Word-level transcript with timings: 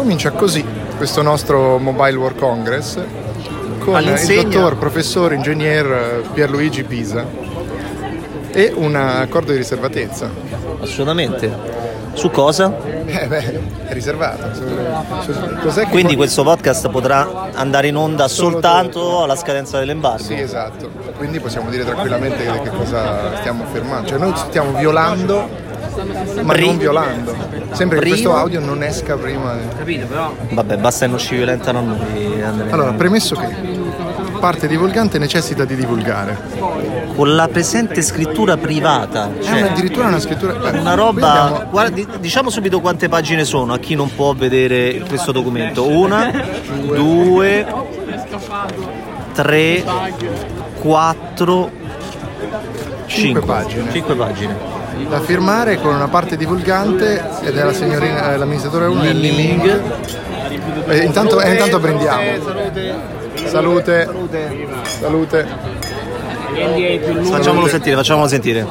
comincia 0.00 0.30
così 0.30 0.64
questo 0.96 1.20
nostro 1.20 1.76
Mobile 1.78 2.16
World 2.16 2.38
Congress 2.38 2.98
con 3.80 3.94
All'insegna. 3.94 4.40
il 4.40 4.48
dottor 4.48 4.76
professor 4.78 5.32
ingegner 5.34 6.22
Pierluigi 6.32 6.84
Pisa 6.84 7.24
e 8.50 8.72
un 8.74 8.94
accordo 8.96 9.52
di 9.52 9.58
riservatezza. 9.58 10.28
Assolutamente. 10.80 11.78
Su 12.14 12.30
cosa? 12.30 12.74
Eh 13.06 13.26
beh, 13.26 13.60
è 13.86 13.92
riservato. 13.92 14.54
Su- 14.54 15.32
su- 15.32 15.56
Cos'è 15.62 15.84
che 15.84 15.90
Quindi 15.90 16.08
poi- 16.08 16.16
questo 16.16 16.42
podcast 16.44 16.88
potrà 16.88 17.50
andare 17.54 17.88
in 17.88 17.96
onda 17.96 18.26
soltanto 18.26 19.22
alla 19.22 19.36
scadenza 19.36 19.78
dell'embargo. 19.78 20.22
Sì, 20.24 20.34
esatto. 20.34 20.88
Quindi 21.16 21.38
possiamo 21.40 21.68
dire 21.70 21.84
tranquillamente 21.84 22.42
che, 22.44 22.60
che 22.62 22.70
cosa 22.70 23.36
stiamo 23.38 23.64
affermando. 23.64 24.08
Cioè 24.08 24.18
noi 24.18 24.32
stiamo 24.34 24.72
violando, 24.76 25.48
ma 26.42 26.54
non 26.54 26.78
violando. 26.78 27.34
Sempre 27.72 28.00
che 28.00 28.08
questo 28.08 28.34
audio 28.34 28.60
non 28.60 28.82
esca 28.82 29.16
prima. 29.16 29.56
di- 29.84 30.04
Vabbè, 30.50 30.76
basta 30.78 31.04
che 31.04 31.10
non 31.10 31.20
ci 31.20 31.36
violentano 31.36 31.78
a 31.78 31.82
noi. 31.82 32.42
Allora, 32.70 32.92
premesso 32.92 33.34
che 33.36 33.78
parte 34.40 34.66
divulgante 34.66 35.18
necessita 35.18 35.64
di 35.64 35.76
divulgare. 35.76 36.38
Con 37.14 37.34
la 37.34 37.48
presente 37.48 38.00
scrittura 38.00 38.56
privata, 38.56 39.30
cioè 39.42 39.62
addirittura 39.62 40.06
una 40.06 40.18
scrittura. 40.20 40.54
beh, 40.54 40.78
una 40.78 40.94
roba. 40.94 41.42
abbiamo- 41.44 41.70
Guarda, 41.70 41.94
di- 41.94 42.06
diciamo 42.18 42.48
subito 42.50 42.80
quante 42.80 43.08
pagine 43.08 43.44
sono 43.44 43.74
a 43.74 43.78
chi 43.78 43.94
non 43.94 44.12
può 44.14 44.32
vedere 44.34 45.00
questo 45.06 45.30
documento. 45.32 45.86
Una, 45.86 46.30
due, 46.94 47.66
tre, 49.34 49.84
quattro, 50.80 51.70
cinque 53.06 53.42
pagine. 53.42 53.92
Cinque 53.92 54.14
pagine. 54.14 54.78
Da 55.08 55.20
firmare 55.20 55.78
con 55.80 55.94
una 55.94 56.08
parte 56.08 56.36
divulgante 56.36 57.22
ed 57.42 57.56
è 57.56 57.62
la 57.64 57.72
signorina, 57.72 58.32
eh, 58.32 58.36
l'amministratore 58.36 58.86
1 58.86 59.02
è 59.02 59.12
Li 59.12 59.30
Ming. 59.32 59.82
Eh, 60.88 60.98
intanto, 60.98 61.40
eh, 61.40 61.52
intanto 61.52 61.78
brindiamo. 61.78 62.20
Salute. 63.46 64.08
Salute. 65.00 65.46
Facciamolo 67.22 67.68
sentire, 67.68 67.96
facciamolo 67.96 68.28
sentire. 68.28 68.66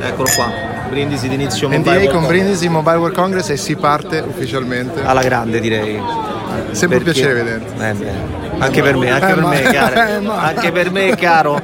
Eccolo 0.00 0.28
qua. 0.34 0.50
Brindisi 0.88 1.28
d'inizio 1.28 1.68
Mobile 1.68 1.80
NDA 1.82 1.90
World 1.90 2.10
con 2.10 2.20
Congress. 2.20 2.40
Brindisi 2.40 2.68
Mobile 2.68 2.96
World 2.96 3.14
Congress 3.14 3.48
e 3.50 3.56
si 3.56 3.76
parte 3.76 4.18
ufficialmente. 4.26 5.02
Alla 5.04 5.22
grande 5.22 5.60
direi. 5.60 6.00
Sempre 6.72 6.98
un 6.98 7.04
Perché- 7.04 7.20
piacere 7.20 7.34
vederti. 7.34 7.82
Eh 7.82 8.36
anche 8.58 8.82
per 8.82 8.96
me, 8.96 9.10
anche 9.10 9.26
Eh, 9.30 9.34
per 9.34 9.42
ma- 9.42 9.48
me, 9.50 9.62
caro. 9.62 10.00
eh, 10.10 10.20
ma- 10.20 10.42
Anche 10.42 10.72
per 10.72 10.90
me, 10.90 11.14
caro. 11.16 11.62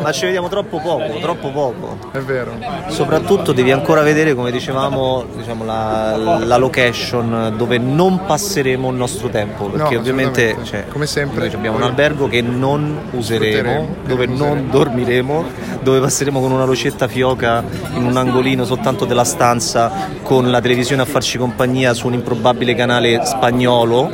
Ma 0.00 0.12
ci 0.12 0.24
vediamo 0.26 0.48
troppo 0.48 0.78
poco, 0.80 1.18
troppo 1.20 1.48
poco. 1.50 1.98
È 2.12 2.18
vero. 2.18 2.52
Soprattutto 2.88 3.52
devi 3.52 3.72
ancora 3.72 4.02
vedere, 4.02 4.34
come 4.34 4.50
dicevamo, 4.50 5.24
diciamo, 5.36 5.64
la, 5.64 6.16
la 6.38 6.56
location 6.56 7.54
dove 7.56 7.78
non 7.78 8.24
passeremo 8.26 8.90
il 8.90 8.96
nostro 8.96 9.28
tempo. 9.28 9.66
Perché 9.66 9.94
No, 9.94 10.00
ovviamente, 10.00 10.56
cioè, 10.64 10.86
Come 10.88 11.06
sempre. 11.06 11.46
noi 11.46 11.54
abbiamo 11.54 11.76
un 11.76 11.82
albergo 11.82 12.28
che 12.28 12.40
non 12.42 13.08
useremo, 13.10 13.96
dove 14.06 14.26
non 14.26 14.34
useremo. 14.36 14.70
dormiremo, 14.70 15.44
dove 15.82 16.00
passeremo 16.00 16.40
con 16.40 16.52
una 16.52 16.64
lucetta 16.64 17.08
fioca 17.08 17.62
in 17.94 18.04
un 18.04 18.16
angolino 18.16 18.64
soltanto 18.64 19.04
della 19.04 19.24
stanza 19.24 19.90
con 20.22 20.50
la 20.50 20.60
televisione 20.60 21.02
a 21.02 21.06
farci 21.06 21.38
compagnia 21.38 21.92
su 21.94 22.06
un 22.06 22.12
improbabile 22.14 22.74
canale 22.74 23.20
spagnolo. 23.24 24.10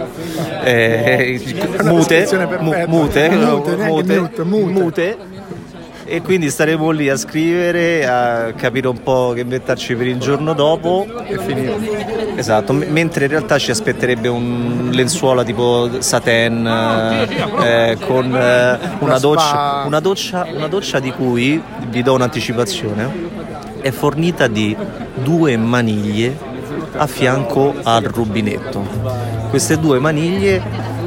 eh, 0.65 1.41
mute, 1.85 2.17
descrizione 2.17 2.47
perfetta. 2.47 2.87
mu- 2.89 3.01
mute, 3.03 3.29
Mute, 3.29 3.77
neanche 3.77 4.15
mute, 4.15 4.45
mute. 4.45 4.73
mute. 4.73 5.17
E 6.07 6.21
quindi 6.21 6.51
staremo 6.51 6.91
lì 6.91 7.09
a 7.09 7.17
scrivere, 7.17 8.07
a 8.07 8.53
capire 8.53 8.89
un 8.89 9.03
po' 9.03 9.33
che 9.35 9.41
inventarci 9.41 9.95
per 9.95 10.07
il 10.07 10.19
giorno 10.19 10.53
dopo. 10.53 11.07
È 11.25 11.37
finito. 11.39 11.79
Esatto, 12.37 12.75
m- 12.75 12.85
mentre 12.91 13.25
in 13.25 13.31
realtà 13.31 13.59
ci 13.59 13.71
aspetterebbe 13.71 14.29
un 14.29 14.91
lenzuola 14.93 15.43
tipo 15.45 15.89
satin 16.01 16.67
eh, 17.63 17.97
con 18.07 18.27
eh, 18.27 18.29
una, 18.29 18.79
Una 18.99 19.19
doccia, 19.19 19.83
una, 19.87 20.01
doccia, 20.01 20.47
una 20.55 20.69
doccia 20.69 20.99
di 20.99 21.11
cui, 21.11 21.63
vi 21.89 22.03
do 22.03 22.13
un'anticipazione, 22.13 23.11
è 23.81 23.91
fornita 23.91 24.47
di 24.47 24.77
due 25.23 25.57
maniglie 25.57 26.37
a 26.97 27.07
fianco 27.07 27.75
al 27.83 28.03
rubinetto. 28.03 28.87
Queste 29.48 29.79
due 29.79 29.98
maniglie 29.98 30.63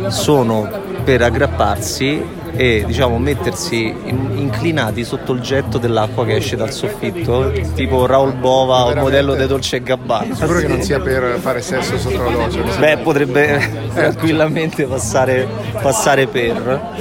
sono 0.08 0.68
per 1.04 1.22
aggrapparsi 1.22 2.37
e 2.52 2.84
diciamo 2.86 3.18
mettersi 3.18 3.86
in, 3.86 4.32
inclinati 4.36 5.04
sotto 5.04 5.34
il 5.34 5.42
getto 5.42 5.78
dell'acqua 5.78 6.26
che 6.26 6.36
esce 6.36 6.56
dal 6.56 6.72
soffitto, 6.72 7.52
tipo 7.76 8.06
Raul 8.06 8.34
Bova 8.34 8.86
o 8.86 8.92
il 8.92 8.98
modello 8.98 9.36
de 9.36 9.48
Dolce 9.48 9.82
Gabbana. 9.82 10.36
Spero 10.36 10.60
che 10.60 10.68
non 10.68 10.82
sia 10.82 11.00
per 11.00 11.38
fare 11.40 11.62
sesso 11.62 11.98
sotto 11.98 12.24
la 12.24 12.32
doccia. 12.32 12.78
Beh, 12.78 12.98
potrebbe 12.98 13.56
eh, 13.56 13.60
certo. 13.62 13.94
tranquillamente 13.94 14.86
passare, 14.86 15.48
passare 15.82 16.28
per, 16.28 16.96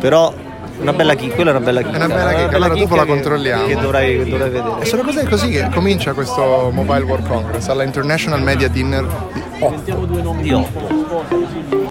però 0.00 0.32
una 0.80 0.92
bella 0.92 1.14
chicca, 1.14 1.34
quella 1.34 1.50
è 1.50 1.54
una 1.54 1.64
bella 1.64 1.82
chicca. 1.82 1.98
È 1.98 2.04
una 2.04 2.14
bella 2.14 2.32
chicca, 2.34 2.56
allora 2.56 2.74
dopo 2.74 2.94
la 2.94 3.04
controlliamo. 3.04 3.66
Che 3.66 3.76
dovrai, 3.76 4.18
che 4.18 4.30
dovrai 4.30 4.50
vedere. 4.50 4.80
E 4.80 4.84
sono 4.84 5.02
cose 5.02 5.24
così 5.24 5.50
che 5.50 5.68
comincia 5.72 6.12
questo 6.12 6.70
Mobile 6.72 7.04
World 7.04 7.26
Congress 7.26 7.68
alla 7.68 7.82
International 7.82 8.42
Media 8.42 8.68
Dinner 8.68 9.04
di 9.04 9.42
8. 9.58 10.40
Di 10.40 10.52
8. 10.52 11.87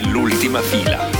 Dell'ultima 0.00 0.62
fila. 0.62 1.19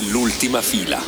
Dell'ultima 0.00 0.60
fila. 0.60 0.98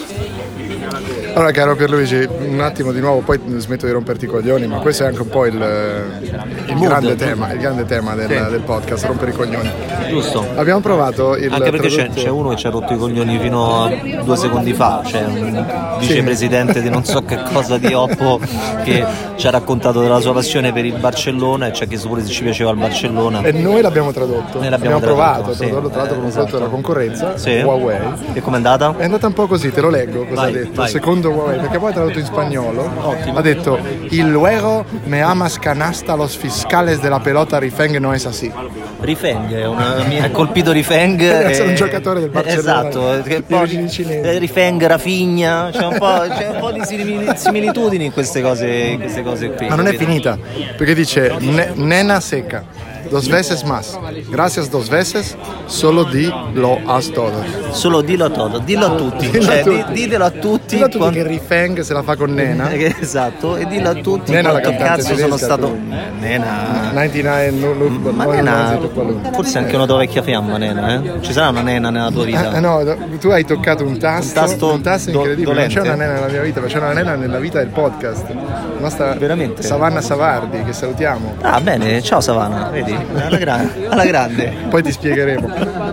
Allora 1.34 1.50
caro 1.52 1.76
Pierluigi, 1.76 2.26
un 2.46 2.60
attimo 2.60 2.90
di 2.90 3.00
nuovo, 3.00 3.20
poi 3.20 3.38
smetto 3.58 3.84
di 3.86 3.92
romperti 3.92 4.24
i 4.24 4.28
coglioni, 4.28 4.66
ma 4.66 4.78
questo 4.78 5.04
è 5.04 5.06
anche 5.06 5.20
un 5.20 5.28
po' 5.28 5.44
il, 5.46 5.54
il 6.22 6.78
grande 6.78 7.14
tema, 7.14 7.52
il 7.52 7.58
grande 7.60 7.84
tema 7.84 8.14
del, 8.14 8.28
Sì. 8.28 8.50
del 8.50 8.60
podcast, 8.62 9.04
rompere 9.04 9.30
i 9.30 9.34
coglioni. 9.34 9.70
Giusto. 10.08 10.44
Abbiamo 10.56 10.80
provato 10.80 11.36
il 11.36 11.52
Anche 11.52 11.70
perché 11.70 11.88
c'è, 11.88 11.96
tradotto- 12.04 12.22
c'è 12.22 12.28
uno 12.30 12.48
che 12.50 12.56
ci 12.56 12.66
ha 12.66 12.70
rotto 12.70 12.92
i 12.94 12.96
coglioni 12.96 13.38
fino 13.38 13.84
a 13.84 13.88
due 14.24 14.36
secondi 14.36 14.72
fa, 14.72 15.02
c'è 15.04 15.22
un 15.24 15.96
vicepresidente 15.98 16.80
di 16.80 16.88
non 16.88 17.04
so 17.04 17.22
che 17.22 17.38
cosa 17.52 17.76
di 17.76 17.92
Oppo 17.92 18.40
che 18.82 19.04
ci 19.36 19.46
ha 19.46 19.50
raccontato 19.50 20.00
della 20.00 20.20
sua 20.20 20.32
passione 20.32 20.72
per 20.72 20.86
il 20.86 20.94
Barcellona 20.98 21.68
e 21.68 21.72
ci 21.74 21.82
ha 21.82 21.86
chiesto 21.86 22.08
pure 22.08 22.22
se 22.22 22.28
ci 22.30 22.42
piaceva 22.42 22.70
il 22.70 22.78
Barcellona. 22.78 23.42
E 23.42 23.52
noi 23.52 23.82
l'abbiamo 23.82 24.12
tradotto, 24.12 24.58
Noi 24.58 24.70
l'abbiamo 24.70 24.98
provato, 24.98 25.52
tradotto, 25.52 25.62
sì. 25.62 25.68
tradotto 25.70 25.88
tra 25.90 25.98
l'altro 25.98 26.14
con 26.16 26.24
un 26.24 26.30
Esatto. 26.30 26.46
prodotto 26.46 26.64
della 26.64 26.70
concorrenza, 26.70 27.36
Sì. 27.36 27.50
Huawei. 27.60 27.98
E 28.32 28.40
com'è 28.40 28.56
andata? 28.56 28.77
È 28.96 29.04
andata 29.04 29.26
un 29.26 29.32
po' 29.32 29.46
così, 29.46 29.70
te 29.72 29.80
lo 29.80 29.90
leggo 29.90 30.24
cosa 30.24 30.40
Vai, 30.42 30.50
ha 30.50 30.52
detto, 30.54 30.70
vai. 30.80 30.88
secondo 30.88 31.30
Huawei, 31.30 31.58
perché 31.58 31.78
poi 31.78 31.90
ha 31.90 31.94
tradotto 31.94 32.18
in 32.18 32.24
spagnolo. 32.24 32.90
Ottimo. 33.02 33.36
Ha 33.38 33.42
detto, 33.42 33.78
il 34.10 34.28
luego 34.28 34.84
me 35.04 35.20
amas 35.20 35.58
canasta 35.58 36.14
los 36.14 36.34
fiscales 36.36 37.00
della 37.00 37.20
pelota 37.20 37.58
rifeng 37.58 37.96
no 37.98 38.12
es 38.12 38.24
así. 38.26 38.50
Rifeng 39.00 39.52
è 39.54 39.66
una 39.66 40.02
mi 40.06 40.18
ha 40.20 40.30
colpito 40.30 40.72
Rifeng 40.72 41.20
essere 41.48 41.68
un 41.68 41.74
giocatore 41.74 42.20
del 42.20 42.30
Barcellona, 42.30 42.88
esatto 42.88 43.22
che 43.22 43.42
poi- 43.42 43.88
eh, 44.08 44.38
Rifeng 44.38 44.84
Rafinha 44.86 45.70
c'è 45.72 45.84
un 45.86 45.96
po', 45.98 46.24
c'è 46.36 46.48
un 46.48 46.58
po' 46.58 46.72
di 46.72 46.80
simili- 46.84 47.30
similitudini 47.36 48.06
in 48.06 48.12
queste 48.12 48.40
cose, 48.42 48.66
in 48.68 49.00
queste 49.00 49.22
cose 49.22 49.50
qui 49.52 49.68
Ma 49.68 49.74
non 49.76 49.86
è 49.86 49.94
finita, 49.94 50.36
perché 50.76 50.94
dice 50.94 51.34
"Ne- 51.38 51.70
nena 51.74 52.18
seca, 52.20 52.64
dos 53.10 53.28
veces 53.28 53.64
más, 53.64 53.98
gracias 54.28 54.70
dos 54.70 54.88
veces, 54.88 55.36
solo 55.66 56.04
di 56.04 56.32
lo 56.54 56.78
has 56.86 57.10
todo. 57.10 57.42
solo 57.72 58.00
dillo 58.02 58.24
a 58.26 58.30
todo 58.30 58.58
dillo 58.58 58.86
a 58.86 58.90
tutti 58.96 59.30
Dillo 59.30 59.50
a 59.50 59.54
cioè, 59.54 59.62
tutti. 59.62 59.84
di- 59.92 59.92
ditelo 60.04 60.24
a 60.24 60.30
tutti 60.30 60.74
Dillo 60.74 60.84
a 60.84 60.88
tutti 60.88 60.98
quando- 60.98 61.22
che 61.22 61.26
Rifeng 61.28 61.80
se 61.80 61.92
la 61.92 62.02
fa 62.02 62.16
con 62.16 62.32
Nena, 62.32 62.70
esatto 62.74 63.56
e 63.56 63.66
dillo 63.66 63.90
a 63.90 63.94
tutti 63.94 64.32
Nena 64.32 64.50
quanto 64.50 64.74
cazzo 64.76 65.16
sono 65.16 65.36
stato. 65.36 65.76
Nena 66.18 66.90
99 66.92 67.50
no, 67.50 67.72
no, 67.74 68.10
ma 68.12 68.24
Nena 68.26 68.78
forse 69.32 69.58
anche 69.58 69.76
una 69.76 69.86
tua 69.86 69.98
vecchia 69.98 70.22
fiamma 70.22 70.56
Nena 70.56 70.94
eh? 70.94 71.12
ci 71.22 71.32
sarà 71.32 71.48
una 71.48 71.62
Nena 71.62 71.90
nella 71.90 72.10
tua 72.10 72.24
vita 72.24 72.54
Eh, 72.54 72.60
no, 72.60 72.82
tu 73.20 73.28
hai 73.28 73.44
toccato 73.44 73.84
un 73.84 73.98
tasto, 73.98 74.40
Un 74.72 74.80
tasto 74.82 75.10
do- 75.10 75.18
incredibile. 75.20 75.54
Non 75.54 75.66
c'è 75.68 75.74
dolente. 75.74 75.88
una 75.88 75.94
nena 76.04 76.12
nella 76.14 76.32
mia 76.32 76.42
vita, 76.42 76.60
ma 76.60 76.66
c'è 76.66 76.76
una 76.78 76.92
nena 76.92 77.14
nella 77.14 77.38
vita 77.38 77.58
del 77.58 77.68
podcast. 77.68 78.28
La 78.28 78.80
nostra 78.80 79.12
Veramente? 79.14 79.62
Savanna 79.62 80.00
Savardi, 80.00 80.62
che 80.64 80.72
salutiamo. 80.72 81.36
ah 81.42 81.60
bene 81.60 82.00
ciao 82.02 82.20
Savana 82.20 82.68
vedi 82.70 82.96
alla, 83.14 83.38
gra- 83.38 83.68
alla 83.88 84.04
grande 84.04 84.52
Poi 84.68 84.82
ti 84.82 84.92
spiegheremo. 84.92 85.48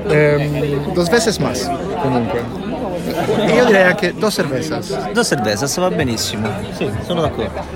Ehm, 0.08 0.94
dos 0.94 1.10
veces 1.10 1.38
más, 1.40 1.70
comunque. 2.02 2.44
Io 3.56 3.66
direi 3.66 3.84
anche 3.84 4.14
dos 4.14 4.34
cervezas. 4.34 5.12
Dos 5.14 5.28
cervezas 5.28 5.78
va 5.78 5.90
benissimo. 5.90 6.48
Sì, 6.76 6.90
sono 7.06 7.22
d'accordo. 7.22 7.75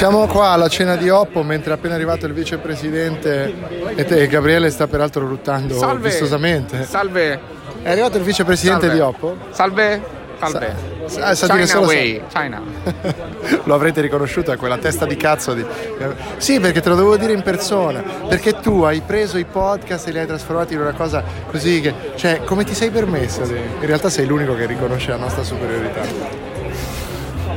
Siamo 0.00 0.26
qua 0.28 0.48
alla 0.48 0.68
cena 0.68 0.96
di 0.96 1.10
Oppo 1.10 1.42
mentre 1.42 1.72
è 1.72 1.74
appena 1.74 1.94
arrivato 1.94 2.24
il 2.24 2.32
vicepresidente 2.32 3.54
e 3.94 4.04
te, 4.06 4.26
Gabriele 4.28 4.70
sta 4.70 4.86
peraltro 4.86 5.28
ruttando 5.28 5.74
Salve. 5.74 6.08
vistosamente. 6.08 6.84
Salve. 6.84 7.38
È 7.82 7.90
arrivato 7.90 8.16
il 8.16 8.22
vicepresidente 8.22 8.86
Salve. 8.86 8.94
di 8.94 9.00
Oppo? 9.02 9.36
Salve. 9.50 10.02
Salve. 10.38 10.74
Sa, 11.04 11.34
sa 11.34 11.48
China 11.48 11.66
solo 11.66 11.86
way. 11.88 12.22
China. 12.32 12.62
Lo 13.64 13.74
avrete 13.74 14.00
riconosciuto, 14.00 14.52
è 14.52 14.56
quella 14.56 14.78
testa 14.78 15.04
di 15.04 15.18
cazzo 15.18 15.52
di... 15.52 15.66
Sì, 16.38 16.60
perché 16.60 16.80
te 16.80 16.88
lo 16.88 16.94
dovevo 16.94 17.18
dire 17.18 17.34
in 17.34 17.42
persona, 17.42 18.02
perché 18.26 18.58
tu 18.58 18.80
hai 18.84 19.02
preso 19.04 19.36
i 19.36 19.44
podcast 19.44 20.08
e 20.08 20.12
li 20.12 20.18
hai 20.18 20.26
trasformati 20.26 20.72
in 20.72 20.80
una 20.80 20.92
cosa 20.94 21.22
così 21.50 21.82
che... 21.82 21.92
Cioè, 22.14 22.40
come 22.44 22.64
ti 22.64 22.72
sei 22.74 22.88
permesso? 22.88 23.42
di- 23.42 23.52
In 23.52 23.86
realtà 23.86 24.08
sei 24.08 24.24
l'unico 24.24 24.54
che 24.54 24.64
riconosce 24.64 25.10
la 25.10 25.18
nostra 25.18 25.42
superiorità. 25.42 26.48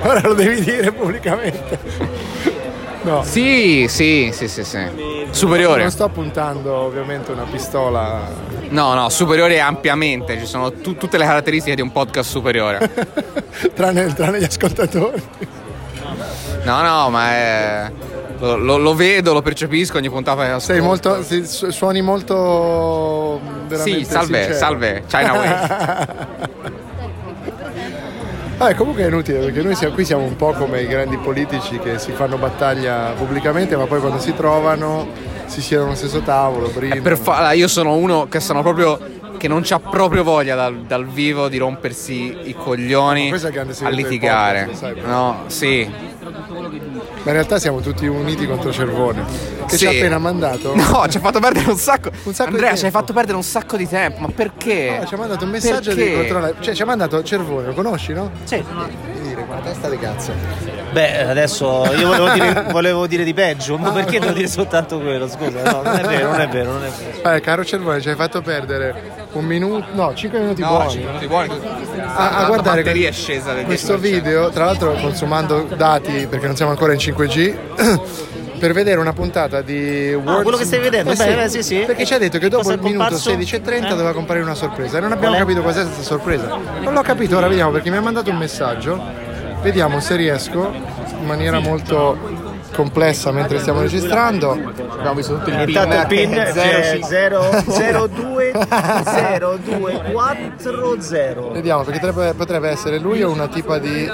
Ora 0.04 0.22
lo 0.22 0.34
devi 0.34 0.62
dire 0.62 0.92
pubblicamente. 0.92 1.80
No. 3.04 3.22
Sì, 3.24 3.86
sì, 3.90 4.30
sì, 4.34 4.48
sì, 4.48 4.64
sì. 4.64 5.28
Superiore. 5.32 5.82
Non 5.82 5.92
sto 5.92 6.08
puntando 6.10 6.74
ovviamente 6.74 7.32
una 7.32 7.44
pistola. 7.44 8.22
No, 8.70 8.94
no, 8.94 9.10
superiore 9.10 9.60
ampiamente. 9.60 10.38
Ci 10.40 10.46
sono 10.46 10.72
tu- 10.72 10.96
tutte 10.96 11.18
le 11.18 11.26
caratteristiche 11.26 11.76
di 11.76 11.82
un 11.82 11.92
podcast 11.92 12.30
superiore. 12.30 12.90
tranne, 13.76 14.14
tranne 14.14 14.40
gli 14.40 14.44
ascoltatori. 14.46 15.22
No, 16.64 16.82
no, 16.82 17.10
ma 17.10 17.30
è... 17.32 17.92
Lo, 18.40 18.56
lo- 18.58 18.78
lo 18.78 18.94
vedo, 18.96 19.34
lo 19.34 19.42
percepisco 19.42 19.98
ogni 19.98 20.10
puntata. 20.10 20.60
Sei 20.60 20.80
molto. 20.82 21.24
su- 21.24 21.70
suoni 21.72 22.02
molto. 22.02 23.40
veramente 23.68 24.04
Sì, 24.06 24.10
salve, 24.12 24.38
sincero. 24.44 24.58
salve. 24.58 25.04
China 25.08 25.34
way. 25.34 26.72
Vabbè, 28.58 28.76
comunque 28.76 29.04
è 29.04 29.08
inutile 29.08 29.40
perché 29.40 29.62
noi 29.62 29.76
siamo, 29.76 29.94
qui 29.94 30.06
siamo 30.06 30.24
un 30.24 30.36
po' 30.36 30.54
come 30.54 30.82
i 30.82 30.88
grandi 30.88 31.18
politici 31.18 31.80
che 31.80 32.00
si 32.00 32.12
fanno 32.12 32.38
battaglia 32.38 33.12
pubblicamente, 33.18 33.76
ma 33.76 33.86
poi 33.86 34.00
quando 34.00 34.20
si 34.20 34.34
trovano 34.34 35.08
si 35.46 35.62
siedono 35.62 35.90
allo 35.90 35.98
stesso 35.98 36.22
tavolo. 36.22 36.70
Per 36.70 37.18
fa- 37.18 37.52
io 37.54 37.68
sono 37.68 37.96
uno 37.96 38.28
che 38.28 38.40
sono 38.40 38.62
proprio 38.62 38.98
che 39.44 39.50
non 39.50 39.62
c'ha 39.62 39.78
proprio 39.78 40.24
voglia 40.24 40.56
dal, 40.56 40.84
dal 40.84 41.06
vivo 41.06 41.50
di 41.50 41.58
rompersi 41.58 42.34
i 42.46 42.56
coglioni 42.58 43.30
a 43.30 43.90
litigare. 43.90 44.70
podcast. 44.72 45.06
No, 45.06 45.44
sì. 45.48 45.86
Ma 45.92 47.30
in 47.30 47.34
realtà 47.34 47.60
siamo 47.60 47.82
tutti 47.82 48.08
uniti 48.08 48.48
contro 48.48 48.72
Cervone, 48.72 49.22
che 49.68 49.72
ci 49.76 49.80
Sì. 49.80 49.86
ha 49.88 49.90
appena 49.90 50.18
mandato. 50.18 50.74
No, 50.80 51.06
ci 51.10 51.18
ha 51.18 51.20
fatto 51.20 51.42
perdere 51.42 51.70
un 51.70 51.76
sacco. 51.78 52.10
Un 52.24 52.34
sacco 52.34 52.52
di 52.52 52.56
Andrea, 52.56 52.76
ci 52.78 52.86
hai 52.86 52.92
fatto 52.92 53.12
perdere 53.12 53.36
un 53.36 53.44
sacco 53.44 53.76
di 53.76 53.86
tempo. 53.86 54.20
Ma 54.22 54.30
perché? 54.34 55.00
No, 55.02 55.06
ci 55.08 55.14
ha 55.14 55.18
mandato 55.18 55.44
un 55.44 55.52
messaggio 55.52 55.94
Perché? 55.94 56.10
di 56.10 56.16
controllare. 56.16 56.56
Cioè, 56.62 56.74
ci 56.74 56.82
ha 56.82 56.86
mandato 56.86 57.22
Cervone, 57.24 57.68
lo 57.68 57.74
conosci, 57.74 58.14
no? 58.14 58.32
Sì. 58.46 58.64
Devi 58.64 59.28
dire, 59.28 59.46
ma 59.46 59.56
testa 59.58 59.90
di 59.90 60.00
cazzo. 60.00 60.32
Beh, 60.94 61.28
adesso 61.28 61.84
io 61.98 62.08
volevo 62.08 62.30
dire, 62.32 62.66
volevo 62.72 63.08
dire 63.08 63.24
di 63.26 63.34
peggio, 63.34 63.78
ma 63.78 63.92
perché 63.92 64.20
devo 64.20 64.32
dire 64.32 64.48
soltanto 64.48 65.00
quello? 65.02 65.28
Scusa, 65.28 65.64
no, 65.70 65.82
non 65.82 65.96
è 65.98 66.02
vero, 66.08 66.32
non 66.32 66.40
è 66.40 66.48
vero, 66.48 66.72
non 66.72 66.84
è 66.86 66.90
vero. 67.22 67.36
Eh, 67.36 67.42
caro 67.42 67.66
Cervone, 67.66 68.00
ci 68.00 68.08
hai 68.08 68.16
fatto 68.16 68.42
perdere 68.42 69.22
un 69.34 69.46
minuto, 69.46 69.86
no, 69.94 70.14
5 70.14 70.40
minuti 70.40 70.62
No, 70.62 70.68
buoni. 70.70 70.90
cinque 70.92 71.08
minuti 71.10 71.28
buoni. 71.28 71.50
a, 72.00 72.30
a 72.38 72.42
La 72.42 72.48
guardare 72.48 72.82
è 72.84 73.12
scesa 73.12 73.54
questo 73.64 73.96
10%. 73.96 73.98
video, 74.00 74.50
tra 74.50 74.66
l'altro 74.66 74.94
consumando 74.94 75.68
dati 75.76 76.28
perché 76.30 76.46
non 76.46 76.56
siamo 76.56 76.72
ancora 76.72 76.94
in 76.94 77.00
5G, 77.00 77.56
per 78.60 78.72
vedere 78.74 79.00
una 79.00 79.12
puntata 79.14 79.62
di 79.62 80.14
World 80.14 80.40
Ah, 80.40 80.42
quello 80.44 80.58
che 80.58 80.66
stai 80.66 80.80
vedendo? 80.80 81.12
Eh 81.12 81.16
Beh, 81.16 81.36
beh, 81.36 81.50
sì, 81.50 81.64
sì. 81.64 81.84
Perché 81.86 82.06
ci 82.06 82.14
ha 82.14 82.18
detto 82.18 82.38
che 82.38 82.48
dopo 82.48 82.64
Cosa 82.64 82.76
il 82.76 82.82
minuto 82.82 83.04
comparso? 83.10 83.32
16.30 83.32 83.86
Eh? 83.86 83.88
doveva 83.90 84.14
comparire 84.14 84.46
una 84.46 84.56
sorpresa 84.56 84.98
e 84.98 85.02
non 85.02 85.12
abbiamo 85.12 85.36
capito 85.36 85.62
cos'è 85.62 85.82
questa 85.84 86.04
sorpresa. 86.04 86.48
Non 86.82 86.94
l'ho 86.94 87.02
capito, 87.02 87.36
ora 87.38 87.48
vediamo 87.48 87.72
perché 87.72 87.90
mi 87.90 87.98
ha 87.98 88.02
mandato 88.02 88.30
un 88.30 88.38
messaggio. 88.38 89.02
Vediamo 89.62 90.00
se 90.00 90.16
riesco 90.16 90.72
in 91.20 91.26
maniera 91.26 91.60
molto 91.60 92.18
complessa 92.74 93.32
mentre 93.32 93.60
stiamo 93.60 93.82
registrando. 93.82 94.52
Abbiamo 94.52 95.14
visto 95.14 95.36
tutto 95.38 95.50
il 95.50 95.68
Intanto 95.70 95.96
il 95.96 96.08
pin 96.08 96.32
c'è 96.32 97.00
0 97.02 97.50
02 98.08 98.52
0240. 99.52 101.52
Vediamo 101.54 101.84
perché 101.84 102.00
potrebbe, 102.00 102.34
potrebbe 102.34 102.70
essere 102.70 102.98
lui 103.00 103.22
o 103.24 103.32
una 103.32 103.48
tipa 103.48 103.78
di... 103.78 104.06
eh, 104.06 104.12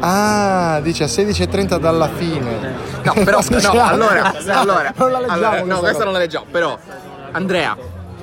Ah, 0.00 0.80
dice 0.82 1.04
a 1.04 1.06
16.30 1.06 1.78
dalla 1.78 2.08
fine. 2.08 2.76
No, 3.02 3.12
però 3.24 3.40
no, 3.48 3.70
allora, 3.84 4.32
allora, 4.46 4.92
non 4.96 5.10
la 5.10 5.18
leggiamo. 5.18 5.32
allora, 5.32 5.64
no, 5.64 5.78
questa 5.80 6.04
non 6.04 6.12
la 6.12 6.18
leggiamo, 6.20 6.46
però 6.50 6.78
Andrea, 7.32 7.76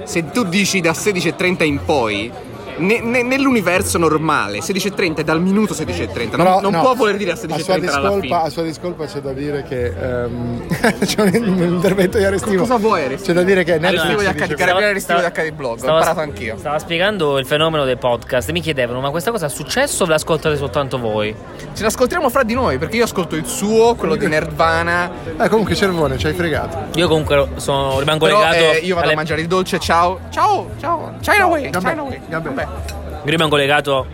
se 0.04 0.30
tu 0.32 0.44
dici 0.44 0.80
da 0.80 0.92
16.30 0.92 1.64
in 1.66 1.84
poi 1.84 2.32
ne- 2.78 3.02
ne- 3.02 3.24
nell'universo 3.24 3.98
normale 3.98 4.60
16.30 4.60 5.18
è 5.18 5.24
dal 5.24 5.42
minuto 5.42 5.74
16.30 5.74 6.18
non, 6.18 6.30
Però, 6.46 6.62
non 6.62 6.72
no, 6.72 6.82
può 6.82 6.94
voler 6.96 7.18
dire 7.18 7.32
a 7.32 7.34
a 7.34 7.38
sua 7.38 7.48
16.30 7.76 7.80
discolpa, 7.80 8.42
a 8.42 8.50
sua 8.50 8.64
discolpa 8.64 9.06
c'è 9.06 9.20
da 9.20 9.34
dire 9.34 9.64
che 9.64 9.86
ehm, 9.88 10.68
c'è 11.04 11.22
un 11.22 11.34
intervento 11.74 12.18
di 12.18 12.24
Arestivo. 12.26 12.62
Cosa 12.62 12.78
vuoi, 12.78 13.04
Arestivo? 13.04 13.34
C'è 13.34 13.40
da 13.40 13.44
dire 13.44 13.64
che 13.64 13.78
Netflix 13.80 14.02
Restivo 14.04 14.22
di 14.22 14.28
HD, 14.48 14.54
carabinieri 14.56 14.94
restivo 14.94 15.20
di 15.20 15.26
HD 15.26 15.52
Blog, 15.52 15.74
ho 15.74 15.78
stava- 15.78 15.98
imparato 15.98 16.20
anch'io. 16.22 16.58
Stava 16.58 16.80
spiegando 16.80 17.38
il 17.40 17.46
fenomeno 17.46 17.84
dei 17.86 17.98
podcast 17.98 18.50
e 18.50 18.52
mi 18.52 18.62
chiedevano: 18.62 19.00
ma 19.02 19.10
questa 19.10 19.32
cosa 19.32 19.46
è 19.46 19.50
successo 19.50 20.04
o 20.04 20.06
ve 20.06 20.14
l'ascoltate 20.14 20.56
soltanto 20.58 20.98
voi? 20.98 21.34
ce 21.74 21.84
l'ascoltiamo 21.84 22.30
fra 22.30 22.44
di 22.44 22.54
noi 22.54 22.78
perché 22.78 22.96
io 22.98 23.04
ascolto 23.04 23.36
il 23.36 23.46
suo 23.46 23.96
quello 23.96 24.16
di 24.16 24.28
Nerdvana 24.28 25.12
Eh, 25.40 25.50
comunque 25.50 25.76
Cervone 25.76 26.18
ci 26.18 26.28
hai 26.28 26.34
fregato. 26.34 26.98
Io 26.98 27.08
comunque 27.08 27.48
sono, 27.58 28.00
rimango 28.00 28.26
però 28.26 28.40
legato. 28.40 28.56
eh, 28.74 28.78
io 28.78 28.94
vado 28.96 29.06
alle- 29.08 29.14
a 29.14 29.16
mangiare 29.18 29.42
il 29.42 29.48
dolce 29.48 29.78
ciao 29.80 30.20
ciao 30.30 30.70
ciao 30.80 31.14
China 31.22 31.46
Way 31.48 31.70
China 31.72 32.02
Way 32.04 32.20
vabbè. 32.30 32.65
Vabbè. 32.66 33.16
Io 33.24 33.32
rimango 33.32 33.56
legato 33.56 34.06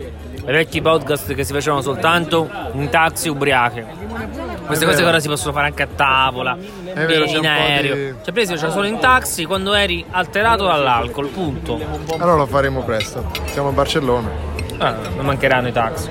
ai 0.44 0.52
vecchi 0.52 0.80
podcast 0.80 1.34
che 1.34 1.44
si 1.44 1.52
facevano 1.52 1.82
soltanto 1.82 2.48
in 2.72 2.88
taxi 2.88 3.28
ubriache. 3.28 3.84
Queste 4.66 4.84
cose 4.86 4.98
che 5.02 5.08
ora 5.08 5.20
si 5.20 5.28
possono 5.28 5.52
fare 5.52 5.66
anche 5.66 5.82
a 5.82 5.88
tavola, 5.94 6.56
vero, 6.94 7.24
c'è 7.24 7.36
un 7.38 7.44
in 7.44 7.46
aereo. 7.46 7.94
di- 7.94 8.14
Cioè, 8.22 8.32
presi 8.32 8.54
c'era 8.54 8.70
solo 8.70 8.86
in 8.86 8.98
taxi 8.98 9.44
quando 9.44 9.74
eri 9.74 10.04
alterato 10.10 10.64
dall'alcol, 10.64 11.28
punto. 11.28 11.78
Allora 12.18 12.36
lo 12.36 12.46
faremo 12.46 12.82
presto. 12.82 13.30
Siamo 13.46 13.68
a 13.68 13.72
Barcellona. 13.72 14.28
Ah, 14.78 14.94
non 15.16 15.24
mancheranno 15.26 15.68
i 15.68 15.72
taxi. 15.72 16.08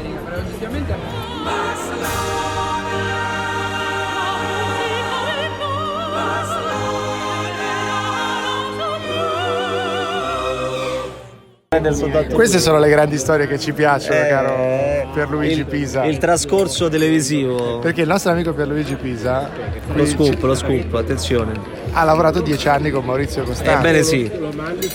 Queste 12.34 12.60
sono 12.60 12.80
le 12.80 12.90
grandi 12.90 13.18
storie 13.18 13.48
che 13.48 13.58
ci 13.58 13.72
piacciono, 13.72 14.20
caro 14.28 15.10
Pierluigi 15.14 15.60
il, 15.60 15.66
Pisa. 15.66 16.04
Il 16.04 16.18
trascorso 16.18 16.90
televisivo. 16.90 17.80
Perché 17.80 18.02
il 18.02 18.10
nostro 18.10 18.32
amico 18.32 18.52
Pierluigi 18.54 18.96
Pisa 18.96 19.50
Lo 19.94 20.06
scoop, 20.06 20.34
ci- 20.34 20.42
lo 20.42 20.54
scoop, 20.54 20.94
attenzione. 20.96 21.54
ha 21.94 22.04
lavorato 22.04 22.42
dieci 22.42 22.68
anni 22.68 22.92
con 22.92 23.06
Maurizio 23.06 23.44
Costanzo. 23.44 23.72
Ebbene 23.72 24.04
sì. 24.04 24.30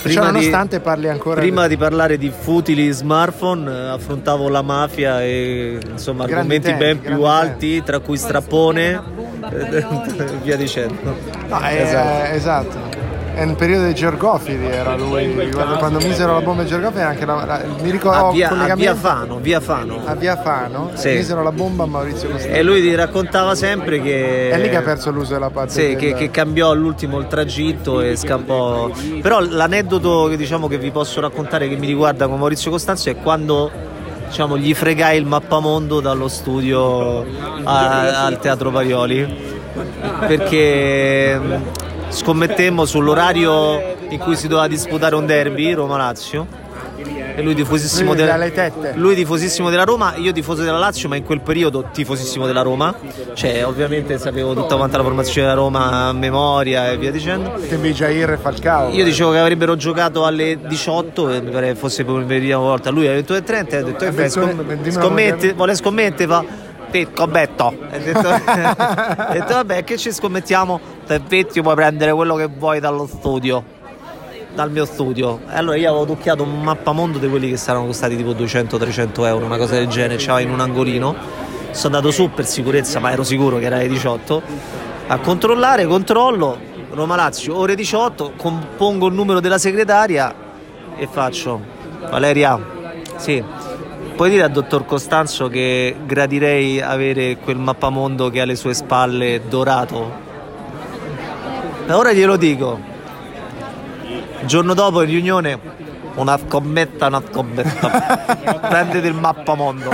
Cioè, 0.07 0.23
nonostante 0.23 0.79
parli 0.79 1.09
ancora 1.09 1.41
prima 1.41 1.63
di- 1.63 1.69
di 1.69 1.77
parlare 1.77 2.15
di 2.19 2.29
futili 2.31 2.91
smartphone, 2.91 3.71
eh, 3.71 3.87
affrontavo 3.89 4.47
la 4.47 4.61
mafia 4.61 5.23
e 5.23 5.79
insomma 5.89 6.27
Grandi 6.27 6.57
argomenti 6.57 6.67
tempi, 6.77 6.83
ben 6.83 7.15
più 7.15 7.23
alti, 7.23 7.81
tra 7.83 7.97
cui 7.97 8.17
strappone 8.17 9.01
e 9.49 9.85
via 10.43 10.55
dicendo. 10.55 11.15
No, 11.47 11.59
è- 11.59 12.29
esatto. 12.35 12.96
È 13.37 13.43
un 13.43 13.55
periodo 13.55 13.85
di 13.85 13.93
Gergofili 13.93 14.65
era 14.65 14.95
lui. 14.95 15.51
Quando, 15.51 15.75
quando 15.75 15.99
misero 15.99 16.33
la 16.33 16.41
bomba 16.41 16.63
di 16.63 16.69
Gergofili 16.69 17.03
anche 17.03 17.23
la, 17.23 17.45
la- 17.45 17.61
mi 17.83 17.91
ricordo 17.91 18.29
A 18.29 18.31
via, 18.31 18.49
a 18.49 18.75
via 18.75 18.95
Fano, 18.95 19.37
via 19.37 19.59
Fano. 19.59 20.01
a 20.05 20.15
via 20.15 20.35
Fano 20.35 20.89
Sì. 20.95 21.09
misero 21.09 21.43
la 21.43 21.51
bomba 21.51 21.83
a 21.83 21.85
Maurizio 21.85 22.29
Costanzo. 22.29 22.55
E 22.55 22.63
lui 22.63 22.81
ti 22.81 22.95
raccontava 22.95 23.53
sempre 23.53 24.01
che. 24.01 24.49
È 24.49 24.57
lì 24.57 24.69
che 24.69 24.75
ha 24.77 24.81
perso 24.81 25.11
l'uso 25.11 25.33
della 25.33 25.51
parte. 25.51 25.71
Sì, 25.71 25.95
che, 25.97 26.15
che 26.15 26.31
cambiò 26.31 26.71
all'ultimo 26.71 27.19
il 27.19 27.27
tragitto 27.27 28.01
e 28.01 28.15
scappò. 28.15 28.89
Però 29.21 29.39
l'aneddoto 29.39 30.25
che 30.29 30.35
diciamo 30.35 30.67
che 30.67 30.79
vi 30.79 30.89
posso 30.89 31.21
raccontare 31.21 31.67
che 31.69 31.75
mi 31.75 31.85
riguarda 31.85 32.27
con 32.27 32.39
Maurizio 32.39 32.71
Costanzo 32.71 33.09
è 33.11 33.17
quando 33.17 33.69
diciamo, 34.27 34.57
gli 34.57 34.73
fregai 34.73 35.15
il 35.15 35.27
mappamondo 35.27 35.99
dallo 35.99 36.27
studio 36.27 37.23
a- 37.63 38.25
al 38.25 38.39
Teatro 38.39 38.71
Parioli. 38.71 39.55
Perché 40.27 41.39
scommettemmo 42.09 42.85
sull'orario 42.85 43.95
in 44.09 44.19
cui 44.19 44.35
si 44.35 44.47
doveva 44.47 44.67
disputare 44.67 45.15
un 45.15 45.25
derby 45.25 45.73
Roma-Lazio 45.73 46.65
e 47.35 47.41
lui 47.43 47.53
tifosissimo, 47.53 48.13
Lui 48.13 48.23
de- 48.23 48.31
ha 48.31 48.37
le 48.37 48.51
tette. 48.51 48.93
lui 48.95 49.13
tifosissimo 49.13 49.69
della 49.69 49.83
Roma, 49.83 50.15
io 50.15 50.31
tifoso 50.31 50.63
della 50.63 50.79
Lazio, 50.79 51.07
ma 51.07 51.15
in 51.15 51.23
quel 51.23 51.41
periodo 51.41 51.85
tifosissimo 51.91 52.47
della 52.47 52.63
Roma. 52.63 52.95
Cioè, 53.33 53.63
ovviamente 53.63 54.17
sapevo 54.17 54.55
tutta 54.55 54.75
quanta 54.75 54.97
la 54.97 55.03
formazione 55.03 55.47
della 55.47 55.59
Roma 55.59 56.07
a 56.07 56.13
memoria 56.13 56.89
e 56.89 56.97
via 56.97 57.11
dicendo. 57.11 57.53
Tempi 57.69 57.91
Jair 57.91 58.31
e 58.31 58.37
Falcao. 58.37 58.89
Io 58.89 59.03
dicevo 59.03 59.31
che 59.31 59.37
avrebbero 59.37 59.75
giocato 59.75 60.25
alle 60.25 60.57
18 60.65 61.29
e 61.29 61.41
mi 61.41 61.51
pare 61.51 61.75
fosse 61.75 62.03
per 62.03 62.15
la 62.15 62.23
prima 62.23 62.57
volta. 62.57 62.89
Lui 62.89 63.07
alle 63.07 63.23
21.30 63.23 63.67
e 63.69 63.75
ha 63.77 63.83
detto: 63.83 64.03
eh, 64.05 64.11
fai, 64.11 64.15
ventuno- 64.23 64.45
scom- 64.47 64.63
ventuno- 64.63 64.91
scommetti, 64.91 65.51
vuole 65.53 65.75
scommettere? 65.75 66.27
Fa. 66.27 66.43
Scommetto. 67.13 67.73
E 67.91 67.95
ha 67.95 67.99
detto, 67.99 68.27
ha 68.31 69.29
detto, 69.33 69.53
vabbè, 69.53 69.83
che 69.83 69.97
ci 69.97 70.11
scommettiamo? 70.11 70.79
Se 71.07 71.21
vetti 71.25 71.61
puoi 71.61 71.73
prendere 71.73 72.11
quello 72.11 72.35
che 72.35 72.47
vuoi 72.47 72.81
dallo 72.81 73.07
studio. 73.07 73.63
Dal 74.53 74.69
mio 74.69 74.83
studio. 74.83 75.39
E 75.49 75.55
allora 75.55 75.77
io 75.77 75.89
avevo 75.89 76.05
tocchiato 76.05 76.43
un 76.43 76.61
mappamondo 76.61 77.17
di 77.17 77.29
quelli 77.29 77.49
che 77.49 77.55
saranno 77.55 77.85
costati 77.85 78.17
tipo 78.17 78.31
200-300 78.31 79.25
euro, 79.25 79.45
una 79.45 79.55
cosa 79.57 79.75
del 79.75 79.87
genere, 79.87 80.17
c'era 80.17 80.41
in 80.41 80.49
un 80.49 80.59
angolino. 80.59 81.15
Sono 81.71 81.95
andato 81.95 82.11
su 82.13 82.29
per 82.31 82.45
sicurezza, 82.45 82.99
ma 82.99 83.13
ero 83.13 83.23
sicuro 83.23 83.57
che 83.57 83.65
era 83.65 83.77
alle 83.77 83.87
18. 83.87 84.41
A 85.07 85.17
controllare, 85.19 85.85
controllo, 85.85 86.57
Roma 86.91 87.15
Lazio, 87.15 87.55
ore 87.55 87.75
18, 87.75 88.33
compongo 88.35 89.07
il 89.07 89.13
numero 89.13 89.39
della 89.39 89.57
segretaria 89.57 90.35
e 90.97 91.07
faccio 91.09 91.61
Valeria, 92.09 92.59
sì, 93.15 93.41
puoi 94.15 94.29
dire 94.29 94.43
al 94.43 94.51
dottor 94.51 94.85
Costanzo 94.85 95.47
che 95.47 95.95
gradirei 96.05 96.81
avere 96.81 97.37
quel 97.37 97.57
mappamondo 97.57 98.29
che 98.29 98.41
ha 98.41 98.43
alle 98.43 98.55
sue 98.55 98.73
spalle 98.73 99.43
dorato? 99.47 100.26
E 101.87 101.93
ora 101.93 102.11
glielo 102.11 102.35
dico. 102.35 102.77
Il 104.41 104.45
giorno 104.45 104.73
dopo 104.73 105.01
in 105.01 105.09
riunione 105.09 105.57
una 106.15 106.37
scommetta, 106.37 107.07
una 107.07 107.23
scommetta. 107.25 108.59
Prendete 108.67 109.07
il 109.07 109.13
mappamondo. 109.13 109.91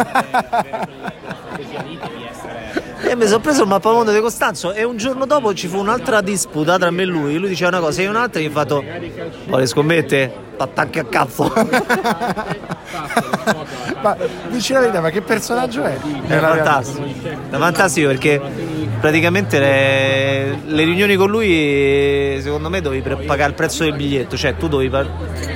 E 3.01 3.15
mi 3.15 3.27
sono 3.27 3.41
preso 3.41 3.61
il 3.61 3.67
mappamondo 3.67 4.11
di 4.11 4.19
Costanzo 4.21 4.73
e 4.73 4.83
un 4.83 4.97
giorno 4.97 5.27
dopo 5.27 5.53
ci 5.53 5.67
fu 5.67 5.77
un'altra 5.77 6.21
disputa 6.21 6.79
tra 6.79 6.89
me 6.89 7.03
e 7.03 7.05
lui. 7.05 7.37
Lui 7.37 7.49
diceva 7.49 7.69
una 7.69 7.79
cosa 7.79 8.01
e 8.01 8.05
io 8.05 8.09
un'altra 8.09 8.39
e 8.39 8.43
gli 8.43 8.47
ho 8.47 8.51
fatto 8.51 8.83
Vuole 9.45 9.67
scommette? 9.67 10.33
Attacchi 10.57 10.97
a 10.99 11.03
cazzo. 11.05 11.53
ma 14.01 14.17
dici 14.49 14.73
la 14.73 14.79
verità, 14.79 14.99
ma 15.01 15.09
che 15.09 15.21
personaggio 15.21 15.83
è? 15.83 15.95
È 16.25 16.39
fantastico. 16.39 17.05
È 17.49 17.57
fantastico 17.57 18.07
perché 18.07 18.41
praticamente 19.03 19.59
le, 19.59 20.59
le 20.65 20.83
riunioni 20.85 21.17
con 21.17 21.29
lui 21.29 22.39
secondo 22.39 22.69
me 22.69 22.79
dovevi 22.79 23.01
pre- 23.01 23.17
pagare 23.25 23.49
il 23.49 23.55
prezzo 23.55 23.83
del 23.83 23.95
biglietto, 23.95 24.37
cioè 24.37 24.55
tu 24.55 24.69
dovevi 24.69 24.89
par- 24.89 25.09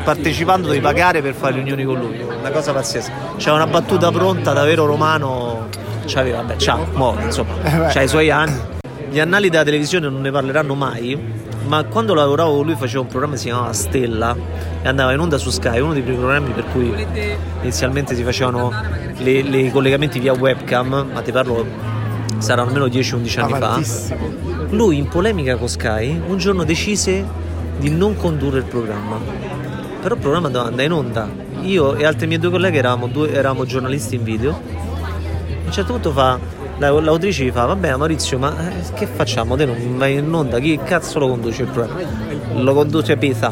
partecipando 0.03 0.63
dovevi 0.63 0.83
pagare 0.83 1.21
per 1.21 1.33
fare 1.33 1.53
riunioni 1.53 1.85
con 1.85 1.97
lui, 1.97 2.19
una 2.19 2.49
cosa 2.49 2.73
pazzesca. 2.73 3.13
C'era 3.37 3.55
una 3.55 3.67
battuta 3.67 4.11
pronta 4.11 4.51
da 4.51 4.65
vero 4.65 4.85
romano, 4.85 5.69
c'aveva, 6.05 6.41
vabbè, 6.41 6.57
ciao, 6.57 6.87
mo, 6.95 7.15
insomma, 7.23 7.53
c'ha 7.87 8.01
i 8.01 8.09
suoi 8.09 8.29
anni. 8.29 8.59
Gli 9.09 9.19
annali 9.21 9.47
della 9.49 9.63
televisione 9.63 10.09
non 10.09 10.19
ne 10.19 10.29
parleranno 10.29 10.75
mai, 10.75 11.17
ma 11.67 11.85
quando 11.85 12.13
lavoravo 12.13 12.53
con 12.53 12.65
lui 12.65 12.75
facevo 12.75 13.03
un 13.03 13.07
programma 13.07 13.35
che 13.35 13.39
si 13.39 13.45
chiamava 13.45 13.71
Stella 13.71 14.35
e 14.81 14.87
andava 14.89 15.13
in 15.13 15.19
onda 15.19 15.37
su 15.37 15.51
Sky, 15.51 15.79
uno 15.79 15.93
dei 15.93 16.01
primi 16.01 16.17
programmi 16.17 16.51
per 16.51 16.65
cui 16.73 16.93
inizialmente 17.61 18.13
si 18.13 18.23
facevano 18.23 18.73
i 19.19 19.69
collegamenti 19.71 20.19
via 20.19 20.33
webcam, 20.33 21.11
ma 21.13 21.21
ti 21.21 21.31
parlo 21.31 21.95
saranno 22.39 22.69
almeno 22.69 22.85
10-11 22.85 23.39
anni 23.39 23.51
fa. 23.51 23.57
Avantissimo. 23.57 24.29
Lui 24.69 24.97
in 24.97 25.07
polemica 25.07 25.55
con 25.55 25.67
Sky 25.67 26.21
un 26.27 26.37
giorno 26.37 26.63
decise 26.63 27.23
di 27.77 27.89
non 27.89 28.15
condurre 28.15 28.59
il 28.59 28.65
programma. 28.65 29.17
Però 30.01 30.15
il 30.15 30.21
programma 30.21 30.47
andare 30.47 30.83
in 30.83 30.91
onda. 30.91 31.27
Io 31.61 31.95
e 31.95 32.05
altri 32.05 32.27
miei 32.27 32.39
due 32.39 32.51
colleghi 32.51 32.77
eravamo, 32.77 33.07
due, 33.07 33.31
eravamo 33.31 33.65
giornalisti 33.65 34.15
in 34.15 34.23
video. 34.23 34.51
A 34.51 35.65
un 35.65 35.71
certo 35.71 35.93
punto 35.93 36.11
fa, 36.11 36.39
la- 36.77 36.91
l'autrice 36.91 37.43
gli 37.43 37.51
fa, 37.51 37.65
vabbè 37.65 37.95
Maurizio, 37.95 38.37
ma 38.37 38.53
eh, 38.69 38.93
che 38.93 39.07
facciamo? 39.07 39.55
Te 39.55 39.65
non 39.65 39.97
vai 39.97 40.15
in 40.15 40.31
onda, 40.33 40.59
chi 40.59 40.79
cazzo 40.83 41.19
lo 41.19 41.27
conduce 41.27 41.63
il 41.63 41.69
programma? 41.69 42.01
Lo 42.53 42.73
conduce 42.73 43.17
Pisa. 43.17 43.51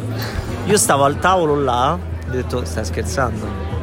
Io 0.66 0.78
stavo 0.78 1.04
al 1.04 1.20
tavolo 1.20 1.60
là, 1.62 1.94
ho 1.94 2.32
detto, 2.32 2.64
stai 2.64 2.86
scherzando? 2.86 3.74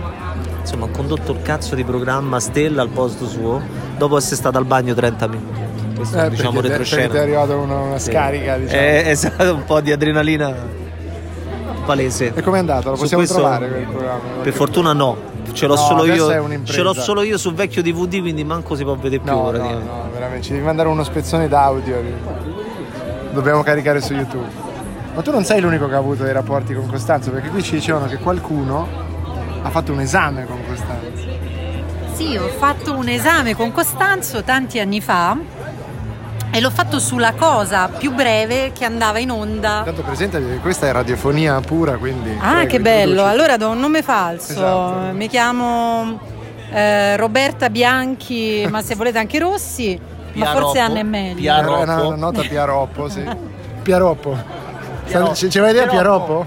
Insomma, 0.61 0.85
ho 0.85 0.91
condotto 0.91 1.33
il 1.33 1.43
cazzo 1.43 1.75
di 1.75 1.85
programma 1.85 2.41
Stella 2.41 2.83
al 2.83 2.89
posto 2.89 3.27
suo, 3.27 3.61
dopo 3.97 4.17
essere 4.17 4.37
stato 4.37 4.59
al 4.59 4.65
bagno 4.65 4.95
30 4.95 5.27
minuti. 5.29 5.61
Questo 5.97 6.19
Eh, 6.19 6.31
diciamo 6.31 6.61
perché 6.61 6.69
ti 6.69 6.75
è 6.75 6.79
retroscena. 6.79 7.21
arrivata 7.21 7.55
una, 7.57 7.79
una 7.79 7.99
Sì. 7.99 8.11
scarica, 8.11 8.57
diciamo. 8.57 8.81
Eh, 8.81 9.03
esatto, 9.11 9.55
un 9.55 9.65
po' 9.65 9.81
di 9.81 9.93
adrenalina 9.93 10.53
palese. 11.85 12.33
E 12.35 12.43
com'è 12.43 12.59
andato? 12.59 12.91
Lo 12.91 12.95
Su 12.97 13.03
possiamo 13.03 13.23
questo- 13.25 13.41
trovare 13.41 13.69
quel 13.69 13.87
programma? 13.87 14.21
Per 14.43 14.53
fortuna 14.53 14.93
no. 14.93 15.31
Ce 15.53 15.67
l'ho 15.67 15.75
No, 15.75 15.81
solo 15.81 16.05
è 16.05 16.15
io. 16.15 16.65
Ce 16.65 16.81
l'ho 16.83 16.93
solo 16.95 17.23
io 17.23 17.37
sul 17.37 17.55
vecchio 17.55 17.83
DVD, 17.83 18.21
quindi 18.21 18.43
manco 18.45 18.75
si 18.75 18.85
può 18.85 18.95
vedere 18.95 19.21
più 19.23 19.31
No, 19.31 19.51
no, 19.51 19.59
no, 19.59 20.09
veramente, 20.13 20.43
ci 20.45 20.53
devi 20.53 20.65
mandare 20.65 20.89
uno 20.89 21.03
spezzone 21.05 21.47
d'audio. 21.49 21.97
Dobbiamo 23.33 23.63
caricare 23.63 24.01
su 24.01 24.15
YouTube. 24.15 24.47
Ma 25.15 25.21
tu 25.21 25.31
non 25.31 25.45
sei 25.45 25.61
l'unico 25.61 25.89
che 25.89 25.95
ha 25.95 25.99
avuto 25.99 26.23
dei 26.23 26.33
rapporti 26.33 26.73
con 26.75 26.87
Costanzo, 26.87 27.31
perché 27.31 27.49
qui 27.49 27.63
ci 27.63 27.73
dicevano 27.75 28.07
che 28.07 28.17
qualcuno 28.19 28.87
ha 29.63 29.69
fatto 29.69 29.93
un 29.93 30.01
esame 30.01 30.47
con 30.47 30.59
Costanzo. 30.67 31.02
Sì, 32.15 32.37
ho 32.37 32.49
fatto 32.49 32.95
un 32.95 33.09
esame 33.09 33.55
con 33.57 33.73
Costanzo 33.73 34.43
tanti 34.43 34.79
anni 34.79 35.01
fa 35.01 35.37
e 36.55 36.61
l'ho 36.61 36.71
fatto 36.71 36.99
sulla 36.99 37.33
cosa 37.33 37.89
più 37.89 38.13
breve 38.13 38.73
che 38.73 38.85
andava 38.85 39.19
in 39.19 39.31
onda. 39.31 39.83
Tanto 39.85 40.03
presente 40.03 40.39
che 40.39 40.59
questa 40.59 40.87
è 40.87 40.93
radiofonia 40.93 41.59
pura, 41.61 41.97
quindi... 41.97 42.37
Ah, 42.39 42.53
prego, 42.53 42.67
che 42.69 42.81
bello! 42.81 43.11
introduci. 43.13 43.33
Allora 43.35 43.57
do 43.57 43.71
un 43.71 43.81
nome 43.81 44.03
falso. 44.03 44.53
Esatto. 44.53 45.15
Mi 45.15 45.29
chiamo 45.29 46.21
eh, 46.71 47.17
Roberta 47.17 47.71
Bianchi, 47.71 48.67
ma 48.71 48.83
se 48.83 48.95
volete 48.95 49.19
anche 49.19 49.39
Rossi, 49.39 49.99
ma 49.99 50.33
Piaroppo, 50.33 50.61
forse 50.61 50.79
Anna 50.81 50.99
è 50.99 51.03
meglio. 51.05 51.35
Pia- 51.37 51.59
Era 51.59 51.71
una, 51.71 51.85
Piaroppo. 51.85 52.07
una 52.09 52.17
nota 52.17 52.43
Piaroppo, 52.43 53.09
sì. 53.09 53.25
Piaroppo. 53.83 54.37
Piaroppo. 55.07 55.35
Ci, 55.35 55.51
ci 55.51 55.59
vai 55.59 55.71
a 55.71 55.73
dire 55.73 55.87
Piaroppo? 55.89 56.47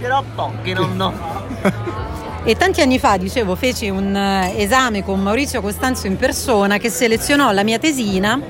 Però 0.00 0.22
pochi 0.34 0.72
non 0.72 0.96
no. 0.96 1.12
E 2.48 2.54
tanti 2.54 2.80
anni 2.80 3.00
fa, 3.00 3.16
dicevo, 3.16 3.56
feci 3.56 3.88
un 3.88 4.14
eh, 4.14 4.62
esame 4.62 5.02
con 5.02 5.20
Maurizio 5.20 5.60
Costanzo 5.60 6.06
in 6.06 6.16
persona 6.16 6.78
che 6.78 6.90
selezionò 6.90 7.50
la 7.50 7.64
mia 7.64 7.80
tesina 7.80 8.40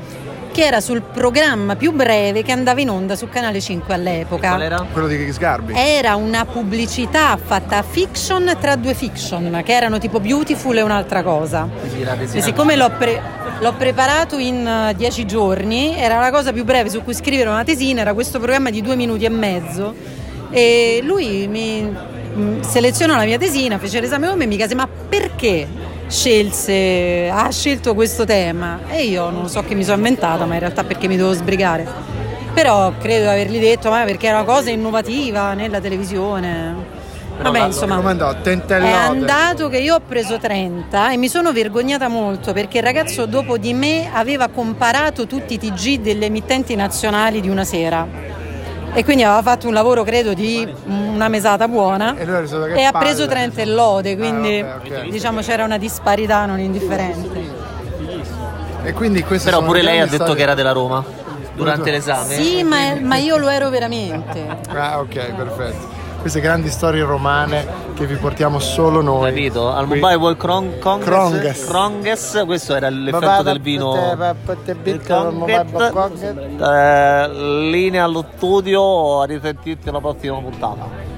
che 0.53 0.67
era 0.67 0.83
sul 0.83 1.01
programma 1.01 1.77
più 1.77 1.93
breve 1.93 2.43
che 2.43 2.53
andava 2.53 2.79
in 2.83 2.91
onda 2.91 3.17
su 3.17 3.27
Canale 3.31 3.59
5 3.59 3.95
all'epoca. 3.95 4.49
Qual 4.51 4.61
era? 4.61 4.87
Quello 4.93 5.07
di 5.07 5.33
Sgarbi. 5.33 5.73
Era 5.75 6.15
una 6.15 6.45
pubblicità 6.45 7.39
fatta 7.43 7.79
a 7.79 7.83
fiction 7.83 8.55
tra 8.61 8.77
due 8.77 8.93
fiction, 8.93 9.63
che 9.65 9.73
erano 9.73 9.97
tipo 9.97 10.21
Beautiful 10.21 10.77
e 10.77 10.83
un'altra 10.83 11.23
cosa. 11.23 11.67
E 12.33 12.43
siccome 12.43 12.77
l'ho, 12.77 12.91
pre- 12.99 13.23
l'ho 13.61 13.73
preparato 13.79 14.37
in 14.37 14.67
eh, 14.67 14.95
dieci 14.95 15.25
giorni, 15.25 15.97
era 15.97 16.21
la 16.21 16.31
cosa 16.31 16.53
più 16.53 16.65
breve 16.65 16.91
su 16.91 17.03
cui 17.03 17.15
scrivere 17.15 17.49
una 17.49 17.65
tesina, 17.65 18.03
era 18.03 18.13
questo 18.13 18.37
programma 18.37 18.69
di 18.69 18.83
due 18.83 18.95
minuti 18.95 19.25
e 19.25 19.31
mezzo. 19.31 19.95
E 20.51 21.01
lui 21.03 21.47
mi 21.49 22.15
mm, 22.37 22.61
selezionò 22.61 23.17
la 23.17 23.25
mia 23.25 23.39
tesina, 23.39 23.79
fece 23.79 24.01
l'esame 24.01 24.29
con 24.29 24.37
me 24.37 24.45
e 24.45 24.47
mi 24.47 24.57
chiese 24.57 24.75
ma 24.75 24.87
perché 24.87 25.67
scelse, 26.09 27.29
ha 27.33 27.51
scelto 27.51 27.95
questo 27.95 28.25
tema? 28.25 28.81
E 28.89 29.05
io 29.05 29.31
non 29.31 29.49
so 29.49 29.63
che 29.63 29.75
mi 29.75 29.85
sono 29.85 29.97
inventata, 29.97 30.45
ma 30.45 30.55
in 30.55 30.61
realtà 30.61 30.85
perché 30.85 31.09
mi 31.09 31.17
devo 31.17 31.33
sbrigare. 31.33 31.87
Però 32.55 32.93
credo 32.99 33.25
di 33.25 33.31
avergli 33.31 33.59
detto, 33.59 33.91
ma 33.91 34.05
perché 34.05 34.29
era 34.29 34.39
una 34.41 34.47
cosa 34.47 34.71
innovativa 34.71 35.53
nella 35.53 35.81
televisione. 35.81 36.95
Vabbè, 37.41 37.67
insomma. 37.67 37.97
Andò? 37.97 38.35
È 38.35 38.91
andato 38.91 39.69
che 39.69 39.79
io 39.79 39.97
ho 39.97 40.01
preso 40.01 40.39
30 40.39 41.13
e 41.13 41.17
mi 41.17 41.29
sono 41.29 41.53
vergognata 41.53 42.09
molto 42.09 42.53
perché 42.53 42.79
il 42.79 42.85
ragazzo 42.85 43.27
dopo 43.27 43.59
di 43.59 43.75
me 43.75 44.11
aveva 44.13 44.49
comparato 44.49 45.27
tutti 45.27 45.55
i 45.55 45.59
TG 45.59 46.01
delle 46.01 46.27
emittenti 46.27 46.75
nazionali 46.75 47.41
di 47.41 47.49
una 47.49 47.65
sera. 47.65 48.07
E 48.97 49.05
quindi 49.05 49.25
aveva 49.25 49.43
fatto 49.43 49.67
un 49.67 49.75
lavoro, 49.75 50.05
credo, 50.05 50.33
di 50.33 50.67
una 50.87 51.29
mesata 51.29 51.69
buona 51.69 52.17
E 52.17 52.27
e 52.81 52.83
ha 52.83 52.93
preso 52.93 53.27
30 53.27 53.61
e 53.61 53.67
lode, 53.67 54.17
quindi 54.17 54.59
Ah, 54.61 54.77
ok, 54.77 54.91
ok. 54.91 55.09
diciamo 55.11 55.41
c'era 55.41 55.65
una 55.65 55.77
disparità 55.77 56.47
non 56.47 56.59
indifferente. 56.61 57.65
E 58.85 58.95
Però 59.45 59.63
pure 59.63 59.83
le 59.83 59.91
lei 59.91 60.01
ha 60.01 60.05
detto 60.05 60.15
storie- 60.17 60.35
che 60.37 60.43
era 60.43 60.55
della 60.55 60.73
Roma 60.73 61.05
durante 61.55 61.91
l'esame. 61.91 62.37
Sì, 62.37 62.63
ma, 62.63 62.95
ma 62.99 63.17
io 63.17 63.37
lo 63.37 63.49
ero 63.51 63.69
veramente. 63.69 64.47
Ah, 64.69 64.99
ok, 65.01 65.35
perfetto. 65.35 65.96
Queste 66.27 66.43
grandi 66.43 66.71
storie 66.71 67.05
romane 67.05 67.65
che 67.95 68.05
vi 68.05 68.17
portiamo 68.17 68.59
solo 68.59 69.01
noi. 69.01 69.29
Capito? 69.33 69.71
Al 69.71 69.87
Qui. 69.87 70.01
Mobile 70.01 70.19
World 70.19 70.37
Cron- 70.37 70.79
Congress, 70.81 71.07
Cronges. 71.07 71.65
Cronges, 71.67 72.43
questo 72.45 72.75
era 72.75 72.89
l'effetto 72.89 73.27
Babà, 73.27 73.43
del 73.45 73.61
vino. 73.61 73.93
Conget. 75.93 76.61
Eh, 76.61 77.29
linea 77.71 78.03
allo 78.03 78.25
studio, 78.35 79.21
a 79.21 79.25
risentirti 79.27 79.89
alla 79.89 80.01
prossima 80.01 80.41
puntata. 80.41 81.16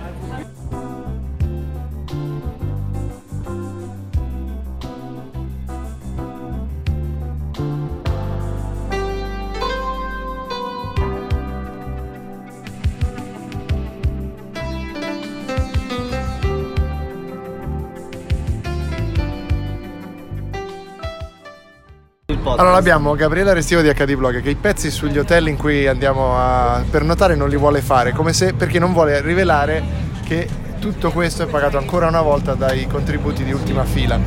Allora 22.59 22.77
abbiamo 22.77 23.15
Gabriele 23.15 23.55
Restivo 23.55 23.83
di 23.83 23.88
HD 23.88 24.17
Blog 24.17 24.43
che 24.43 24.50
i 24.50 24.57
pezzi 24.57 24.91
sugli 24.91 25.17
hotel 25.17 25.47
in 25.47 25.57
cui 25.57 25.87
andiamo 25.87 26.37
a, 26.37 26.83
per 26.91 27.05
notare 27.05 27.37
non 27.37 27.49
li 27.49 27.57
vuole 27.57 27.81
fare, 27.83 28.11
come 28.11 28.33
se, 28.33 28.53
perché 28.53 28.81
non 28.81 28.93
vuole 28.93 29.21
rivelare 29.21 29.81
che 30.25 30.49
tutto 30.81 31.12
questo 31.12 31.45
è 31.45 31.47
pagato 31.47 31.79
ancora 31.79 32.09
una 32.09 32.21
volta 32.21 32.55
dai 32.55 32.88
contributi 32.88 33.45
di 33.45 33.53
ultima 33.53 33.85
fila. 33.85 34.19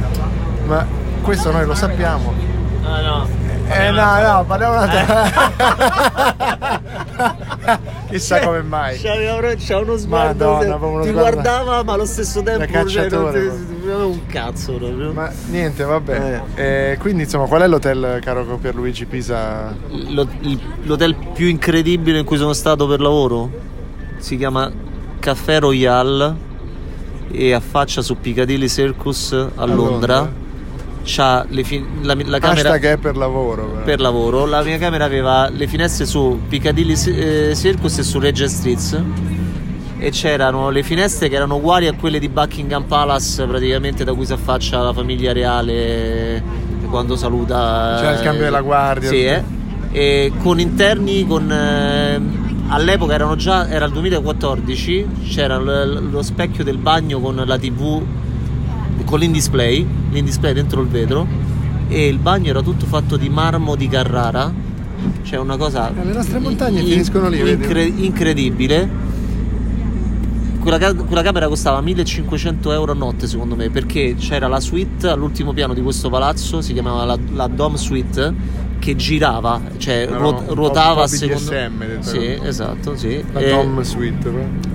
Ma 0.64 0.88
questo 1.22 1.52
noi 1.52 1.66
lo 1.66 1.76
sappiamo. 1.76 2.34
No, 2.82 3.02
no. 3.02 3.28
Eh 3.68 3.92
no, 3.92 4.22
no, 4.22 4.46
parliamo 4.46 4.74
un 4.76 4.80
attimo. 4.80 5.20
Chissà 8.12 8.40
come 8.40 8.62
mai. 8.62 8.98
C'aveva, 9.02 9.40
c'aveva 9.56 9.80
uno 9.92 9.98
sguardo, 9.98 10.46
Madonna, 10.52 10.78
se- 10.80 10.86
uno 10.86 11.02
ti 11.04 11.10
sguardo 11.10 11.42
da- 11.42 11.42
guardava 11.42 11.84
ma 11.84 11.94
allo 11.94 12.06
stesso 12.06 12.42
tempo 12.44 12.60
da 12.60 12.66
cioè, 12.68 12.74
non 12.76 12.84
cacciatore, 12.86 13.40
proprio. 13.42 13.66
ti 13.66 13.84
aveva 13.84 14.06
un 14.06 14.26
cazzo 14.28 14.74
proprio. 14.74 15.12
Ma 15.14 15.32
niente, 15.50 15.84
vabbè. 15.84 16.42
Eh, 16.56 16.98
quindi 17.00 17.24
insomma, 17.24 17.46
qual 17.48 17.62
è 17.62 17.68
l'hotel 17.68 18.20
caro 18.24 18.44
Pierluigi 18.62 19.06
Pisa? 19.06 19.76
Il- 19.90 20.60
l'hotel 20.84 21.16
più 21.34 21.48
incredibile 21.48 22.20
in 22.20 22.26
cui 22.26 22.38
sono 22.38 22.54
stato 22.54 22.88
per 22.88 23.00
lavoro 23.02 23.50
si 24.18 24.38
chiama 24.38 24.72
Café 25.20 25.60
Royal 25.60 26.36
e 27.32 27.54
affaccia 27.54 28.02
su 28.02 28.18
Piccadilly 28.20 28.68
Circus 28.68 29.32
a, 29.34 29.66
Londra. 29.66 30.16
Londra. 30.18 30.41
C'ha 31.04 31.46
le 31.50 31.64
fi- 31.64 31.84
la, 32.02 32.16
la 32.26 32.40
camera 32.40 32.70
Hashtag 32.74 32.94
è 32.94 32.98
per 32.98 33.18
lavoro. 33.18 33.66
però. 33.66 33.84
per 33.84 34.00
lavoro. 34.00 34.46
La 34.46 34.62
mia 34.64 34.78
camera 34.78 35.04
aveva 35.06 35.50
le 35.50 35.68
finestre 35.68 36.06
su 36.06 36.40
Piccadilly 36.48 36.94
eh, 36.94 37.54
Circus 37.56 37.98
e 38.00 38.04
su 38.04 38.20
Regent 38.20 38.50
Street 38.52 39.04
e 39.98 40.10
c'erano 40.12 40.70
le 40.70 40.82
finestre 40.84 41.30
che 41.30 41.36
erano 41.36 41.56
uguali 41.58 41.86
a 41.88 41.94
quelle 41.94 42.18
di 42.20 42.28
Buckingham 42.30 42.84
Palace 42.84 43.46
praticamente 43.46 44.04
da 44.04 44.14
cui 44.14 44.26
si 44.26 44.34
affaccia 44.34 44.80
la 44.82 44.94
famiglia 44.94 45.32
reale 45.32 46.42
quando 46.90 47.16
saluta 47.16 47.98
C'era 48.00 48.14
il 48.14 48.22
cambio 48.22 48.44
della 48.44 48.62
guardia. 48.62 49.10
sì, 49.10 49.24
eh. 49.26 49.44
e 49.92 50.32
con 50.42 50.60
interni 50.60 51.26
con 51.28 51.52
eh, 51.52 52.20
all'epoca 52.70 53.14
erano 53.14 53.36
già 53.36 53.70
era 53.70 53.86
il 53.86 53.92
2014 53.92 55.08
c'era 55.28 55.58
l- 55.60 56.10
lo 56.10 56.22
specchio 56.24 56.64
del 56.64 56.78
bagno 56.78 57.20
con 57.20 57.42
la 57.46 57.58
tv 57.60 58.02
con 59.12 59.20
l'in-display 59.20 59.86
l'in-display 60.12 60.54
dentro 60.54 60.82
il 60.82 60.88
vetro 60.88 61.28
e 61.90 62.08
il 62.08 62.18
bagno 62.18 62.50
era 62.50 62.62
tutto 62.62 62.86
fatto 62.86 63.18
di 63.18 63.28
marmo 63.30 63.76
di 63.76 63.88
Carrara 63.90 64.52
cioè 65.24 65.38
una 65.40 65.58
cosa 65.58 65.92
Eh, 65.94 66.06
le 66.06 66.14
nostre 66.14 66.40
montagne 66.40 66.82
finiscono 66.82 67.28
lì, 67.28 67.40
incre- 67.48 67.84
incredibile 67.84 68.90
quella, 70.62 70.78
ca- 70.78 70.94
quella 70.94 71.24
camera 71.24 71.48
costava 71.48 71.82
1500 71.82 72.72
euro 72.72 72.92
a 72.92 72.96
notte 72.96 73.28
secondo 73.28 73.56
me 73.56 73.70
perché 73.70 74.16
c'era 74.18 74.48
la 74.48 74.60
suite 74.60 75.08
all'ultimo 75.10 75.54
piano 75.54 75.74
di 75.74 75.82
questo 75.82 76.10
palazzo 76.10 76.62
si 76.62 76.72
chiamava 76.74 77.04
la, 77.04 77.18
la 77.34 77.48
Dome 77.48 77.78
Suite 77.78 78.34
che 78.80 78.96
girava 78.96 79.60
cioè 79.78 80.08
No, 80.10 80.18
ruot- 80.20 80.48
no, 80.48 80.54
ruotava 80.54 81.04
a 81.04 81.08
secondo 81.08 81.50
detto. 81.50 82.02
sì 82.04 82.38
esatto 82.42 82.96
sì 82.96 83.22
La 83.34 83.40
E- 83.42 83.50
Tom 83.50 83.82
Suite. 83.82 84.30
però. 84.30 84.71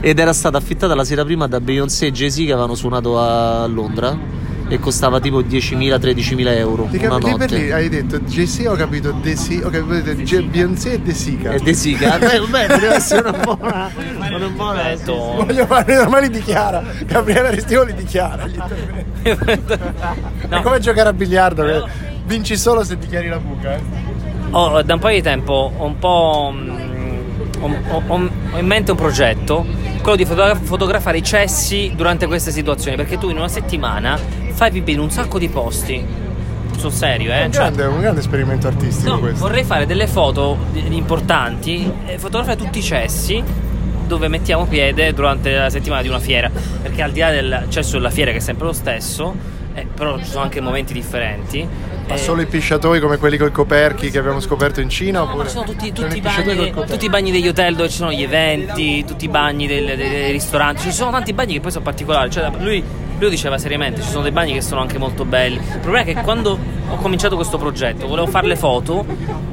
Ed 0.00 0.18
era 0.18 0.32
stata 0.32 0.58
affittata 0.58 0.94
la 0.94 1.04
sera 1.04 1.24
prima 1.24 1.46
da 1.46 1.60
Beyoncé 1.60 2.06
e 2.06 2.12
Jay-Z 2.12 2.36
che 2.44 2.52
avevano 2.52 2.74
suonato 2.74 3.18
a 3.18 3.66
Londra 3.66 4.38
e 4.68 4.78
costava 4.78 5.18
tipo 5.18 5.40
10.000-13.000 5.40 6.56
euro 6.58 6.86
Ti 6.90 6.98
una 6.98 7.08
capi- 7.18 7.24
lì 7.24 7.30
notte 7.38 7.72
hai 7.72 7.88
detto 7.88 8.20
JC, 8.20 8.66
ho 8.68 8.74
capito 8.76 9.10
Desi, 9.20 9.60
ho 9.64 9.68
capito 9.68 10.12
J- 10.14 10.42
Beyoncé 10.44 10.92
e 10.92 11.00
De 11.00 11.12
Sica. 11.12 11.52
e 11.52 11.58
De 11.58 11.74
Sica 11.74 12.18
beh, 12.18 12.40
beh, 12.48 12.66
poteva 12.68 12.94
essere 12.94 13.28
una 13.28 13.38
buona 13.38 13.90
una 14.32 14.46
buona. 14.48 14.82
Voglio 15.04 15.66
fare 15.66 15.94
normali 15.96 16.30
dichiara. 16.30 16.84
Gabriele 17.04 17.50
Restivo 17.50 17.82
li 17.82 17.94
dichiara. 17.94 18.46
gli 18.46 18.54
interventi. 18.54 19.08
È 20.46 20.46
No. 20.48 20.62
come 20.62 20.78
giocare 20.78 21.08
a 21.08 21.12
biliardo, 21.12 21.64
che 21.64 21.82
vinci 22.26 22.56
solo 22.56 22.84
se 22.84 22.96
dichiari 22.96 23.26
la 23.28 23.38
buca. 23.38 23.74
eh. 23.74 23.80
Ho, 24.52 24.82
da 24.82 24.94
un 24.94 25.00
paio 25.00 25.16
di 25.16 25.22
tempo 25.22 25.72
ho 25.76 25.84
un 25.84 25.98
po'. 25.98 26.54
Ho, 27.60 28.02
ho- 28.06 28.16
in 28.58 28.66
mente 28.66 28.90
un 28.90 28.96
progetto, 28.96 29.64
quello 30.02 30.16
di 30.16 30.24
fotogra- 30.24 30.54
fotografare 30.56 31.18
i 31.18 31.22
cessi 31.22 31.92
durante 31.94 32.26
queste 32.26 32.50
situazioni, 32.50 32.96
perché 32.96 33.18
tu 33.18 33.28
in 33.30 33.36
una 33.36 33.48
settimana 33.48 34.18
fai 34.52 34.70
pipì 34.70 34.92
in 34.92 35.00
un 35.00 35.10
sacco 35.10 35.38
di 35.38 35.48
posti. 35.48 36.28
Sul 36.76 36.92
serio, 36.92 37.30
eh? 37.30 37.44
Un 37.44 37.52
Cioè, 37.52 37.64
grande, 37.64 37.84
un 37.84 38.00
grande 38.00 38.20
esperimento 38.20 38.66
artistico 38.66 39.10
no, 39.10 39.18
questo. 39.18 39.38
vorrei 39.46 39.64
fare 39.64 39.84
delle 39.84 40.06
foto 40.06 40.56
importanti 40.88 41.92
e 42.06 42.18
fotografare 42.18 42.56
tutti 42.56 42.78
i 42.78 42.82
cessi 42.82 43.42
dove 44.06 44.28
mettiamo 44.28 44.64
piede 44.64 45.12
durante 45.12 45.54
la 45.54 45.68
settimana 45.68 46.00
di 46.02 46.08
una 46.08 46.18
fiera. 46.20 46.50
Perché 46.82 47.02
al 47.02 47.12
di 47.12 47.20
là 47.20 47.30
del 47.30 47.66
cesso 47.68 47.92
della 47.98 48.08
fiera, 48.10 48.30
che 48.30 48.38
è 48.38 48.40
sempre 48.40 48.64
lo 48.66 48.72
stesso, 48.72 49.34
eh, 49.74 49.86
però 49.94 50.18
ci 50.18 50.24
sono 50.24 50.42
anche 50.42 50.60
momenti 50.60 50.92
differenti. 50.92 51.66
Ma 52.08 52.14
eh, 52.14 52.18
solo 52.18 52.40
i 52.42 52.46
pisciatoi 52.46 52.98
come 52.98 53.18
quelli 53.18 53.36
con 53.36 53.48
i 53.48 53.52
coperchi 53.52 54.10
che 54.10 54.18
abbiamo 54.18 54.40
scoperto 54.40 54.80
in 54.80 54.88
Cina? 54.88 55.20
No, 55.20 55.24
ma 55.26 55.30
Oppure 55.32 55.46
ci 55.48 55.54
sono 55.54 55.64
tutti, 55.64 55.92
tutti 55.92 56.16
i 56.16 56.20
bagni, 56.20 56.70
col 56.72 56.86
tutti 56.86 57.04
i 57.04 57.08
bagni 57.08 57.30
degli 57.30 57.46
hotel 57.46 57.76
dove 57.76 57.88
ci 57.88 57.96
sono 57.96 58.12
gli 58.12 58.22
eventi, 58.22 59.04
tutti 59.04 59.26
i 59.26 59.28
bagni 59.28 59.66
del- 59.68 59.96
dei, 59.96 60.08
dei 60.08 60.32
ristoranti. 60.32 60.82
Ci 60.82 60.92
sono 60.92 61.10
tanti 61.12 61.32
bagni 61.32 61.52
che 61.54 61.60
poi 61.60 61.70
sono 61.70 61.84
particolari. 61.84 62.30
Cioè, 62.30 62.50
lui, 62.58 62.80
lui 62.80 62.84
lo 63.18 63.28
diceva 63.28 63.58
seriamente, 63.58 64.02
ci 64.02 64.08
sono 64.08 64.22
dei 64.22 64.32
bagni 64.32 64.52
che 64.54 64.60
sono 64.60 64.80
anche 64.80 64.98
molto 64.98 65.24
belli. 65.24 65.56
Il 65.56 65.78
problema 65.80 66.00
è 66.00 66.14
che 66.14 66.20
quando 66.22 66.58
ho 66.88 66.96
cominciato 66.96 67.36
questo 67.36 67.58
progetto 67.58 68.08
volevo 68.08 68.26
fare 68.26 68.48
le 68.48 68.56
foto 68.56 69.06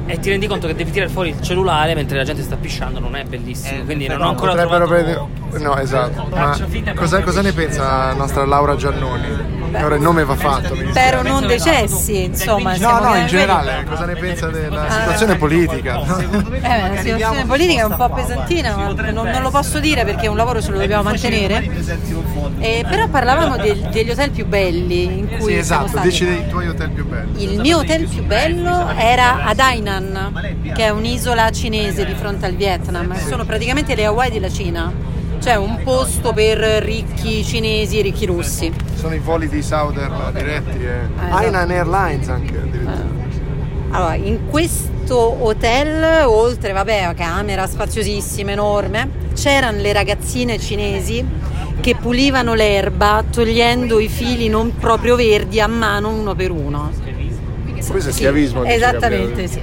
e 0.06 0.18
ti 0.18 0.30
rendi 0.30 0.48
conto 0.48 0.66
che 0.66 0.74
devi 0.74 0.90
tirare 0.90 1.10
fuori 1.12 1.28
il 1.28 1.40
cellulare 1.40 1.94
mentre 1.94 2.16
la 2.16 2.24
gente 2.24 2.42
sta 2.42 2.56
pisciando, 2.56 2.98
non 2.98 3.14
è 3.14 3.22
bellissimo. 3.22 3.84
quindi 3.84 4.08
non 4.08 4.20
ho 4.22 4.30
ancora 4.30 4.52
Potrebbero 4.52 4.86
trovato... 4.86 5.28
prendere. 5.44 5.64
No, 5.64 5.76
esatto. 5.78 6.26
Ma 6.34 6.58
cosa, 6.96 7.20
cosa 7.22 7.40
ne 7.40 7.52
pensa 7.52 7.82
la 8.08 8.12
nostra 8.14 8.44
Laura 8.44 8.74
Giannoni? 8.74 9.57
Ora 9.72 9.94
il 9.94 10.00
nome 10.00 10.24
va 10.24 10.34
fatto. 10.36 10.74
Spero 10.90 11.22
non 11.22 11.46
decessi, 11.46 12.24
insomma. 12.24 12.76
No, 12.76 13.00
no, 13.00 13.16
in 13.16 13.26
generale, 13.26 13.84
cosa 13.88 14.04
ne 14.06 14.14
pensa 14.16 14.46
della 14.48 14.86
situazione 14.90 15.36
politica? 15.36 16.00
Eh, 16.00 16.88
la 16.90 16.96
situazione 17.00 17.44
politica 17.46 17.80
è 17.82 17.84
un 17.84 17.96
po' 17.96 18.08
pesantina, 18.10 18.76
ma 18.76 19.10
non, 19.10 19.28
non 19.28 19.42
lo 19.42 19.50
posso 19.50 19.78
dire 19.80 20.04
perché 20.04 20.26
è 20.26 20.28
un 20.28 20.36
lavoro 20.36 20.60
ce 20.60 20.70
lo 20.70 20.78
dobbiamo 20.78 21.02
mantenere. 21.02 21.68
Eh, 22.60 22.84
però 22.88 23.06
parlavamo 23.08 23.56
del- 23.56 23.88
degli 23.90 24.10
hotel 24.10 24.30
più 24.30 24.46
belli 24.46 25.04
in 25.04 25.28
cui 25.38 25.52
Sì, 25.52 25.58
esatto, 25.58 25.98
dici 26.00 26.24
dei 26.24 26.48
tuoi 26.48 26.68
hotel 26.68 26.90
più 26.90 27.06
belli. 27.06 27.42
Il 27.44 27.60
mio 27.60 27.78
hotel 27.78 28.06
più 28.06 28.24
bello 28.24 28.88
era 28.96 29.44
ad 29.44 29.58
Hainan, 29.58 30.62
che 30.74 30.84
è 30.84 30.88
un'isola 30.90 31.50
cinese 31.50 32.04
di 32.04 32.14
fronte 32.14 32.46
al 32.46 32.54
Vietnam. 32.54 33.14
Sono 33.16 33.44
praticamente 33.44 33.94
le 33.94 34.04
Hawaii 34.06 34.30
della 34.30 34.50
Cina. 34.50 35.16
Cioè 35.40 35.54
un 35.56 35.80
posto 35.84 36.32
per 36.32 36.58
ricchi 36.82 37.44
cinesi 37.44 37.98
e 37.98 38.02
ricchi 38.02 38.26
russi. 38.26 38.72
Sono 38.94 39.14
i 39.14 39.18
voli 39.18 39.48
di 39.48 39.62
Southern 39.62 40.32
diretti 40.32 40.78
e 40.84 40.88
esatto. 40.88 41.36
Hainan 41.36 41.70
Airlines 41.70 42.28
anche 42.28 42.56
addirittura. 42.56 43.16
Allora, 43.90 44.14
in 44.16 44.46
questo 44.50 45.44
hotel, 45.44 46.26
oltre, 46.26 46.72
vabbè, 46.72 47.14
camera 47.16 47.66
spaziosissima, 47.66 48.50
enorme, 48.50 49.08
c'erano 49.34 49.78
le 49.80 49.92
ragazzine 49.92 50.58
cinesi 50.58 51.24
che 51.80 51.94
pulivano 51.94 52.54
l'erba 52.54 53.24
togliendo 53.30 54.00
i 54.00 54.08
fili 54.08 54.48
non 54.48 54.74
proprio 54.76 55.14
verdi 55.16 55.60
a 55.60 55.68
mano 55.68 56.08
uno 56.10 56.34
per 56.34 56.50
uno. 56.50 56.90
Questo 57.88 58.10
è 58.10 58.12
Sì, 58.12 58.18
schiavismo. 58.18 58.62
dici, 58.64 58.74
Esattamente, 58.74 59.46
sì. 59.46 59.60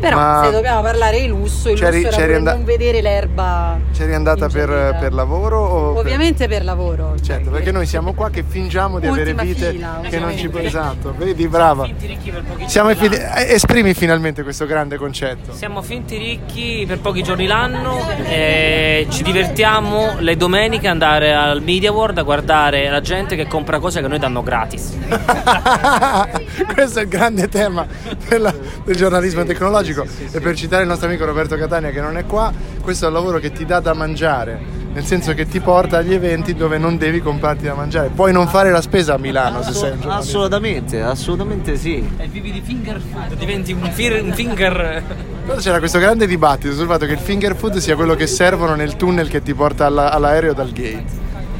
Però 0.00 0.16
Ma- 0.16 0.42
se 0.44 0.50
dobbiamo 0.52 0.80
parlare 0.82 1.20
di 1.20 1.26
lusso, 1.26 1.70
il 1.70 1.78
C'eri- 1.78 1.96
lusso 2.02 2.08
era 2.08 2.16
c'eri 2.16 2.34
and- 2.34 2.46
non 2.46 2.64
vedere 2.64 3.00
l'erba. 3.00 3.78
C'eri 3.92 4.14
andata 4.14 4.48
per, 4.48 4.96
per 5.00 5.12
lavoro? 5.12 5.58
O 5.58 5.92
per- 5.94 6.02
Ovviamente 6.04 6.46
per 6.48 6.64
lavoro. 6.64 7.14
Certo, 7.20 7.50
perché 7.50 7.72
noi 7.72 7.86
siamo 7.86 8.12
qua 8.14 8.30
che 8.30 8.44
fingiamo 8.46 8.98
di 9.00 9.06
avere 9.08 9.34
vite 9.34 9.70
fila, 9.72 10.00
che 10.08 10.18
non 10.18 10.36
ci 10.36 10.46
ovviamente. 10.46 10.66
Esatto, 10.66 11.14
vedi, 11.16 11.48
brava. 11.48 11.84
Finti 11.84 12.06
ricchi 12.06 12.30
per 12.30 12.42
pochi 12.42 12.68
Siamo 12.68 12.90
giorni 12.90 13.16
effi- 13.16 13.22
eh, 13.48 13.54
esprimi 13.54 13.94
finalmente 13.94 14.42
questo 14.42 14.66
grande 14.66 14.96
concetto. 14.96 15.52
Siamo 15.52 15.82
finti 15.82 16.16
ricchi 16.16 16.84
per 16.86 17.00
pochi 17.00 17.22
giorni 17.22 17.46
l'anno 17.46 17.98
e 18.24 19.06
ci 19.10 19.22
divertiamo 19.22 20.16
le 20.18 20.36
domeniche 20.36 20.86
ad 20.86 20.92
andare 20.92 21.34
al 21.34 21.62
Media 21.62 21.90
World 21.92 22.18
a 22.18 22.22
guardare 22.22 22.88
la 22.88 23.00
gente 23.00 23.34
che 23.36 23.46
compra 23.46 23.78
cose 23.80 24.00
che 24.00 24.06
noi 24.08 24.18
danno 24.18 24.42
gratis. 24.42 24.96
Questo 26.72 26.98
è 27.00 27.02
il 27.02 27.08
grande 27.08 27.48
tema 27.48 27.86
della- 28.28 28.54
del 28.84 28.96
giornalismo 28.96 29.42
tecnologico 29.44 29.86
e 30.30 30.40
per 30.40 30.54
citare 30.56 30.82
il 30.82 30.88
nostro 30.88 31.08
amico 31.08 31.24
Roberto 31.24 31.56
Catania 31.56 31.90
che 31.90 32.00
non 32.00 32.16
è 32.16 32.24
qua, 32.26 32.52
questo 32.82 33.04
è 33.04 33.08
un 33.08 33.14
lavoro 33.14 33.38
che 33.38 33.52
ti 33.52 33.64
dà 33.64 33.80
da 33.80 33.94
mangiare, 33.94 34.58
nel 34.92 35.04
senso 35.04 35.34
che 35.34 35.46
ti 35.46 35.60
porta 35.60 35.98
agli 35.98 36.12
eventi 36.14 36.54
dove 36.54 36.78
non 36.78 36.96
devi 36.96 37.20
comprarti 37.20 37.64
da 37.64 37.74
mangiare. 37.74 38.08
Puoi 38.14 38.32
non 38.32 38.48
fare 38.48 38.70
la 38.70 38.80
spesa 38.80 39.14
a 39.14 39.18
Milano 39.18 39.62
se 39.62 39.72
sei 39.72 39.90
un 39.92 40.00
giornalista. 40.00 40.14
assolutamente 40.30 41.00
assolutamente 41.02 41.76
sì 41.76 42.08
E 42.16 42.26
vivi 42.28 42.52
di 42.52 42.60
finger 42.64 43.00
food, 43.00 43.34
diventi 43.38 43.72
un, 43.72 43.90
fir- 43.92 44.22
un 44.22 44.32
finger. 44.32 45.02
Però 45.46 45.58
c'era 45.58 45.78
questo 45.78 45.98
grande 45.98 46.26
dibattito 46.26 46.74
sul 46.74 46.86
fatto 46.86 47.06
che 47.06 47.12
il 47.12 47.18
finger 47.18 47.54
food 47.56 47.76
sia 47.78 47.94
quello 47.96 48.14
che 48.14 48.26
servono 48.26 48.74
nel 48.74 48.96
tunnel 48.96 49.28
che 49.28 49.42
ti 49.42 49.54
porta 49.54 49.86
alla- 49.86 50.10
all'aereo 50.10 50.52
dal 50.52 50.70
gate. 50.70 51.04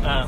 Ah, 0.02 0.26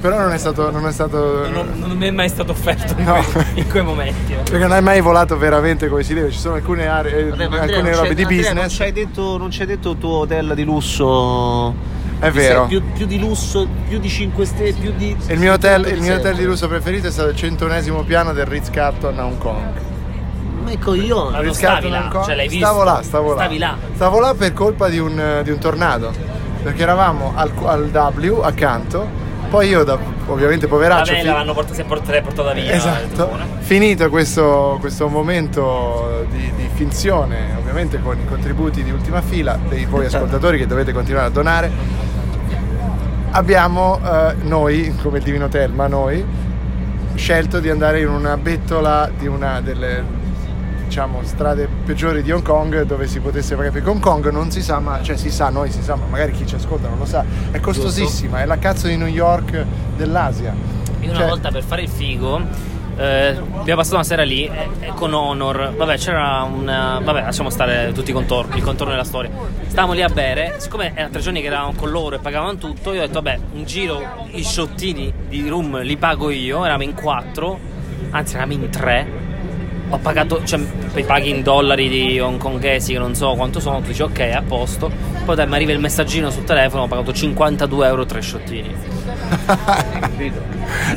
Però 0.00 0.18
non 0.18 0.32
è 0.32 0.38
stato... 0.38 0.70
Non 0.70 0.86
è 0.86 0.92
stato 0.92 1.48
non, 1.48 1.72
non 1.76 1.96
mi 1.96 2.06
è 2.06 2.10
mai 2.10 2.28
stato 2.28 2.52
offerto 2.52 2.94
in, 2.98 3.04
No. 3.04 3.22
quei, 3.32 3.44
in 3.54 3.68
quei 3.68 3.82
momenti. 3.82 4.32
eh. 4.32 4.36
perché 4.36 4.58
non 4.58 4.72
hai 4.72 4.82
mai 4.82 5.00
volato 5.00 5.36
veramente 5.38 5.88
come 5.88 6.02
si 6.02 6.14
deve, 6.14 6.30
ci 6.30 6.38
sono 6.38 6.54
alcune 6.56 6.86
aree, 6.86 7.30
Vabbè, 7.30 7.48
ma 7.48 7.58
Andrea, 7.58 7.62
alcune 7.76 7.90
non 7.90 8.00
robe 8.02 8.14
di 8.14 8.22
Andrea, 8.22 8.38
business. 8.40 8.60
Non 8.60 8.68
ci 8.70 8.82
hai 8.82 8.92
detto, 8.92 9.36
non 9.38 9.50
ci 9.50 9.60
hai 9.62 9.66
detto 9.66 9.90
il 9.92 9.98
tuo 9.98 10.18
hotel 10.18 10.52
di 10.54 10.64
lusso. 10.64 11.74
È 12.18 12.30
vero. 12.30 12.66
Più, 12.66 12.82
più 12.94 13.06
di 13.06 13.18
lusso, 13.18 13.66
più 13.88 13.98
di 13.98 14.08
5 14.08 14.44
stelle, 14.46 14.72
più 14.72 14.92
di. 14.96 15.16
Il 15.26 15.38
mio, 15.38 15.52
hotel, 15.52 15.86
il 15.86 16.00
mio 16.00 16.14
hotel 16.16 16.36
di 16.36 16.44
lusso 16.44 16.68
preferito 16.68 17.08
è 17.08 17.10
stato 17.10 17.28
il 17.30 17.36
centunesimo 17.36 18.02
piano 18.02 18.32
del 18.32 18.46
Ritz 18.46 18.70
Carlton 18.70 19.18
a 19.18 19.24
Hong 19.24 19.38
Kong. 19.38 19.62
Ma 20.62 20.70
ecco 20.70 20.94
io. 20.94 21.28
Ritz 21.40 21.56
stavi 21.56 21.88
Carlton 21.88 21.90
là, 21.90 21.98
and 22.02 22.12
Co. 22.12 22.24
cioè 22.24 22.34
l'hai 22.36 22.48
visto? 22.48 22.64
Stavo 22.64 22.82
là, 22.84 23.00
stavo 23.02 23.28
là. 23.34 23.40
Stavi 23.40 23.58
là. 23.58 23.76
Stavo 23.94 24.20
là 24.20 24.34
per 24.34 24.52
colpa 24.54 24.88
di 24.88 24.98
un, 24.98 25.40
di 25.42 25.50
un 25.50 25.58
tornado. 25.58 26.12
Perché 26.62 26.82
eravamo 26.82 27.32
al, 27.34 27.50
al 27.64 27.90
W 27.92 28.40
accanto. 28.42 29.22
Poi 29.54 29.68
io, 29.68 29.84
da, 29.84 29.96
ovviamente, 30.26 30.66
poveraccio. 30.66 31.12
vela 31.12 31.22
fi- 31.22 31.28
l'hanno 31.28 31.54
portata, 31.54 31.74
si 31.76 31.80
è 31.82 31.84
portata, 31.84 32.20
portata 32.22 32.52
via. 32.54 32.72
Esatto, 32.72 33.38
finito 33.60 34.10
questo, 34.10 34.78
questo 34.80 35.06
momento 35.08 36.26
di, 36.28 36.50
di 36.56 36.68
finzione, 36.74 37.54
ovviamente 37.56 38.00
con 38.00 38.18
i 38.18 38.24
contributi 38.26 38.82
di 38.82 38.90
ultima 38.90 39.22
fila 39.22 39.56
dei 39.68 39.84
voi 39.84 40.06
ascoltatori 40.06 40.58
che 40.58 40.66
dovete 40.66 40.92
continuare 40.92 41.28
a 41.28 41.30
donare, 41.30 41.70
abbiamo 43.30 44.00
eh, 44.02 44.34
noi, 44.42 44.92
come 45.00 45.18
il 45.18 45.24
Divino 45.24 45.46
Telma, 45.46 45.86
noi, 45.86 46.24
scelto 47.14 47.60
di 47.60 47.70
andare 47.70 48.00
in 48.00 48.08
una 48.08 48.36
bettola 48.36 49.08
di 49.16 49.28
una 49.28 49.60
delle 49.60 50.22
diciamo 50.84 51.20
strade 51.24 51.68
peggiori 51.84 52.22
di 52.22 52.30
Hong 52.30 52.42
Kong 52.42 52.82
dove 52.82 53.06
si 53.06 53.20
potesse 53.20 53.54
pagare 53.54 53.72
perché 53.72 53.88
Hong 53.88 54.00
Kong 54.00 54.30
non 54.30 54.50
si 54.50 54.62
sa 54.62 54.78
ma 54.78 55.02
cioè 55.02 55.16
si 55.16 55.30
sa 55.30 55.48
noi 55.50 55.70
si 55.70 55.82
sa 55.82 55.96
ma 55.96 56.06
magari 56.08 56.32
chi 56.32 56.46
ci 56.46 56.54
ascolta 56.54 56.88
non 56.88 56.98
lo 56.98 57.04
sa 57.06 57.24
è 57.50 57.60
costosissima 57.60 58.40
è 58.42 58.46
la 58.46 58.58
cazzo 58.58 58.86
di 58.86 58.96
New 58.96 59.08
York 59.08 59.64
dell'Asia 59.96 60.54
Io 61.00 61.10
una 61.10 61.18
Cioè, 61.18 61.28
volta 61.28 61.50
per 61.50 61.62
fare 61.62 61.82
il 61.82 61.88
figo 61.88 62.72
eh, 62.96 63.36
abbiamo 63.56 63.80
passato 63.80 63.96
una 63.96 64.04
sera 64.04 64.22
lì 64.22 64.46
eh, 64.46 64.68
eh, 64.78 64.92
con 64.94 65.12
Honor. 65.12 65.74
Vabbè, 65.76 65.96
c'era 65.96 66.42
una. 66.42 67.00
Vabbè, 67.02 67.22
lasciamo 67.22 67.50
stare 67.50 67.90
tutti 67.92 68.10
i 68.10 68.12
contorni, 68.12 68.58
il 68.58 68.62
contorno 68.62 68.92
della 68.92 69.04
storia. 69.04 69.30
Stavamo 69.66 69.94
lì 69.94 70.02
a 70.02 70.08
bere, 70.08 70.54
siccome 70.58 70.92
erano 70.94 71.10
tre 71.10 71.20
giorni 71.20 71.40
che 71.40 71.48
eravamo 71.48 71.72
con 71.74 71.90
loro 71.90 72.14
e 72.14 72.18
pagavano 72.20 72.56
tutto, 72.56 72.92
io 72.92 73.02
ho 73.02 73.06
detto, 73.06 73.20
vabbè, 73.20 73.38
un 73.54 73.64
giro, 73.64 74.00
i 74.30 74.44
sciottini 74.44 75.12
di 75.28 75.48
room 75.48 75.80
li 75.80 75.96
pago 75.96 76.30
io, 76.30 76.60
eravamo 76.64 76.84
in 76.84 76.94
quattro, 76.94 77.58
anzi 78.10 78.36
eravamo 78.36 78.62
in 78.62 78.70
tre. 78.70 79.23
Ho 79.94 79.98
pagato, 79.98 80.42
cioè 80.44 80.58
poi 80.92 81.04
paghi 81.04 81.30
in 81.30 81.42
dollari 81.44 81.88
di 81.88 82.18
hongkongesi 82.18 82.94
che 82.94 82.98
non 82.98 83.14
so 83.14 83.34
quanto 83.36 83.60
sono, 83.60 83.80
tu 83.80 83.86
dici 83.86 84.02
ok, 84.02 84.18
a 84.34 84.42
posto. 84.44 84.90
Poi 85.24 85.36
dai, 85.36 85.46
mi 85.46 85.54
arriva 85.54 85.70
il 85.70 85.78
messaggino 85.78 86.30
sul 86.30 86.42
telefono, 86.42 86.82
ho 86.82 86.86
pagato 86.88 87.12
52 87.12 87.86
euro 87.86 88.04
tre 88.04 88.20
sciottini. 88.20 88.74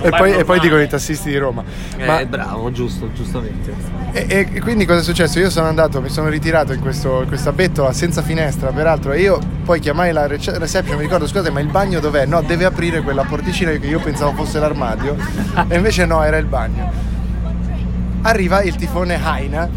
e 0.01 0.09
poi, 0.09 0.33
e 0.33 0.43
poi 0.43 0.59
dicono 0.59 0.81
i 0.81 0.87
tassisti 0.87 1.29
di 1.29 1.37
Roma. 1.37 1.63
Ma- 2.05 2.19
Eh, 2.21 2.25
bravo, 2.25 2.71
giusto, 2.71 3.11
giustamente. 3.13 3.71
e, 4.13 4.47
e 4.51 4.59
quindi 4.61 4.85
cosa 4.85 5.01
è 5.01 5.03
successo? 5.03 5.37
Io 5.37 5.51
sono 5.51 5.67
andato, 5.67 6.01
mi 6.01 6.09
sono 6.09 6.27
ritirato 6.27 6.73
in, 6.73 6.79
questo, 6.79 7.21
in 7.21 7.27
questa 7.27 7.51
bettola 7.51 7.93
senza 7.93 8.23
finestra, 8.23 8.71
peraltro, 8.71 9.11
e 9.11 9.21
io 9.21 9.39
poi 9.63 9.79
chiamai 9.79 10.11
la 10.11 10.25
rece- 10.25 10.57
reception, 10.57 10.97
mi 10.97 11.03
ricordo, 11.03 11.27
scusate, 11.27 11.51
ma 11.51 11.59
il 11.59 11.67
bagno 11.67 11.99
dov'è? 11.99 12.25
No, 12.25 12.41
deve 12.41 12.65
aprire 12.65 13.01
quella 13.01 13.23
porticina 13.25 13.69
che 13.73 13.85
io 13.85 13.99
pensavo 13.99 14.31
fosse 14.33 14.57
l'armadio, 14.57 15.15
e 15.67 15.75
invece 15.75 16.05
no, 16.07 16.23
era 16.23 16.37
il 16.37 16.45
bagno. 16.45 17.15
Arriva 18.27 18.61
il 18.61 18.75
tifone 18.75 19.23
Haina 19.23 19.69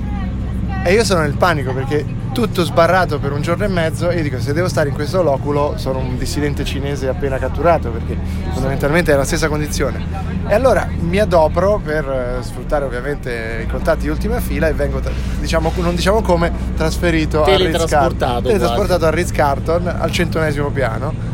e 0.83 0.93
io 0.93 1.05
sono 1.05 1.21
nel 1.21 1.37
panico 1.37 1.73
perché 1.73 2.05
tutto 2.33 2.65
sbarrato 2.65 3.21
per 3.21 3.31
un 3.31 3.43
giorno 3.43 3.65
e 3.65 3.69
mezzo 3.69 4.11
e 4.11 4.17
io 4.17 4.23
dico 4.23 4.41
se 4.41 4.53
devo 4.53 4.67
stare 4.67 4.89
in 4.89 4.95
questo 4.97 5.23
loculo 5.23 5.75
sono 5.77 5.99
un 6.01 6.19
dissidente 6.19 6.65
cinese 6.65 7.07
appena 7.07 7.39
catturato 7.39 7.91
perché 7.91 8.19
fondamentalmente 8.53 9.13
è 9.13 9.17
la 9.17 9.23
stessa 9.23 9.47
condizione. 9.47 10.05
E 10.49 10.53
allora 10.53 10.89
mi 10.99 11.21
adopro 11.21 11.81
per 11.83 12.05
eh, 12.05 12.43
sfruttare 12.43 12.85
ovviamente 12.85 13.63
i 13.65 13.71
contatti 13.71 14.03
di 14.03 14.09
ultima 14.09 14.41
fila 14.41 14.67
e 14.67 14.73
vengo 14.73 15.01
diciamo 15.39 15.73
non 15.77 15.95
diciamo 15.95 16.21
come 16.21 16.51
trasferito 16.77 17.43
a 17.43 17.47
Teletrasportato 17.47 18.49
teletrasportato 18.49 19.07
a 19.07 19.11
Ritz 19.11 19.31
Carton 19.31 19.87
al 19.87 20.11
centonesimo 20.11 20.71
piano 20.71 21.30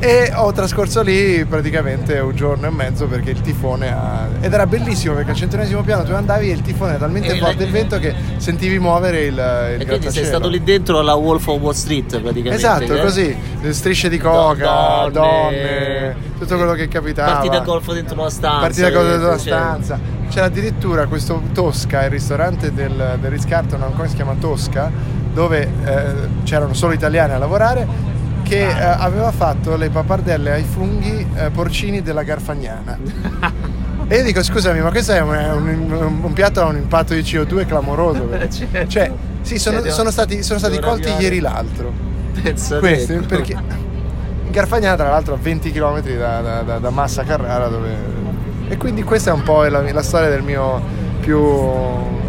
e 0.00 0.32
ho 0.34 0.50
trascorso 0.50 1.02
lì 1.02 1.44
praticamente 1.44 2.18
un 2.20 2.34
giorno 2.34 2.66
e 2.66 2.70
mezzo 2.70 3.06
perché 3.06 3.30
il 3.30 3.42
tifone 3.42 3.92
ha... 3.92 4.26
ed 4.40 4.50
era 4.50 4.66
bellissimo 4.66 5.14
perché 5.14 5.32
al 5.32 5.36
centenesimo 5.36 5.82
piano 5.82 6.04
tu 6.04 6.12
andavi 6.12 6.50
e 6.50 6.54
il 6.54 6.62
tifone 6.62 6.92
era 6.92 7.00
talmente 7.00 7.34
E 7.34 7.38
forte 7.38 7.64
il 7.64 7.70
vento 7.70 7.98
che 7.98 8.14
sentivi 8.38 8.78
muovere 8.78 9.24
il, 9.24 9.34
il 9.34 9.80
E 9.82 9.86
quindi 9.86 10.10
sei 10.10 10.24
stato 10.24 10.48
lì 10.48 10.64
dentro 10.64 10.98
alla 11.00 11.14
Wolf 11.14 11.46
of 11.48 11.60
Wall 11.60 11.74
Street 11.74 12.18
praticamente. 12.18 12.56
Esatto, 12.56 12.94
eh? 12.94 13.00
così, 13.00 13.36
strisce 13.68 14.08
di 14.08 14.16
coca, 14.16 15.08
donne, 15.10 15.12
donne, 15.12 16.16
tutto 16.38 16.56
quello 16.56 16.72
che 16.72 16.88
capitava. 16.88 17.32
Partita 17.32 17.58
a 17.58 17.60
golf 17.60 17.92
dentro 17.92 18.22
la 18.22 18.30
stanza. 18.30 18.58
Partita 18.58 18.90
golf 18.90 19.08
dentro 19.08 19.28
la 19.28 19.38
cioè- 19.38 19.46
stanza. 19.46 20.18
C'era 20.30 20.46
addirittura 20.46 21.06
questo 21.08 21.42
Tosca, 21.52 22.04
il 22.04 22.10
ristorante 22.10 22.72
del, 22.72 23.18
del 23.20 23.30
Ritz 23.30 23.44
Carlton, 23.46 23.82
ancora 23.82 24.08
si 24.08 24.14
chiama 24.14 24.34
Tosca, 24.38 24.90
dove 25.32 25.68
eh, 25.84 26.04
c'erano 26.44 26.72
solo 26.72 26.92
italiani 26.92 27.32
a 27.32 27.38
lavorare, 27.38 27.86
che 28.50 28.66
eh, 28.66 28.82
aveva 28.82 29.30
fatto 29.30 29.76
le 29.76 29.90
pappardelle 29.90 30.50
ai 30.50 30.64
funghi 30.64 31.24
eh, 31.36 31.50
porcini 31.50 32.02
della 32.02 32.22
Garfagnana. 32.24 32.98
E 34.12 34.16
io 34.16 34.24
dico, 34.24 34.42
scusami, 34.42 34.80
ma 34.80 34.90
questo 34.90 35.12
è 35.12 35.20
un, 35.20 35.28
un- 35.36 36.18
un 36.24 36.32
piatto 36.32 36.60
a 36.60 36.64
un 36.64 36.74
impatto 36.74 37.14
di 37.14 37.20
CO2 37.20 37.64
clamoroso. 37.64 38.22
perché- 38.26 38.88
Cioè, 38.88 39.12
sì, 39.42 39.56
sono, 39.56 39.80
sono 39.84 40.10
stati, 40.10 40.42
sono 40.42 40.58
stati 40.58 40.80
colti 40.80 41.02
arrivare. 41.02 41.22
ieri 41.22 41.38
l'altro. 41.38 41.92
Questi, 42.80 43.12
ecco. 43.12 43.26
perché 43.26 43.56
Garfagnana 44.50 44.96
tra 44.96 45.10
l'altro 45.10 45.34
a 45.34 45.38
20 45.40 45.70
km 45.70 46.00
da, 46.18 46.40
da- 46.40 46.62
da- 46.62 46.78
da 46.78 46.90
Massa 46.90 47.22
Carrara 47.22 47.68
dove... 47.68 47.94
e 48.66 48.76
quindi 48.76 49.04
questa 49.04 49.30
è 49.30 49.32
un 49.32 49.44
po' 49.44 49.62
la, 49.62 49.80
la 49.92 50.02
storia 50.02 50.28
del 50.28 50.42
mio 50.42 50.82
più 51.20 51.38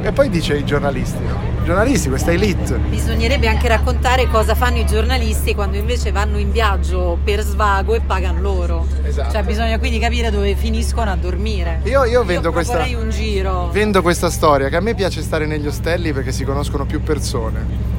e 0.04 0.12
poi 0.12 0.30
dice 0.30 0.56
i 0.58 0.64
giornalisti 0.64 1.24
no? 1.26 1.51
Giornalisti 1.64 2.10
questa 2.10 2.32
elite 2.32 2.78
Bisognerebbe 2.90 3.48
anche 3.48 3.68
raccontare 3.68 4.28
cosa 4.28 4.56
fanno 4.56 4.78
i 4.78 4.86
giornalisti 4.86 5.54
quando 5.54 5.78
invece 5.78 6.12
vanno 6.12 6.38
in 6.38 6.52
viaggio 6.52 7.20
per 7.24 7.42
svago 7.42 7.94
e 7.94 8.02
pagano 8.02 8.42
loro. 8.42 8.88
Esatto. 9.04 9.32
Cioè 9.32 9.44
bisogna 9.44 9.78
quindi 9.78 10.00
capire 10.00 10.32
dove 10.32 10.56
finiscono 10.56 11.12
a 11.12 11.16
dormire. 11.16 11.82
io, 11.84 12.06
io 12.06 12.24
vendo 12.24 12.52
questa 12.52 12.78
proporrei 12.78 13.02
un 13.02 13.10
giro. 13.10 13.70
vendo 13.72 14.02
questa 14.02 14.30
storia 14.30 14.70
che 14.70 14.76
a 14.76 14.82
me 14.82 14.96
piace 14.96 15.22
stare 15.22 15.46
negli 15.46 15.68
ostelli 15.68 16.12
perché 16.14 16.32
si 16.32 16.44
conoscono 16.44 16.86
più 16.86 17.02
persone 17.02 17.91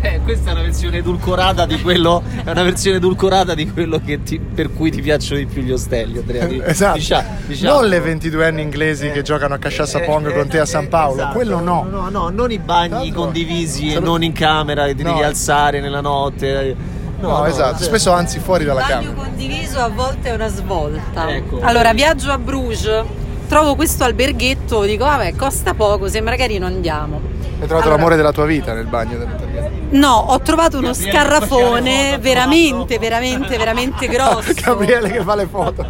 Eh, 0.00 0.20
questa 0.24 0.50
è 0.50 0.52
una 0.52 0.62
versione 0.62 0.98
edulcorata 0.98 1.66
di 1.66 1.80
quello. 1.80 2.22
È 2.44 2.50
una 2.50 2.62
versione 2.62 2.96
edulcorata 2.98 3.54
di 3.54 3.70
quello 3.70 4.00
che 4.04 4.22
ti- 4.22 4.38
per 4.38 4.72
cui 4.72 4.90
ti 4.90 5.00
piacciono 5.02 5.38
di 5.38 5.46
più 5.46 5.62
gli 5.62 5.72
ostelli, 5.72 6.18
Andrea. 6.18 6.46
Di- 6.46 6.62
esatto 6.64 6.98
dicia- 6.98 7.24
diciamo. 7.46 7.74
non 7.80 7.88
le 7.88 8.00
22 8.00 8.46
anni 8.46 8.62
inglesi 8.62 9.10
che 9.10 9.22
giocano 9.22 9.54
a 9.54 9.58
Casciassa 9.58 10.00
Pong 10.00 10.28
Eh, 10.30 10.34
con 10.34 10.48
te 10.48 10.58
a 10.60 10.66
San 10.66 10.88
Paolo 10.88 11.14
esatto. 11.20 11.34
quello 11.34 11.60
no 11.60 11.86
No, 11.90 12.08
no, 12.08 12.28
non 12.28 12.50
i 12.50 12.58
bagni 12.58 12.88
Tanto- 13.10 13.20
condivisi 13.22 13.92
e 13.92 13.98
non 14.00 14.22
in 14.22 14.32
camera 14.32 14.86
che 14.86 14.94
ti 14.94 15.02
No. 15.02 15.12
devi 15.12 15.24
alzare 15.24 15.80
nella 15.80 16.00
notte. 16.00 16.74
no, 17.20 17.44
esatto 17.46 17.76
cioè- 17.78 17.86
spesso 17.86 18.12
anzi 18.12 18.38
fuori 18.38 18.64
dalla 18.64 18.80
bagno 18.80 18.94
camera 19.12 19.12
condiviso 19.14 19.78
a 19.80 19.88
volte 19.88 20.30
è 20.30 20.34
una 20.34 20.48
svolta. 20.48 21.28
Ecco. 21.34 21.60
Allora, 21.62 21.92
viaggio 21.92 22.30
a 22.30 22.38
Bruges, 22.38 23.02
trovo 23.48 23.74
questo 23.74 24.04
alberghetto, 24.04 24.82
dico 24.84 25.04
vabbè, 25.04 25.34
costa 25.34 25.74
poco, 25.74 26.08
sembra 26.08 26.36
carino, 26.36 26.66
andiamo. 26.66 27.20
hai 27.60 27.66
trovato 27.66 27.72
Allora- 27.74 27.96
l'amore 27.96 28.16
della 28.16 28.32
tua 28.32 28.46
vita 28.46 28.72
nel 28.72 28.86
bagno 28.86 29.18
dell'italiano 29.18 29.49
No, 29.92 30.14
ho 30.28 30.40
trovato 30.40 30.78
uno 30.78 30.88
Gabriele 30.92 31.10
scarrafone 31.12 32.18
veramente, 32.18 32.98
veramente, 32.98 33.56
veramente 33.56 34.06
grosso. 34.08 34.52
Gabriele 34.54 35.10
che 35.10 35.22
fa 35.22 35.34
le 35.34 35.46
foto. 35.46 35.86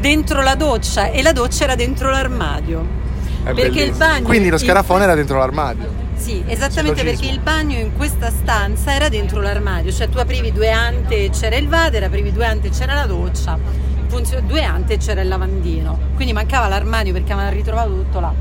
Dentro 0.00 0.42
la 0.42 0.54
doccia 0.54 1.10
e 1.10 1.22
la 1.22 1.32
doccia 1.32 1.64
era 1.64 1.74
dentro 1.74 2.10
l'armadio. 2.10 3.00
È 3.44 3.52
Perché 3.52 3.60
il 3.66 3.72
bellissimo. 3.72 3.98
bagno 3.98 4.22
quindi 4.24 4.48
lo 4.48 4.56
in- 4.56 4.60
scarafone 4.60 5.04
era 5.04 5.14
dentro 5.14 5.38
l'armadio. 5.38 6.00
Sì, 6.16 6.42
esattamente 6.46 7.02
perché 7.02 7.26
il 7.26 7.40
bagno 7.40 7.76
in 7.78 7.96
questa 7.96 8.30
stanza 8.30 8.94
era 8.94 9.08
dentro 9.08 9.40
l'armadio, 9.40 9.90
cioè 9.90 10.08
tu 10.08 10.18
aprivi 10.18 10.52
due 10.52 10.70
ante 10.70 11.24
e 11.24 11.30
c'era 11.30 11.56
il 11.56 11.66
water, 11.66 12.04
aprivi 12.04 12.32
due 12.32 12.46
ante 12.46 12.68
e 12.68 12.70
c'era 12.70 12.94
la 12.94 13.06
doccia, 13.06 13.58
funzio- 14.06 14.40
due 14.40 14.62
ante 14.62 14.94
e 14.94 14.96
c'era 14.98 15.20
il 15.20 15.26
lavandino, 15.28 15.98
quindi 16.14 16.32
mancava 16.32 16.68
l'armadio 16.68 17.12
perché 17.12 17.32
avevano 17.32 17.54
ritrovato 17.56 17.88
tutto 17.90 18.20
là. 18.20 18.32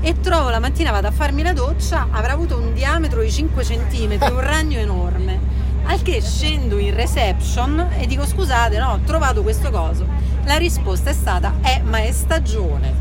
E 0.00 0.20
trovo 0.20 0.50
la 0.50 0.60
mattina, 0.60 0.90
vado 0.92 1.08
a 1.08 1.10
farmi 1.10 1.42
la 1.42 1.52
doccia, 1.52 2.08
avrà 2.10 2.32
avuto 2.32 2.56
un 2.58 2.72
diametro 2.74 3.22
di 3.22 3.30
5 3.30 3.62
cm, 3.64 4.18
un 4.30 4.40
ragno 4.40 4.78
enorme. 4.78 5.54
Al 5.84 6.02
che 6.02 6.20
scendo 6.20 6.78
in 6.78 6.94
reception 6.94 7.88
e 7.96 8.06
dico 8.06 8.26
scusate, 8.26 8.78
no, 8.78 8.92
ho 8.92 9.00
trovato 9.04 9.42
questo 9.42 9.70
coso. 9.70 10.06
La 10.44 10.56
risposta 10.56 11.10
è 11.10 11.12
stata, 11.12 11.54
eh, 11.62 11.80
ma 11.82 11.98
è 11.98 12.12
stagione. 12.12 12.92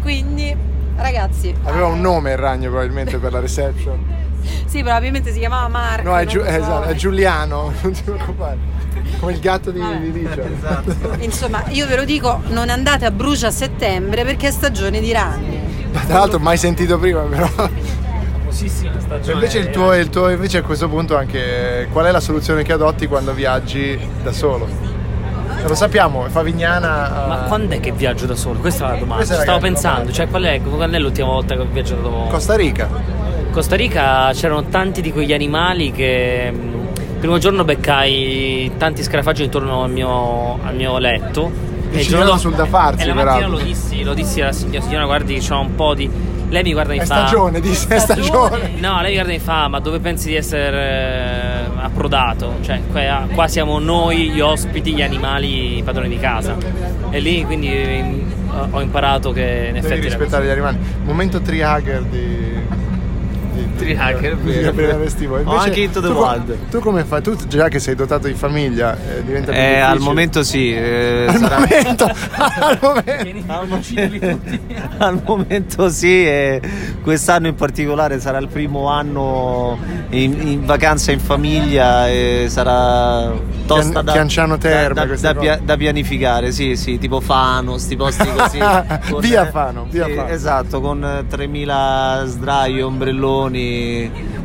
Quindi, 0.00 0.54
ragazzi, 0.96 1.54
Aveva 1.64 1.86
un 1.86 2.00
nome 2.00 2.32
il 2.32 2.38
ragno 2.38 2.68
probabilmente 2.70 3.18
per 3.18 3.32
la 3.32 3.40
reception. 3.40 4.24
Sì, 4.66 4.82
probabilmente 4.82 5.32
si 5.32 5.40
chiamava 5.40 5.66
Marco. 5.66 6.08
No, 6.08 6.16
è, 6.18 6.24
Giu- 6.24 6.40
so. 6.40 6.46
esatto, 6.48 6.88
è 6.88 6.94
Giuliano, 6.94 7.72
non 7.82 7.90
ti 7.92 8.02
preoccupare. 8.02 8.56
Come 9.18 9.32
il 9.32 9.40
gatto 9.40 9.72
di, 9.72 9.80
Vabbè. 9.80 9.98
di 9.98 10.12
Licia. 10.12 10.42
Esatto. 10.42 10.94
Insomma, 11.18 11.64
io 11.70 11.86
ve 11.88 11.96
lo 11.96 12.04
dico, 12.04 12.42
non 12.48 12.68
andate 12.68 13.04
a 13.06 13.10
Bruges 13.10 13.42
a 13.42 13.50
settembre 13.50 14.24
perché 14.24 14.48
è 14.48 14.50
stagione 14.52 15.00
di 15.00 15.10
ragni. 15.12 15.65
Tra 16.06 16.18
l'altro 16.18 16.38
mai 16.38 16.56
sentito 16.56 16.98
prima 16.98 17.20
però. 17.22 17.48
Famosissima 17.48 18.98
stagione. 18.98 19.32
Invece 19.32 19.58
il 19.58 19.70
tuo, 19.70 19.94
il 19.94 20.08
tuo 20.10 20.28
invece 20.28 20.58
a 20.58 20.62
questo 20.62 20.88
punto 20.88 21.16
anche 21.16 21.88
qual 21.92 22.06
è 22.06 22.10
la 22.10 22.20
soluzione 22.20 22.62
che 22.62 22.72
adotti 22.72 23.06
quando 23.06 23.32
viaggi 23.32 23.98
da 24.22 24.32
solo? 24.32 24.68
Lo 25.66 25.74
sappiamo, 25.74 26.26
Favignana. 26.28 27.24
Ma 27.26 27.44
eh, 27.44 27.48
quando 27.48 27.74
è 27.74 27.80
che 27.80 27.90
viaggio 27.90 28.26
da 28.26 28.36
solo? 28.36 28.60
Questa 28.60 28.86
è 28.86 28.90
la 28.92 28.98
domanda. 28.98 29.24
È 29.24 29.28
la 29.28 29.40
Stavo 29.42 29.58
pensando, 29.58 29.96
domanda. 29.98 30.12
cioè 30.12 30.28
qual 30.28 30.42
è, 30.44 30.60
quando 30.60 30.96
è 30.96 31.00
l'ultima 31.00 31.26
volta 31.28 31.54
che 31.54 31.60
ho 31.62 31.66
viaggiato? 31.70 32.08
Costa 32.28 32.54
Rica. 32.54 32.88
Costa 33.50 33.74
Rica 33.74 34.30
c'erano 34.32 34.64
tanti 34.68 35.00
di 35.00 35.10
quegli 35.10 35.32
animali 35.32 35.90
che 35.90 36.52
mh, 36.52 36.56
il 36.98 37.16
primo 37.18 37.38
giorno 37.38 37.64
beccai 37.64 38.72
tanti 38.76 39.02
scarafaggi 39.02 39.42
intorno 39.42 39.82
al 39.82 39.90
mio, 39.90 40.58
al 40.62 40.74
mio 40.76 40.98
letto 40.98 41.50
E 41.90 41.96
il 41.98 42.02
ci 42.02 42.08
giorno 42.10 42.24
vedono 42.24 42.24
dopo- 42.24 42.38
sul 42.38 42.54
da 42.54 42.66
farsi, 42.66 43.02
E 43.02 43.06
la 43.06 43.14
mattina 43.14 43.46
lo 43.48 43.58
dissi, 43.58 44.02
lo 44.02 44.14
dissi 44.14 44.40
alla 44.40 44.52
signora, 44.52 44.80
signora 44.80 45.04
guardi, 45.04 45.38
c'ho 45.38 45.58
un 45.60 45.74
po' 45.74 45.94
di. 45.94 46.10
Lei 46.48 46.62
mi 46.62 46.72
guarda 46.72 46.92
e 46.92 46.96
mi 46.96 47.02
È 47.02 47.06
fa. 47.06 47.26
stagione, 47.26 47.60
disse, 47.60 47.88
è 47.88 47.98
stagione. 47.98 48.70
No, 48.78 49.00
lei 49.00 49.08
mi 49.08 49.14
guarda 49.14 49.30
e 49.32 49.34
mi 49.34 49.40
fa, 49.40 49.66
ma 49.68 49.80
dove 49.80 49.98
pensi 49.98 50.28
di 50.28 50.36
essere 50.36 51.64
eh, 51.76 51.80
approdato? 51.82 52.54
Cioè, 52.62 52.80
qua, 52.92 53.26
qua 53.34 53.48
siamo 53.48 53.78
noi, 53.80 54.30
gli 54.30 54.40
ospiti, 54.40 54.94
gli 54.94 55.02
animali, 55.02 55.78
i 55.78 55.82
padroni 55.82 56.08
di 56.08 56.18
casa. 56.18 56.54
E 57.10 57.18
lì 57.18 57.44
quindi 57.44 57.68
eh, 57.68 58.24
ho 58.70 58.80
imparato 58.80 59.32
che 59.32 59.40
in 59.40 59.72
Devi 59.74 59.78
effetti. 59.78 59.92
era 59.94 60.02
rispettare 60.16 60.46
gli 60.46 60.50
animali. 60.50 60.78
Momento 61.04 61.40
trihager 61.40 62.02
di. 62.02 62.45
Di 63.84 63.94
vero, 63.94 64.18
Gabriele. 64.62 64.94
Vestivo. 64.94 65.40
Anche 65.44 65.80
Into 65.80 66.00
the 66.00 66.08
tu 66.08 66.14
Wild. 66.14 66.56
Tu 66.70 66.78
come 66.80 67.04
fai? 67.04 67.22
Tu 67.22 67.36
già 67.46 67.68
che 67.68 67.78
sei 67.78 67.94
dotato 67.94 68.26
di 68.26 68.34
famiglia, 68.34 68.96
eh, 68.96 69.22
diventa 69.24 69.52
più 69.52 69.60
Eh, 69.60 69.64
difficile. 69.64 69.82
al 69.82 69.98
momento 70.00 70.42
sì. 70.42 70.72
eh, 70.74 71.26
Al 71.28 71.36
sarà- 71.36 71.58
momento, 71.58 72.04
al 72.04 72.78
momento. 72.80 73.52
Al 73.52 73.68
momento, 73.68 74.38
al 74.98 75.22
momento 75.24 75.88
sì, 75.90 76.24
e 76.26 76.60
quest'anno 77.02 77.46
in 77.48 77.54
particolare 77.54 78.18
sarà 78.20 78.38
il 78.38 78.48
primo 78.48 78.88
anno 78.88 79.78
in, 80.10 80.46
in 80.48 80.64
vacanza 80.66 81.12
in 81.12 81.20
famiglia 81.20 82.08
e 82.08 82.46
sarà 82.48 83.32
tosta 83.66 84.02
da, 84.02 84.12
Chianciano 84.12 84.58
Terme, 84.58 84.94
da, 84.94 85.32
da- 85.32 85.32
da 85.32 85.58
da 85.62 85.76
pianificare, 85.76 86.52
sì, 86.52 86.76
sì, 86.76 86.98
tipo 86.98 87.20
Fano, 87.20 87.78
sti 87.78 87.96
posti 87.96 88.26
così. 88.34 88.58
Via 89.20 89.46
Fano, 89.50 89.86
via 89.90 90.04
sì, 90.06 90.12
Fano. 90.14 90.28
Esatto, 90.28 90.80
con 90.80 91.04
eh, 91.04 91.24
3000 91.28 92.22
sdraio, 92.26 92.86
ombrelloni, 92.86 93.65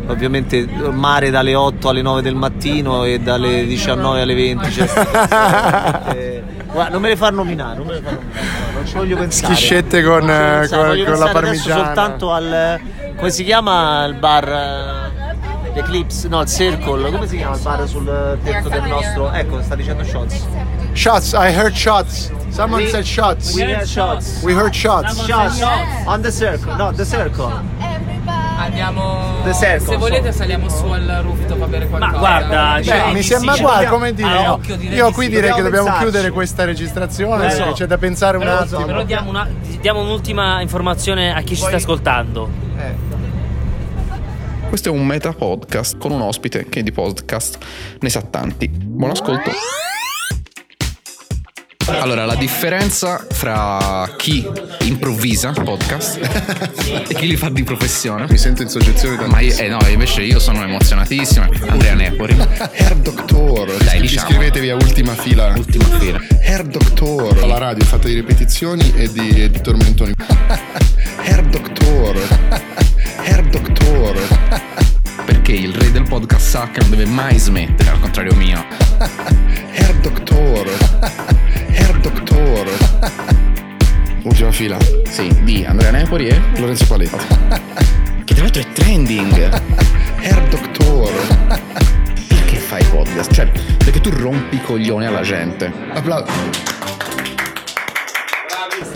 ovviamente 0.08 0.66
mare 0.92 1.30
dalle 1.30 1.56
8 1.56 1.90
alle 1.90 2.02
9 2.02 2.22
del 2.22 2.36
mattino 2.36 3.04
e 3.06 3.20
dalle 3.20 3.66
19 3.66 4.22
alle 4.22 4.34
20. 4.34 4.72
Cioè, 4.72 4.86
veramente- 4.94 6.44
Guarda, 6.72 6.92
non 6.94 7.02
me 7.02 7.10
le 7.10 7.16
far 7.18 7.34
nominare, 7.34 7.78
non 7.78 7.86
me 7.88 7.94
le 7.96 8.02
far 8.02 8.14
nominare, 8.14 8.74
non 8.74 8.86
ci 8.86 8.94
voglio 8.96 9.18
pensare. 9.18 9.54
Schiscette 9.56 10.02
con, 10.04 10.22
eh, 10.24 10.26
pensare, 10.60 10.68
con- 10.82 10.88
voglio 10.88 11.04
con 11.04 11.14
la 11.20 11.26
pensare 11.26 11.48
adesso 11.48 11.64
parmigiana. 11.70 11.86
soltanto 11.86 12.32
al 12.32 12.80
come 13.18 13.30
si 13.30 13.44
chiama 13.44 14.06
il 14.06 14.14
bar 14.16 14.48
eh, 14.50 15.80
Eclipse, 15.80 16.28
no, 16.28 16.42
il 16.42 16.48
Circle, 16.48 17.12
come 17.12 17.28
si 17.28 17.38
chiama 17.38 17.56
il 17.56 17.62
bar 17.62 17.88
sul 17.88 18.38
tetto 18.44 18.68
del 18.70 18.84
nostro? 18.84 19.32
Ecco, 19.32 19.62
sta 19.62 19.76
dicendo 19.76 20.04
shots. 20.04 20.46
Shots, 20.94 21.32
I 21.34 21.54
heard 21.54 21.74
shots. 21.76 22.32
Someone 22.50 22.84
We- 22.84 22.90
said 22.90 23.04
shots. 23.06 23.54
We 23.54 23.64
heard 23.64 23.86
shots. 23.86 24.42
We 24.44 24.54
heard 24.54 24.74
shots. 24.74 25.24
Shots 25.26 25.62
on 26.06 26.22
the 26.22 26.32
circle, 26.32 26.76
no, 26.76 26.92
the 26.94 27.06
circle. 27.06 27.52
Andiamo. 28.72 29.42
The 29.44 29.54
Circle, 29.54 29.86
Se 29.86 29.98
volete 29.98 30.32
so. 30.32 30.38
saliamo 30.38 30.70
su 30.70 30.86
al 30.86 31.20
rooftop 31.24 31.62
a 31.62 31.66
bere 31.68 31.88
qualcosa. 31.88 32.12
Ma 32.14 32.18
guarda, 32.18 32.74
Beh, 32.76 32.82
direi 32.82 33.08
mi 33.08 33.14
di 33.16 33.24
sembra 33.24 33.54
sì. 33.56 33.62
guarda 33.62 33.90
come 33.90 34.14
dire. 34.14 34.30
a 34.30 34.42
io- 34.44 34.52
occhio 34.54 34.76
direi 34.78 34.96
io 34.98 35.08
di 35.08 35.14
qui 35.14 35.26
sì. 35.26 35.30
direi 35.32 35.54
che 35.54 35.62
Dobbiamo 35.62 35.84
pensarci. 35.86 36.04
chiudere 36.04 36.32
questa 36.32 36.64
registrazione 36.64 37.52
so. 37.52 37.72
c'è 37.74 37.86
da 37.86 37.98
pensare 37.98 38.38
un 38.38 38.44
Però, 38.44 38.58
attimo. 38.60 38.86
però 38.86 39.04
diamo, 39.04 39.30
una- 39.30 39.48
diamo 39.82 40.00
un'ultima 40.02 40.62
informazione 40.62 41.36
a 41.36 41.42
chi 41.42 41.56
ci 41.56 41.64
sta 41.64 41.76
ascoltando. 41.76 42.50
Questo 44.70 44.88
è 44.88 44.92
un 44.94 45.06
meta 45.06 45.34
podcast 45.34 45.98
con 45.98 46.12
un 46.12 46.22
ospite 46.22 46.68
che 46.70 46.82
di 46.82 46.94
podcast 46.94 47.58
ne 48.00 48.10
sa 48.10 48.22
tanti. 48.22 48.70
Buon 48.70 49.12
ascolto. 49.12 49.52
Allora, 52.00 52.26
la 52.26 52.36
differenza 52.36 53.26
fra 53.30 54.10
chi 54.18 54.48
improvvisa 54.84 55.52
podcast 55.52 56.20
e 57.08 57.14
chi 57.14 57.28
li 57.28 57.36
fa 57.36 57.50
di 57.50 57.64
professione. 57.64 58.26
Mi 58.30 58.38
sento 58.38 58.62
in 58.62 58.70
soggezione 58.70 59.18
da 59.18 59.28
Ma 59.28 59.40
io, 59.40 59.56
eh 59.56 59.68
no, 59.68 59.80
invece 59.88 60.22
io 60.22 60.40
sono 60.40 60.64
emozionatissimo. 60.64 61.48
Andrea 61.68 61.94
Nepori. 61.94 62.36
Hair 62.36 62.96
Doctor. 62.96 63.78
Dai, 63.84 64.02
diciamo. 64.02 64.28
Iscrivetevi 64.28 64.70
a 64.70 64.76
Ultima 64.76 65.14
Fila. 65.14 65.54
Ultima 65.56 65.86
fila. 66.00 66.20
Hair 66.44 66.64
Doctor. 66.64 67.46
La 67.46 67.58
radio 67.58 67.84
è 67.84 67.88
fatta 67.88 68.08
di 68.08 68.16
ripetizioni 68.16 68.94
e 68.96 69.12
di, 69.12 69.30
e 69.44 69.50
di 69.50 69.62
tormentoni. 69.62 70.14
Hair 71.24 71.44
Doctor. 71.50 72.28
Hair 73.18 73.44
Doctor. 73.50 74.28
Perché 75.26 75.52
il 75.52 75.74
re 75.74 75.92
del 75.92 76.04
podcast 76.04 76.48
sa 76.48 76.70
che 76.72 76.80
non 76.82 76.90
deve 76.90 77.06
mai 77.06 77.38
smettere, 77.38 77.90
al 77.90 78.00
contrario 78.00 78.36
mio. 78.36 78.66
Hair 79.74 79.96
Doctor. 80.02 81.40
Doctor. 82.52 83.40
Ultima 84.24 84.52
fila. 84.52 84.78
Sì, 85.10 85.34
di 85.44 85.64
Andrea 85.66 85.92
Nepori 85.92 86.28
e 86.28 86.40
Lorenzo 86.58 86.86
Paletti. 86.86 87.16
che 88.26 88.34
tra 88.34 88.44
l'altro 88.44 88.62
è 88.62 88.72
trending. 88.74 89.62
Hair 90.22 90.48
Doctor. 90.50 91.12
Perché 92.28 92.58
fai 92.58 92.84
podcast? 92.86 93.32
Cioè, 93.32 93.50
perché 93.78 94.02
tu 94.02 94.10
rompi 94.10 94.58
i 94.58 94.62
coglioni 94.62 95.06
alla 95.06 95.22
gente. 95.22 95.72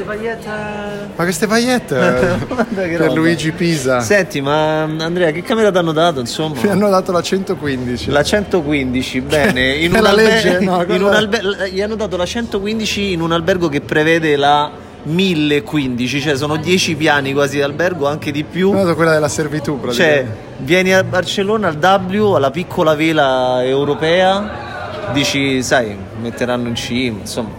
Applauso. 0.04 1.14
Ma 1.16 1.24
queste 1.24 1.48
che 2.88 2.98
per. 2.98 3.14
Luigi 3.14 3.52
Pisa 3.52 4.00
Senti, 4.02 4.42
ma 4.42 4.82
Andrea, 4.84 5.32
che 5.32 5.42
camera 5.42 5.72
ti 5.72 5.78
hanno 5.78 5.92
dato, 5.92 6.20
insomma? 6.20 6.60
mi 6.62 6.70
hanno 6.70 6.90
dato 6.90 7.12
la 7.12 7.22
115. 7.22 8.10
La 8.12 8.24
115, 8.24 9.22
bene, 9.22 9.74
in 9.78 9.94
un 9.94 10.02
la 10.02 10.10
albe- 10.10 10.24
legge? 10.24 10.60
No, 10.60 10.84
in 10.88 11.02
un 11.04 11.14
albe- 11.14 11.70
gli 11.72 11.82
hanno 11.82 11.96
dato 11.96 12.18
la 12.18 12.26
115 12.26 13.12
in 13.14 13.22
un 13.22 13.32
albergo 13.32 13.70
che 13.70 13.82
prevede 13.82 14.36
la 14.36 14.72
1015, 15.04 16.20
cioè 16.20 16.36
sono 16.36 16.56
10 16.58 16.96
piani 16.96 17.32
quasi 17.34 17.60
d'albergo, 17.60 18.08
anche 18.08 18.32
di 18.32 18.44
più. 18.44 18.72
Dato 18.74 18.96
quella 18.96 19.12
della 19.12 19.28
servitù 19.28 19.80
Cioè, 19.92 20.26
vieni 20.58 20.94
a 20.94 21.04
Barcellona 21.04 21.68
al 21.68 21.78
W, 21.78 22.34
alla 22.34 22.52
piccola 22.52 22.96
vela 22.96 23.64
europea, 23.64 25.10
dici, 25.14 25.62
sai, 25.62 25.96
metteranno 26.20 26.68
in 26.68 26.76
cima, 26.76 27.20
insomma. 27.20 27.50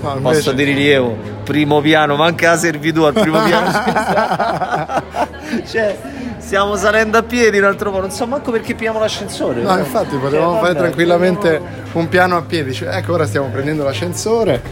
No, 0.00 0.10
Posto 0.20 0.50
invece- 0.50 0.54
di 0.54 0.64
rilievo, 0.64 1.16
primo 1.44 1.80
piano, 1.80 2.16
manca 2.16 2.50
la 2.50 2.56
servitù 2.56 3.02
al 3.02 3.12
primo 3.12 3.40
piano. 3.44 3.70
cioè, 5.70 5.96
stiamo 6.38 6.74
salendo 6.76 7.18
a 7.18 7.22
piedi 7.22 7.58
un 7.58 7.64
altro 7.64 7.90
po', 7.90 8.00
non 8.00 8.10
so 8.10 8.26
manco 8.26 8.50
perché 8.50 8.74
pigliamo 8.74 8.98
l'ascensore. 8.98 9.62
No, 9.62 9.78
infatti 9.78 10.16
potevamo 10.16 10.52
Cioè, 10.54 10.60
fare 10.60 10.72
vabbè. 10.72 10.84
tranquillamente 10.84 11.60
un 11.92 12.08
piano 12.08 12.36
a 12.36 12.42
piedi. 12.42 12.72
Cioè, 12.72 12.96
ecco, 12.96 13.12
ora 13.12 13.26
stiamo 13.26 13.48
prendendo 13.48 13.84
l'ascensore. 13.84 14.62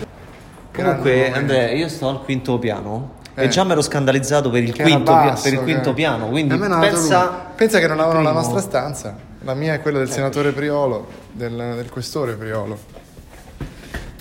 Comunque, 0.75 1.31
Andrea, 1.33 1.71
io 1.71 1.89
sto 1.89 2.09
al 2.09 2.23
quinto 2.25 2.59
piano 2.59 3.13
Eh. 3.35 3.45
e 3.45 3.49
già 3.49 3.63
mi 3.63 3.73
ero 3.73 3.83
scandalizzato 3.83 4.49
per 4.51 4.63
il, 4.63 4.75
quinto, 4.75 5.13
basso, 5.13 5.43
per 5.45 5.53
il 5.53 5.59
che- 5.59 5.65
quinto 5.65 5.93
piano. 5.93 6.29
Quindi 6.29 6.57
pensa, 6.57 7.51
pensa 7.55 7.79
che 7.79 7.87
non 7.87 8.01
avevano 8.01 8.23
la 8.23 8.33
nostra 8.33 8.61
stanza. 8.61 9.15
La 9.45 9.55
mia 9.55 9.75
è 9.75 9.81
quella 9.83 9.99
del 9.99 10.11
senatore 10.11 10.53
Priolo, 10.53 11.07
del, 11.33 11.55
del 11.55 11.91
questore 11.91 12.35
Priolo. 12.35 12.79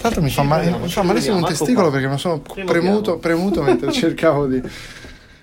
Tra 0.02 0.10
l'altro 0.10 0.22
mi 0.24 0.30
fa, 0.32 0.42
male- 0.42 0.76
mi 0.82 0.90
fa 0.90 1.04
malissimo 1.04 1.36
un 1.38 1.46
testicolo 1.46 1.90
qua. 1.90 1.92
perché 2.00 2.08
mi 2.12 2.18
sono 2.18 2.40
premuto, 2.66 3.18
premuto 3.20 3.62
mentre 3.62 3.92
cercavo 3.94 4.48
di... 4.48 4.62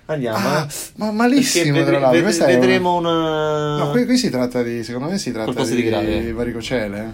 Andiamo. 0.06 0.36
Ah, 0.38 0.66
eh. 0.68 0.72
ma 0.96 1.10
malissimo 1.12 1.64
Perché 1.64 1.78
tra 1.78 1.84
vedre- 1.84 1.92
l'altro. 2.00 2.10
ved- 2.12 2.22
Questa 2.24 2.44
è 2.46 2.58
vedremo 2.58 2.96
una- 2.96 3.10
una. 3.10 3.76
No, 3.84 3.90
qui, 3.90 4.04
qui 4.06 4.16
si 4.16 4.30
tratta 4.30 4.62
di, 4.62 4.82
secondo 4.82 5.10
me 5.10 5.18
si 5.18 5.30
tratta 5.30 5.52
Qualcosa 5.52 5.74
di, 5.74 5.82
di 5.82 5.88
grave. 5.88 6.32
varicocele. 6.32 7.12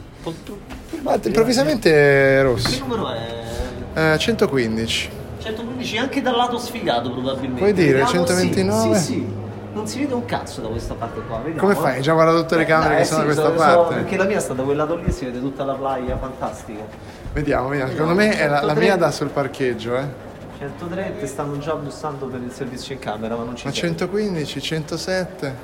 Ma 1.03 1.19
improvvisamente 1.23 2.41
rossi. 2.43 2.77
Che 2.77 2.81
numero 2.81 3.11
è? 3.13 4.13
Eh, 4.15 4.19
115. 4.19 5.11
115 5.43 5.99
anche 5.99 6.23
dal 6.23 6.37
lato 6.37 6.57
sfigato 6.57 7.11
probabilmente. 7.11 7.59
Puoi 7.61 7.73
dire, 7.75 7.99
Vediamo, 7.99 8.11
129? 8.11 8.97
Sì, 8.97 9.03
sì, 9.05 9.13
sì. 9.13 9.27
Non 9.75 9.89
si 9.89 9.99
vede 9.99 10.15
un 10.15 10.25
cazzo 10.25 10.61
da 10.61 10.69
questa 10.69 10.95
parte 10.95 11.21
qua. 11.27 11.39
vediamo. 11.39 11.59
Come 11.59 11.75
fai? 11.75 11.97
Hai 11.97 12.03
già 12.03 12.13
guardato 12.13 12.43
tutte 12.43 12.57
le 12.57 12.65
camere 12.65 12.95
Eh, 12.95 12.99
che 12.99 13.05
sono 13.07 13.21
sì, 13.23 13.27
da 13.27 13.33
questa 13.35 13.51
so- 13.51 13.59
so- 13.59 13.79
parte? 13.81 13.95
perché 13.97 14.17
la 14.17 14.25
mia 14.25 14.39
sta 14.39 14.55
da 14.55 14.63
quel 14.63 14.77
lato 14.77 14.95
lì 14.95 15.05
e 15.07 15.11
si 15.11 15.25
vede 15.25 15.41
tutta 15.41 15.65
la 15.65 15.75
playa 15.75 16.17
fantastica. 16.17 16.87
Vediamo, 17.35 17.69
vediamo. 17.69 17.91
Secondo 17.91 18.15
me 18.15 18.39
è 18.39 18.47
la, 18.49 18.63
la 18.63 18.75
mia 18.75 18.97
dà 18.97 19.11
sul 19.11 19.29
parcheggio, 19.29 19.97
eh. 19.97 20.23
103 20.59 21.17
ti 21.19 21.27
stanno 21.27 21.59
già 21.59 21.75
bussando 21.75 22.27
per 22.27 22.41
il 22.41 22.53
servizio 22.53 22.95
in 22.95 23.01
camera, 23.01 23.35
ma 23.37 23.43
non 23.43 23.57
ci 23.57 23.67
Ma 23.67 23.73
sei. 23.73 23.81
115, 23.83 24.61
107. 24.63 25.55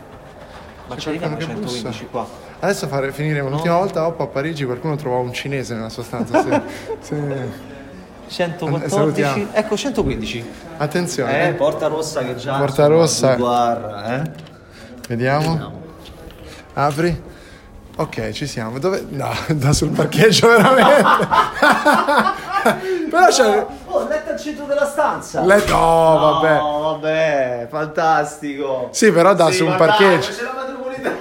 Ma 0.89 0.95
c'è 0.97 1.09
arriviamo 1.11 1.35
a 1.35 1.37
qualcuno 1.37 1.61
che 1.61 1.69
115 1.69 2.07
qua. 2.11 2.27
Adesso 2.59 2.89
fare, 2.89 3.13
finire 3.13 3.39
un'ultima 3.41 3.77
volta 3.77 4.05
Oppo 4.05 4.25
a 4.25 4.27
Parigi 4.27 4.65
qualcuno 4.65 4.97
trovò 4.97 5.21
un 5.21 5.33
cinese 5.33 5.75
nella 5.75 5.89
sua 5.89 6.03
stanza. 6.03 6.43
Se- 6.43 6.61
se- 6.99 7.69
114 8.27 8.89
salutiamo. 8.95 9.47
ecco 9.53 9.77
115 9.77 10.45
Attenzione, 10.77 11.49
eh, 11.49 11.53
porta 11.55 11.87
rossa 11.89 12.21
che 12.23 12.37
già 12.37 12.59
Porta 12.59 12.87
rossa. 12.87 13.35
guarda 13.37 14.23
eh 14.23 14.31
vediamo. 15.09 15.73
Apri. 16.75 17.23
Ok, 18.01 18.31
ci 18.31 18.47
siamo. 18.47 18.79
Dove? 18.79 19.05
No, 19.11 19.29
da 19.49 19.75
sul 19.75 19.91
parcheggio 19.91 20.49
veramente. 20.49 21.03
Però 23.11 23.27
c'è. 23.27 23.67
oh 23.87 24.07
letto 24.09 24.31
al 24.33 24.39
centro 24.41 24.65
della 24.67 24.85
stanza 24.87 25.41
Letto. 25.43 25.75
Oh, 25.75 26.19
vabbè. 26.41 26.57
no 26.59 26.81
vabbè 27.01 27.67
fantastico 27.71 28.89
Sì, 28.93 29.11
però 29.11 29.33
da 29.35 29.47
Sì, 29.51 29.57
su 29.57 29.65
un 29.65 29.71
dai, 29.71 29.79
parcheggio. 29.79 30.29
ma 30.29 30.35
c'è 30.37 30.43
la 30.43 30.53
metropolitana 30.61 31.19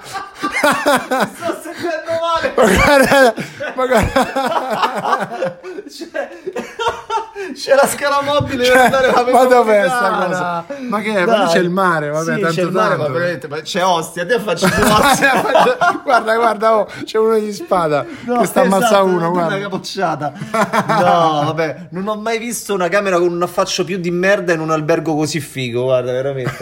mi 1.20 1.30
sto 1.36 1.54
sentendo 1.62 2.12
male 2.20 2.52
Guarda, 2.54 3.34
Ma 3.76 3.86
guarda- 3.86 5.58
C'è 7.54 7.74
la 7.74 7.86
scala 7.86 8.22
mobile 8.22 8.64
Cioè, 8.64 8.74
per 8.74 8.84
andare 8.84 9.08
alla 9.08 9.30
ma 9.30 9.44
dov'è 9.44 9.84
sta 9.86 10.10
metropolitana. 10.10 10.26
cosa? 10.26 10.64
Ma 10.88 11.00
che 11.00 11.14
è? 11.14 11.24
Ma 11.26 11.42
lì 11.44 11.46
c'è 11.50 11.58
il 11.58 11.70
mare, 11.70 12.08
vabbè, 12.08 12.34
sì, 12.34 12.40
tanto 12.40 12.54
c'è 12.56 12.62
il 12.62 12.70
mare, 12.72 12.88
tanto. 12.96 13.02
ma 13.02 13.08
veramente, 13.14 13.48
ma 13.48 13.60
c'è 13.60 13.84
Ostia, 13.84 14.26
te 14.26 14.40
faccio 14.40 14.66
guarda, 16.02 16.34
guarda, 16.34 16.76
oh, 16.76 16.88
c'è 17.04 17.18
uno 17.18 17.38
di 17.38 17.52
spada 17.52 18.04
No, 18.24 18.40
che 18.40 18.46
sta 18.46 18.64
esatto, 18.64 19.04
uno, 19.04 19.16
Una 19.16 19.28
guarda. 19.28 19.58
capocciata. 19.60 20.32
No, 20.52 21.42
vabbè, 21.44 21.88
non 21.90 22.08
ho 22.08 22.16
mai 22.16 22.38
visto 22.38 22.74
una 22.74 22.88
camera 22.88 23.18
con 23.18 23.28
un 23.32 23.42
affaccio 23.42 23.84
più 23.84 23.98
di 23.98 24.10
merda 24.10 24.52
in 24.52 24.60
un 24.60 24.70
albergo 24.70 25.14
così 25.14 25.38
figo, 25.40 25.84
guarda, 25.84 26.12
veramente. 26.12 26.56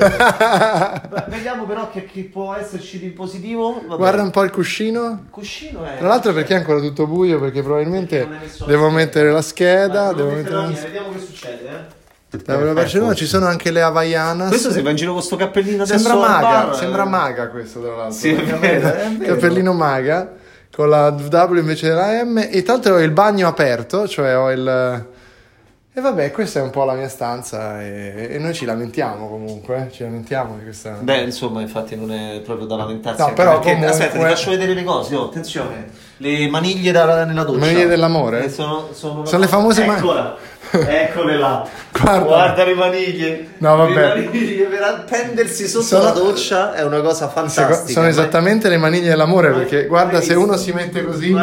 Beh, 1.09 1.24
Vediamo 1.29 1.64
però 1.64 1.88
che, 1.90 2.05
che 2.05 2.24
può 2.24 2.55
esserci 2.55 2.98
di 2.98 3.09
positivo. 3.09 3.81
Vabbè. 3.87 3.96
Guarda 3.96 4.22
un 4.22 4.31
po' 4.31 4.42
il 4.42 4.50
cuscino. 4.50 5.07
il 5.24 5.31
cuscino 5.31 5.85
è... 5.85 5.96
Tra 5.98 6.09
l'altro 6.09 6.33
perché 6.33 6.55
è 6.55 6.59
ancora 6.59 6.81
tutto 6.81 7.04
buio? 7.07 7.40
Perché 7.40 7.62
probabilmente 7.62 8.27
devo 8.67 8.90
mettere 8.90 9.31
la 9.31 9.43
scheda, 9.43 10.12
devo 10.12 10.31
mettere 10.31 10.55
la 10.55 10.67
Vediamo 10.67 11.12
che 11.12 11.19
succede, 11.19 11.69
eh. 11.69 12.03
Da 12.45 12.57
Barcellona 12.57 13.14
ci 13.14 13.27
sono 13.27 13.47
anche 13.47 13.71
le 13.71 13.81
Havaianas. 13.81 14.49
Questo 14.49 14.73
se 14.73 14.83
va 14.83 14.90
in 14.90 14.97
giro 14.97 15.12
con 15.12 15.23
sto 15.23 15.37
cappellino 15.37 15.85
adesso 15.85 16.09
Sembra 16.09 16.29
maga, 16.29 16.49
bar, 16.49 16.77
sembra 16.77 17.03
eh. 17.05 17.09
maga 17.09 17.49
questo 17.49 17.81
tra 17.81 17.95
l'altro. 17.95 18.19
Sì, 18.19 18.33
è 18.33 18.59
vero, 18.59 18.88
è 18.93 19.09
vero. 19.17 19.35
Cappellino 19.35 19.73
maga 19.73 20.33
con 20.75 20.88
la 20.88 21.11
W 21.11 21.57
invece 21.57 21.88
della 21.88 22.25
M 22.25 22.38
e 22.51 22.62
tra 22.64 22.73
l'altro 22.73 22.95
ho 22.95 23.01
il 23.01 23.12
bagno 23.12 23.47
aperto, 23.47 24.09
cioè 24.09 24.37
ho 24.37 24.51
il... 24.51 25.12
E 25.96 26.00
vabbè, 26.00 26.33
questa 26.33 26.59
è 26.59 26.62
un 26.62 26.70
po' 26.70 26.83
la 26.83 26.94
mia 26.94 27.09
stanza 27.09 27.80
e, 27.80 28.26
e 28.30 28.38
noi 28.38 28.52
ci 28.52 28.64
lamentiamo 28.64 29.28
comunque, 29.28 29.87
eh, 29.87 29.92
ci 29.92 30.02
lamentiamo 30.02 30.57
di 30.57 30.64
questa... 30.64 30.98
Beh, 31.00 31.18
insomma, 31.20 31.61
infatti 31.61 31.94
non 31.94 32.11
è 32.11 32.40
proprio 32.44 32.66
da 32.66 32.74
lamentarsi. 32.74 33.20
No, 33.22 33.33
però 33.33 33.61
perché- 33.61 33.74
comunque- 33.74 33.90
Aspetta, 33.92 34.18
ti 34.18 34.24
faccio 34.24 34.50
vedere 34.50 34.74
le 34.74 34.83
cose. 34.83 35.14
Oh, 35.14 35.26
attenzione. 35.26 35.87
Le 36.16 36.48
maniglie 36.48 36.90
da- 36.90 37.24
nella 37.24 37.44
doccia. 37.44 37.61
Maniglie 37.61 37.87
dell'amore? 37.87 38.46
Eh, 38.46 38.48
sono, 38.50 38.88
sono, 38.92 39.24
Sono 39.24 39.42
le 39.42 39.46
famose 39.46 39.85
ma- 39.85 39.96
Eccola. 39.96 40.37
Eccole 40.72 41.37
là. 41.37 41.64
Guarda. 41.92 42.24
Guarda. 42.24 42.64
le 42.64 42.74
maniglie. 42.74 43.48
No, 43.59 43.76
vabbè. 43.76 44.14
Le 44.16 44.24
maniglie 44.24 44.64
per 44.64 44.83
appendersi 44.83 45.68
sotto 45.68 45.85
Sono- 45.85 46.02
la 46.02 46.11
doccia 46.11 46.74
è 46.74 46.83
una 46.83 47.00
cosa 47.02 47.28
fantastica. 47.28 47.87
sono 47.87 48.09
esattamente 48.09 48.68
le 48.68 48.78
maniglie 48.78 49.11
dell'amore 49.11 49.52
perché 49.52 49.87
guarda 49.87 50.20
se 50.20 50.35
uno 50.35 50.57
si 50.57 50.72
mette 50.72 51.04
così 51.04 51.30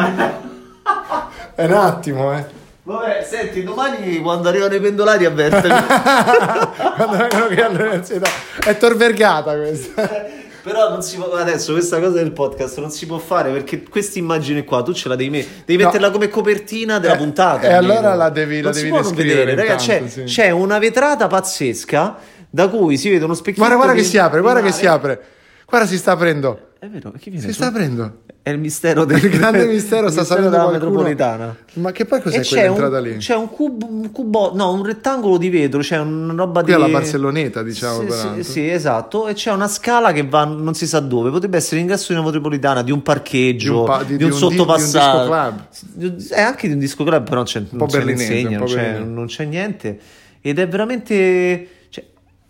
è 1.54 1.64
un 1.64 1.72
attimo 1.72 2.34
eh 2.36 2.60
Vabbè, 2.84 3.24
senti, 3.28 3.62
domani 3.62 4.18
quando 4.20 4.48
arrivano 4.48 4.74
i 4.74 4.80
pendolari 4.80 5.24
avvertemi. 5.24 5.72
quando 6.96 7.16
vengono 7.16 7.46
qui 7.46 7.60
all'università 7.60 8.28
è 8.64 8.76
Tor 8.76 8.96
Vergata 8.96 9.56
questa 9.56 10.26
Però 10.62 10.88
non 10.90 11.02
si 11.02 11.16
può. 11.16 11.32
Adesso 11.32 11.72
questa 11.72 11.98
cosa 11.98 12.10
del 12.18 12.30
podcast 12.32 12.78
non 12.78 12.90
si 12.90 13.06
può 13.06 13.18
fare 13.18 13.50
perché 13.50 13.82
questa 13.82 14.18
immagine 14.20 14.62
qua 14.64 14.82
tu 14.82 14.92
ce 14.92 15.08
la 15.08 15.16
devi 15.16 15.30
mettere. 15.30 15.62
Devi 15.64 15.80
No. 15.82 15.88
metterla 15.88 16.10
come 16.10 16.28
copertina 16.28 16.98
della 17.00 17.14
Eh, 17.14 17.18
puntata. 17.18 17.66
e 17.68 17.72
almeno. 17.72 17.98
allora 17.98 18.14
la 18.14 18.30
devi- 18.30 18.56
la 18.60 18.64
Non 18.70 18.72
si 18.74 18.78
devi 18.80 18.92
può 18.92 19.00
non 19.02 19.12
descrivere 19.12 19.44
vedere, 19.44 19.66
raga, 19.68 19.78
c'è, 19.80 20.02
sì. 20.08 20.22
c'è 20.24 20.50
una 20.50 20.78
vetrata 20.78 21.26
pazzesca 21.28 22.16
da 22.48 22.68
cui 22.68 22.96
si 22.96 23.10
vede 23.10 23.24
uno 23.24 23.34
specchietto. 23.34 23.58
guarda 23.66 23.76
guarda 23.76 23.94
che 24.00 24.04
si 24.06 24.18
apre 24.18 24.40
guarda 24.40 24.60
che 24.62 24.72
si 24.72 24.86
apre 24.86 25.20
guarda 25.66 25.86
si 25.88 25.96
sta 25.98 26.12
aprendo 26.12 26.68
È 26.82 26.88
vero, 26.88 27.12
chi 27.16 27.30
viene 27.30 27.46
si 27.46 27.52
sta 27.52 27.66
aprendo 27.68 28.22
È 28.42 28.50
il 28.50 28.58
mistero 28.58 29.04
del 29.04 29.22
il 29.22 29.30
grande 29.30 29.66
mistero 29.70 30.10
sta 30.10 30.22
mistero 30.22 30.24
salendo 30.24 30.50
della 30.50 30.62
qualcuno. 30.64 30.90
metropolitana. 30.90 31.56
ma 31.74 31.92
che 31.92 32.04
poi 32.06 32.20
cos'è 32.20 32.38
E 32.38 32.40
c'è 32.40 32.48
quell'entrata 32.66 32.96
un, 32.98 33.02
lì 33.04 33.16
c'è 33.18 33.36
un 33.36 33.48
cubo, 33.50 33.86
un 33.86 34.10
cubo, 34.10 34.50
no, 34.52 34.72
un 34.72 34.84
rettangolo 34.84 35.36
di 35.36 35.48
vetro, 35.48 35.78
c'è 35.80 35.98
una 36.00 36.32
roba 36.34 36.62
qui 36.62 36.70
di 36.70 36.76
alla 36.76 36.88
Barcelloneta 36.88 37.62
diciamo 37.62 38.10
Sì, 38.10 38.42
sì, 38.42 38.50
sì, 38.50 38.68
esatto. 38.68 39.28
E 39.28 39.34
c'è 39.34 39.52
una 39.52 39.68
scala 39.68 40.10
che 40.10 40.26
va 40.26 40.42
non 40.44 40.74
si 40.74 40.88
sa 40.88 40.98
dove. 40.98 41.30
Potrebbe 41.30 41.56
essere 41.58 41.76
l'ingresso 41.76 42.06
di 42.12 42.18
una 42.18 42.24
metropolitana, 42.26 42.82
di 42.82 42.90
un 42.90 43.00
parcheggio, 43.02 43.72
Di 43.72 43.78
un 43.78 43.84
pa- 43.84 44.02
di- 44.02 44.16
di, 44.16 44.24
un 44.24 44.30
un 44.32 44.34
di- 44.34 44.40
sottopassaggio. 44.42 45.54
di 45.92 46.04
un 46.06 46.16
È 46.30 46.40
anche 46.40 46.66
di 46.66 46.72
un 46.72 46.80
disco 46.80 47.04
club, 47.04 47.28
però 47.28 47.44
c'è, 47.44 47.60
po' 47.62 47.86
non 47.86 48.08
insegna, 48.08 48.48
un 48.48 48.56
po' 48.56 48.64
c'è, 48.64 48.74
berlinese. 48.74 49.04
non 49.08 49.26
c'è 49.26 49.44
niente. 49.44 49.98
Ed 50.40 50.58
è 50.58 50.66
veramente. 50.66 51.68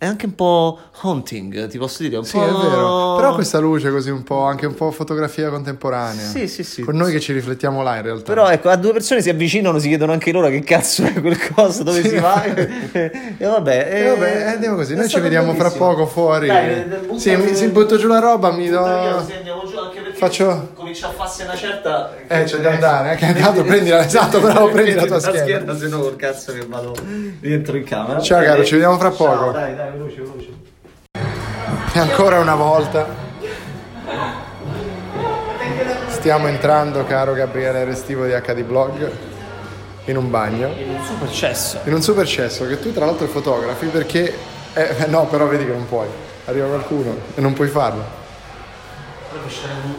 È 0.03 0.05
anche 0.05 0.25
un 0.25 0.35
po' 0.35 0.77
haunting, 0.99 1.67
ti 1.69 1.77
posso 1.77 2.03
dire. 2.03 2.17
Un 2.17 2.25
Sì, 2.25 2.33
po'... 2.37 2.43
è 2.43 2.51
vero. 2.51 3.15
Però 3.15 3.33
questa 3.35 3.59
luce 3.59 3.89
così 3.89 4.09
un 4.09 4.23
po', 4.23 4.41
anche 4.41 4.65
un 4.65 4.73
po' 4.73 4.91
fotografia 4.91 5.49
contemporanea. 5.49 6.25
Sì, 6.27 6.49
sì, 6.49 6.65
sì. 6.65 6.81
Con 6.81 6.97
noi 6.97 7.13
che 7.13 7.21
ci 7.21 7.31
riflettiamo 7.31 7.81
là 7.83 7.95
in 7.95 8.01
realtà. 8.01 8.23
Però 8.25 8.49
ecco, 8.49 8.67
a 8.67 8.75
due 8.75 8.91
persone 8.91 9.21
si 9.21 9.29
avvicinano, 9.29 9.79
si 9.79 9.87
chiedono 9.87 10.11
anche 10.11 10.33
loro 10.33 10.49
che 10.49 10.59
cazzo 10.59 11.03
è 11.05 11.13
quel 11.21 11.37
coso, 11.53 11.83
dove 11.83 12.03
si 12.05 12.17
va. 12.17 12.43
e 12.43 13.11
vabbè, 13.39 13.89
E 13.93 14.07
vabbè, 14.09 14.35
eh, 14.35 14.43
andiamo 14.43 14.75
così. 14.75 14.93
Noi 14.93 15.07
ci 15.07 15.21
vediamo 15.21 15.53
fra 15.53 15.69
bellissimo. 15.69 15.87
poco 15.87 16.05
fuori. 16.05 16.47
Dai, 16.47 16.69
eh, 16.69 16.85
sì, 17.15 17.33
mi, 17.37 17.55
si 17.55 17.67
butto 17.69 17.95
giù 17.95 18.07
la 18.09 18.19
roba, 18.19 18.51
mi 18.51 18.67
do. 18.67 18.79
Tuttavia, 18.79 19.25
Faccio- 20.23 20.69
comincia 20.73 21.07
a 21.07 21.11
farsi 21.11 21.41
una 21.43 21.55
certa 21.55 22.13
Eh, 22.27 22.43
c'è 22.43 22.57
da 22.57 22.69
andare. 22.71 23.09
Anche 23.09 23.25
intanto 23.25 23.63
prendi 23.63 23.89
la. 23.89 24.05
Esatto, 24.05 24.39
bravo, 24.39 24.69
prendi 24.71 24.93
la 24.93 25.03
tua 25.05 25.19
scheda. 25.19 25.77
se 25.77 25.87
no 25.89 25.99
col 25.99 26.15
cazzo 26.15 26.53
che 26.53 26.65
vado 26.65 26.95
dentro 27.39 27.75
in 27.75 27.83
camera 27.83 28.19
Ciao, 28.21 28.41
caro, 28.41 28.63
ci 28.63 28.73
vediamo 28.73 28.97
fra 28.97 29.13
Ciao, 29.13 29.25
poco. 29.37 29.51
dai 29.51 29.75
dai 29.75 29.91
veloce 29.91 30.15
veloce 30.21 30.47
E 31.93 31.99
ancora 31.99 32.39
una 32.39 32.55
volta. 32.55 33.05
Stiamo 36.07 36.47
entrando, 36.47 37.05
caro 37.05 37.33
Gabriele 37.33 37.83
Restivo 37.83 38.25
di 38.25 38.31
HD 38.31 38.61
Blog, 38.63 39.11
in 40.05 40.15
un 40.15 40.29
bagno. 40.29 40.67
In 40.69 40.89
un 40.91 41.03
super 41.03 41.29
cesso. 41.29 41.79
In 41.83 41.93
un 41.93 42.01
super 42.01 42.25
cesso 42.25 42.65
che 42.65 42.79
tu 42.79 42.93
tra 42.93 43.05
l'altro 43.05 43.27
fotografi 43.27 43.87
perché... 43.87 44.33
eh, 44.73 45.05
no, 45.07 45.25
però 45.27 45.47
vedi 45.47 45.65
che 45.65 45.71
non 45.71 45.85
puoi. 45.87 46.07
Arriva 46.45 46.67
qualcuno 46.67 47.13
e 47.35 47.41
non 47.41 47.51
puoi 47.53 47.67
farlo. 47.67 48.21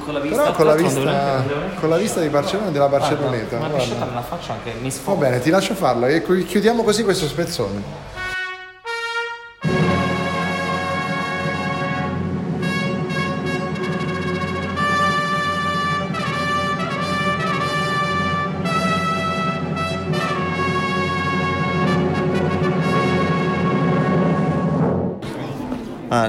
Con 0.05 0.15
la 0.15 0.21
vista, 0.21 0.43
Però 0.43 0.53
con 0.53 0.67
la 0.67 0.75
vista, 0.75 1.45
con 1.81 1.89
la 1.89 1.97
vista 1.97 2.21
di 2.21 2.29
Barcellona 2.29 2.69
e 2.69 2.73
della 2.73 2.89
Barcelloneta. 2.89 3.59
Ma 3.59 3.69
guarda. 3.69 4.05
me 4.07 4.15
la 4.15 4.23
faccio 4.23 4.53
anche, 4.53 4.73
mi 4.81 4.89
Va 4.89 4.95
sfogo. 4.95 5.21
bene, 5.21 5.41
ti 5.41 5.51
lascio 5.51 5.75
farlo 5.75 6.07
e 6.07 6.23
chiudiamo 6.23 6.83
così 6.83 7.05
questo 7.05 7.27
spezzone. 7.27 7.83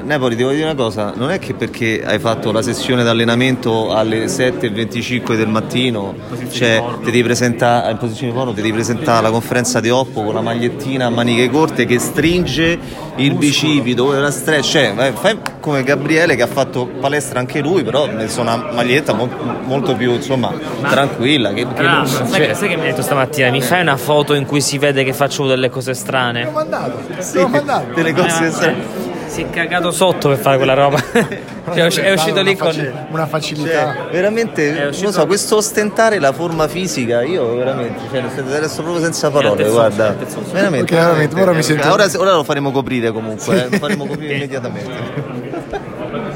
Napoli, 0.06 0.36
devo 0.36 0.52
dire 0.52 0.65
una 0.65 0.76
cosa, 0.76 1.13
non 1.15 1.32
è 1.32 1.39
che 1.39 1.56
perché 1.56 2.04
hai 2.06 2.20
fatto 2.20 2.52
la 2.52 2.62
sessione 2.62 3.04
d'allenamento 3.04 3.91
alle 3.91 4.26
7.25 4.26 5.36
del 5.36 5.48
mattino, 5.48 6.13
cioè 6.52 6.84
ti 7.00 7.06
devi 7.06 7.24
presentare 7.24 7.89
in 7.89 7.98
posizione 7.98 8.32
di 8.32 8.38
porno, 8.38 8.54
ti 8.54 8.62
devi 8.62 8.74
presentare 8.74 9.18
alla 9.18 9.32
conferenza 9.32 9.80
di 9.80 9.89
Oppo 9.89 10.22
con 10.24 10.36
la 10.36 10.41
magliettina 10.41 11.08
a 11.08 11.10
maniche 11.10 11.50
corte 11.50 11.86
che 11.86 11.98
stringe 11.98 12.78
il 13.15 13.34
bicipito, 13.34 14.12
la 14.12 14.30
stretch, 14.30 14.63
cioè 14.70 15.12
fai 15.15 15.39
come 15.60 15.82
Gabriele 15.84 16.36
che 16.36 16.44
ha 16.44 16.48
fatto 16.48 16.86
palestra 16.86 17.39
anche 17.39 17.62
lui, 17.62 17.82
però 17.84 18.04
ha 18.04 18.12
messo 18.12 18.41
una 18.41 18.58
maglietta 18.74 19.13
mo- 19.13 19.30
molto 19.63 19.96
più 19.96 20.12
insomma 20.12 20.54
tranquilla. 20.88 21.50
Che, 21.52 21.65
che 21.74 21.82
non- 21.82 21.91
l'altro, 21.94 22.26
sai, 22.28 22.32
cioè- 22.32 22.48
che- 22.50 22.54
sai 22.54 22.70
che 22.70 22.76
mi 22.76 22.82
hai 22.84 22.89
detto 22.89 23.02
stamattina? 23.02 23.50
Mi 23.50 23.62
fai 23.62 23.82
una 23.82 23.98
foto 23.98 24.36
in 24.36 24.46
cui 24.46 24.62
si 24.62 24.78
vede 24.78 25.04
che 25.04 25.13
faccio 25.13 25.48
delle 25.48 25.70
cose 25.72 25.96
strane? 25.96 26.44
L'ho 26.44 26.52
mandato, 26.52 27.00
sì, 27.20 27.38
l'ho 27.39 27.48
mandato. 27.48 27.94
delle 27.96 28.13
cose 28.13 28.46
Eh, 28.46 28.52
strane. 28.52 29.04
Si 29.27 29.41
è 29.41 29.49
cagato 29.49 29.91
sotto 29.91 30.29
per 30.29 30.38
fare 30.38 30.57
quella 30.57 30.73
roba. 30.73 31.01
Cioè, 31.65 31.73
è 31.81 31.85
usci- 31.88 31.99
è 32.01 32.11
uscito 32.13 32.41
lì 32.43 32.55
con. 32.55 33.07
Una 33.09 33.25
facilità. 33.25 33.95
Cioè, 33.95 34.11
veramente, 34.11 34.85
uscito- 34.89 35.11
so, 35.11 35.25
questo 35.25 35.55
ostentare 35.55 36.19
la 36.19 36.31
forma 36.31 36.67
fisica, 36.67 37.23
io 37.23 37.55
veramente, 37.55 38.01
cioè, 38.11 38.21
adesso 38.55 38.83
proprio 38.83 39.03
senza 39.03 39.31
parole, 39.31 39.49
altezza- 39.63 39.71
guarda. 39.71 40.07
altezza- 40.09 40.39
Veramente, 40.51 40.93
Ok, 40.93 40.99
veramente, 41.01 41.41
ora 41.41 41.51
mi 41.53 41.63
sento- 41.63 41.91
Ora, 41.91 42.05
ora 42.17 42.33
lo 42.33 42.43
faremo 42.43 42.71
coprire 42.71 43.11
comunque, 43.11 43.65
eh, 43.65 43.67
lo 43.71 43.77
faremo 43.79 44.05
coprire 44.05 44.35
immediatamente. 44.35 44.93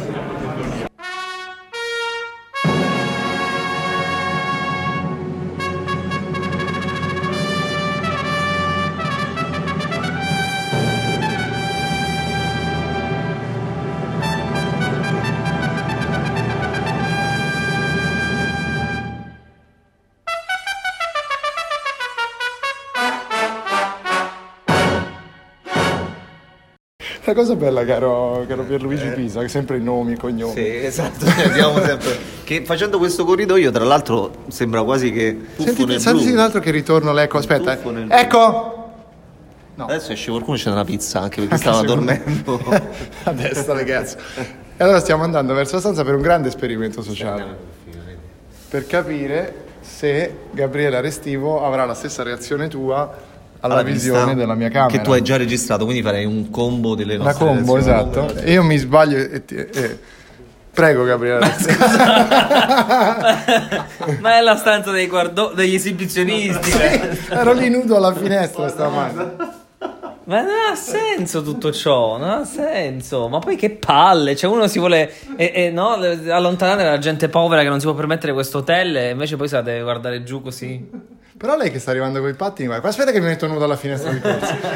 La 27.30 27.36
cosa 27.36 27.56
bella, 27.56 27.86
caro, 27.86 28.44
caro 28.48 28.64
Pierluigi 28.64 29.08
Pisa, 29.10 29.42
che 29.42 29.50
sempre 29.50 29.78
i 29.78 29.84
nomi, 29.84 30.14
i 30.14 30.18
cognomi. 30.18 30.52
Sì, 30.52 30.66
esatto, 30.84 31.26
abbiamo 31.46 31.80
sempre... 31.80 32.18
Che 32.44 32.66
facendo 32.66 32.98
questo 32.98 33.24
corridoio, 33.24 33.70
tra 33.70 33.84
l'altro, 33.84 34.32
sembra 34.48 34.82
quasi 34.82 35.12
che 35.12 35.38
Senti, 35.56 35.86
blu. 35.86 35.94
un 35.94 36.40
altro 36.40 36.60
che 36.60 36.72
ritorno 36.72 37.14
l'eco, 37.14 37.38
aspetta. 37.38 37.78
Ecco! 38.08 38.94
Adesso 39.76 40.12
esce 40.12 40.32
qualcuno 40.32 40.58
e 40.58 40.60
c'è 40.60 40.72
una 40.72 40.84
pizza 40.84 41.20
anche 41.22 41.46
perché 41.46 41.54
Anche 41.54 41.68
stava 41.70 41.84
dormendo. 41.84 42.60
A 43.26 43.32
destra, 43.32 43.76
ragazzi. 43.76 44.16
E 44.76 44.84
allora 44.84 45.00
stiamo 45.00 45.22
andando 45.22 45.54
verso 45.54 45.76
la 45.76 45.82
stanza 45.82 46.04
per 46.04 46.16
un 46.16 46.22
grande 46.22 46.48
esperimento 46.48 47.04
sociale. 47.04 47.56
Per 48.70 48.88
capire 48.88 49.54
se 49.82 50.36
Gabriele 50.50 51.00
Restivo 51.00 51.64
avrà 51.64 51.86
la 51.86 51.94
stessa 51.94 52.24
reazione 52.24 52.68
tua 52.70 53.29
alla, 53.62 53.74
Alla 53.76 53.84
visione 53.84 54.36
della 54.36 54.56
mia 54.56 54.70
camera. 54.70 54.92
Che 54.92 55.02
tu 55.02 55.12
hai 55.12 55.22
già 55.22 55.38
registrato, 55.38 55.84
quindi 55.86 56.02
farei 56.04 56.26
un 56.26 56.50
combo 56.50 56.96
delle 56.96 57.16
Una 57.16 57.26
nostre 57.26 57.46
combo, 57.46 57.76
reazioni. 57.76 58.00
esatto. 58.28 58.36
E 58.42 58.52
io 58.54 58.64
mi 58.64 58.78
sbaglio 58.78 59.18
e, 59.18 59.46
ti- 59.46 59.56
e- 59.56 60.00
Prego 60.72 61.04
Gabriele. 61.04 61.46
Ma 64.22 64.38
è 64.38 64.42
la 64.42 64.56
stanza 64.56 64.92
dei 64.92 65.08
guardo- 65.08 65.52
degli 65.54 65.76
esibizionisti. 65.76 66.72
Ero 67.30 67.52
lì 67.54 67.70
nudo 67.70 67.98
alla 67.98 68.14
finestra 68.14 68.68
stamani. 68.70 69.14
Ma 70.26 70.42
non 70.42 70.52
ha 70.72 70.76
senso 70.76 71.42
tutto 71.42 71.72
ciò, 71.72 72.18
non 72.18 72.30
ha 72.30 72.46
senso. 72.46 73.28
Ma 73.30 73.40
poi 73.40 73.56
che 73.56 73.72
palle, 73.72 74.36
cioè 74.36 74.50
uno 74.50 74.68
si 74.68 74.78
vuole 74.80 75.12
eh, 75.36 75.52
eh, 75.56 75.72
no, 75.72 75.94
allontanare 75.94 76.84
dalla 76.84 77.00
gente 77.00 77.30
povera 77.30 77.64
che 77.64 77.68
non 77.70 77.80
si 77.80 77.86
può 77.88 77.96
permettere 77.96 78.32
questo 78.32 78.60
hotel 78.60 78.96
e 78.96 79.10
invece 79.10 79.36
poi 79.38 79.48
se 79.48 79.56
la 79.56 79.62
deve 79.64 79.82
guardare 79.82 80.24
giù 80.24 80.42
così. 80.42 81.09
Però 81.40 81.56
lei 81.56 81.72
che 81.72 81.80
sta 81.80 81.92
arrivando 81.92 82.20
con 82.20 82.28
i 82.28 82.34
pattini, 82.34 82.68
guarda, 82.68 82.90
aspetta 82.90 83.12
che 83.12 83.22
mi 83.22 83.28
metto 83.28 83.48
nudo 83.48 83.64
alla 83.64 83.78
finestra 83.78 84.12
di 84.12 84.20
corsa. 84.20 84.58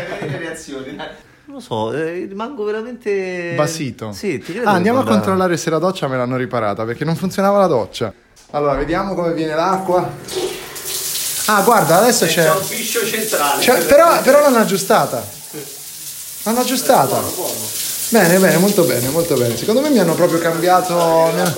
Non 1.45 1.57
lo 1.57 1.59
so, 1.59 1.91
eh, 1.91 2.25
rimango 2.25 2.63
veramente... 2.63 3.53
Basito. 3.53 4.13
Sì, 4.13 4.39
ti 4.39 4.53
credo 4.53 4.69
Ah, 4.69 4.71
andiamo 4.71 5.01
a 5.01 5.03
controllare 5.03 5.57
se 5.57 5.69
la 5.69 5.77
doccia 5.77 6.07
me 6.07 6.15
l'hanno 6.15 6.37
riparata 6.37 6.85
perché 6.85 7.03
non 7.03 7.17
funzionava 7.17 7.59
la 7.59 7.67
doccia. 7.67 8.13
Allora, 8.51 8.75
vediamo 8.75 9.13
come 9.13 9.33
viene 9.33 9.53
l'acqua. 9.53 10.09
Ah, 11.47 11.61
guarda, 11.63 11.97
adesso 11.97 12.25
c'è. 12.25 12.49
piscio 12.69 13.05
centrale. 13.05 13.61
c'è- 13.61 13.83
però, 13.85 14.21
però 14.21 14.39
l'hanno 14.39 14.59
aggiustata. 14.59 15.21
L'hanno 16.43 16.59
aggiustata. 16.61 17.21
Bene, 18.09 18.39
bene, 18.39 18.57
molto 18.57 18.85
bene, 18.85 19.09
molto 19.09 19.35
bene. 19.35 19.57
Secondo 19.57 19.81
me 19.81 19.89
mi 19.89 19.99
hanno 19.99 20.15
proprio 20.15 20.39
cambiato. 20.39 20.93
mi 20.95 21.39
hanno- 21.41 21.53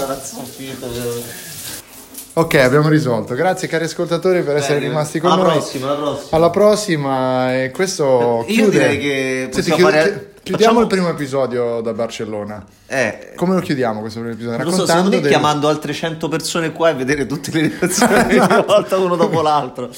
Ok, 2.37 2.55
abbiamo 2.55 2.89
risolto. 2.89 3.33
Grazie 3.33 3.69
cari 3.69 3.85
ascoltatori 3.85 4.41
per 4.43 4.57
essere 4.57 4.75
Bene. 4.79 4.89
rimasti 4.89 5.19
con 5.21 5.31
Alla 5.31 5.43
noi. 5.43 5.51
prossima, 5.53 5.87
alla 5.87 5.95
prossima. 6.01 6.27
Alla 6.37 6.49
prossima 6.49 7.61
e 7.63 7.71
questo 7.71 8.43
Io 8.47 8.53
chiude. 8.53 8.69
direi 8.71 8.99
che 8.99 9.49
Senti, 9.53 9.55
possiamo 9.71 9.77
chiud- 9.77 9.91
fare- 9.91 10.03
chi- 10.11 10.41
chiudiamo 10.43 10.57
facciamo- 10.57 10.81
il 10.81 10.87
primo 10.87 11.09
episodio 11.09 11.79
da 11.79 11.93
Barcellona. 11.93 12.65
Eh, 12.87 13.31
Come 13.37 13.55
lo 13.55 13.61
chiudiamo 13.61 14.01
questo 14.01 14.19
primo 14.19 14.33
episodio? 14.33 14.59
so, 14.59 14.69
Raccontando 14.71 15.09
me 15.11 15.21
dei- 15.21 15.29
chiamando 15.29 15.69
altre 15.69 15.93
100 15.93 16.27
persone 16.27 16.73
qua 16.73 16.89
e 16.89 16.93
vedere 16.95 17.25
tutte 17.25 17.51
le 17.53 17.71
reazioni 17.79 18.35
una 18.35 18.61
volta 18.67 18.97
uno 18.97 19.15
dopo 19.15 19.41
l'altro. 19.41 19.89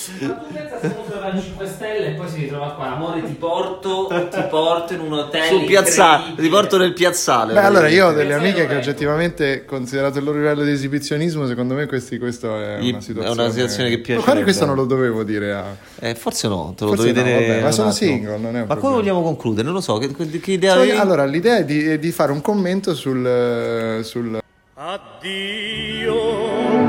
A 1.29 1.39
5 1.41 1.65
stelle 1.67 2.07
e 2.07 2.11
poi 2.11 2.29
si 2.29 2.39
ritrova 2.41 2.71
qua. 2.71 2.93
Amore, 2.95 3.23
ti 3.23 3.33
porto, 3.33 4.07
ti 4.31 4.41
porto 4.49 4.93
in 4.93 5.01
un 5.01 5.13
hotel. 5.13 5.43
Sul 5.45 5.65
piazzale, 5.65 6.33
ti 6.35 6.47
porto 6.49 6.77
nel 6.77 6.93
piazzale. 6.93 7.53
Beh, 7.53 7.59
allora 7.61 7.87
io 7.87 8.07
ho 8.07 8.11
delle 8.13 8.33
amiche 8.33 8.67
che 8.67 8.75
oggettivamente, 8.75 9.65
considerato 9.65 10.17
il 10.19 10.23
loro 10.23 10.37
livello 10.37 10.63
di 10.63 10.71
esibizionismo, 10.71 11.45
secondo 11.47 11.73
me 11.73 11.85
questi, 11.85 12.17
questo 12.17 12.47
è 12.59 12.77
una 12.79 12.97
è 12.97 13.01
situazione. 13.01 13.41
una 13.41 13.49
situazione 13.49 13.89
che 13.89 13.95
Ma 13.97 14.01
piacerebbe. 14.01 14.23
guarda, 14.23 14.43
questo 14.43 14.65
non 14.65 14.75
lo 14.75 14.85
dovevo 14.85 15.23
dire 15.23 15.53
a. 15.53 15.63
Eh, 15.99 16.15
forse 16.15 16.47
no, 16.47 16.73
te 16.77 16.83
lo 16.85 16.91
Forse 16.95 17.11
dovevi 17.13 17.55
no, 17.57 17.61
ma 17.61 17.71
sono 17.71 17.91
single, 17.91 18.37
non 18.37 18.55
è 18.55 18.61
un 18.61 18.67
Ma 18.67 18.75
come 18.75 18.93
vogliamo 18.93 19.21
concludere? 19.21 19.63
Non 19.65 19.73
lo 19.73 19.81
so, 19.81 19.97
che, 19.97 20.13
che- 20.13 20.51
idea 20.51 20.73
Cioè, 20.73 20.81
avevi? 20.83 20.97
allora, 20.97 21.25
l'idea 21.25 21.57
è 21.57 21.65
di, 21.65 21.85
è 21.85 21.99
di 21.99 22.11
fare 22.11 22.31
un 22.31 22.41
commento 22.41 22.93
sul. 22.95 23.99
sul 24.03 24.39
Addio 24.79 26.13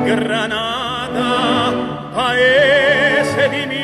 Granada, 0.05 2.11
paese 2.12 3.49
di 3.49 3.66
mille 3.66 3.77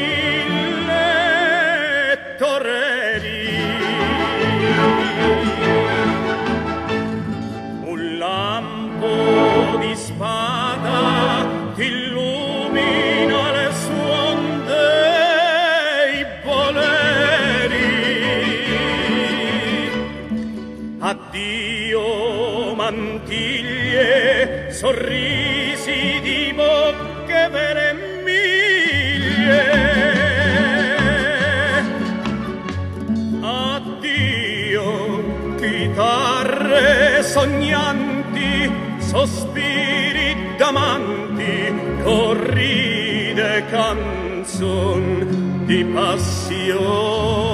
sorrisi 24.84 26.20
di 26.20 26.52
bocche 26.54 27.48
vere 27.50 28.20
miglie. 28.22 29.64
Addio 33.40 34.86
chitarre 35.56 37.22
sognanti, 37.22 38.70
sospiri 38.98 40.36
d'amanti, 40.58 41.72
corride 42.02 43.64
canzon 43.70 45.62
di 45.64 45.82
passione. 45.82 47.53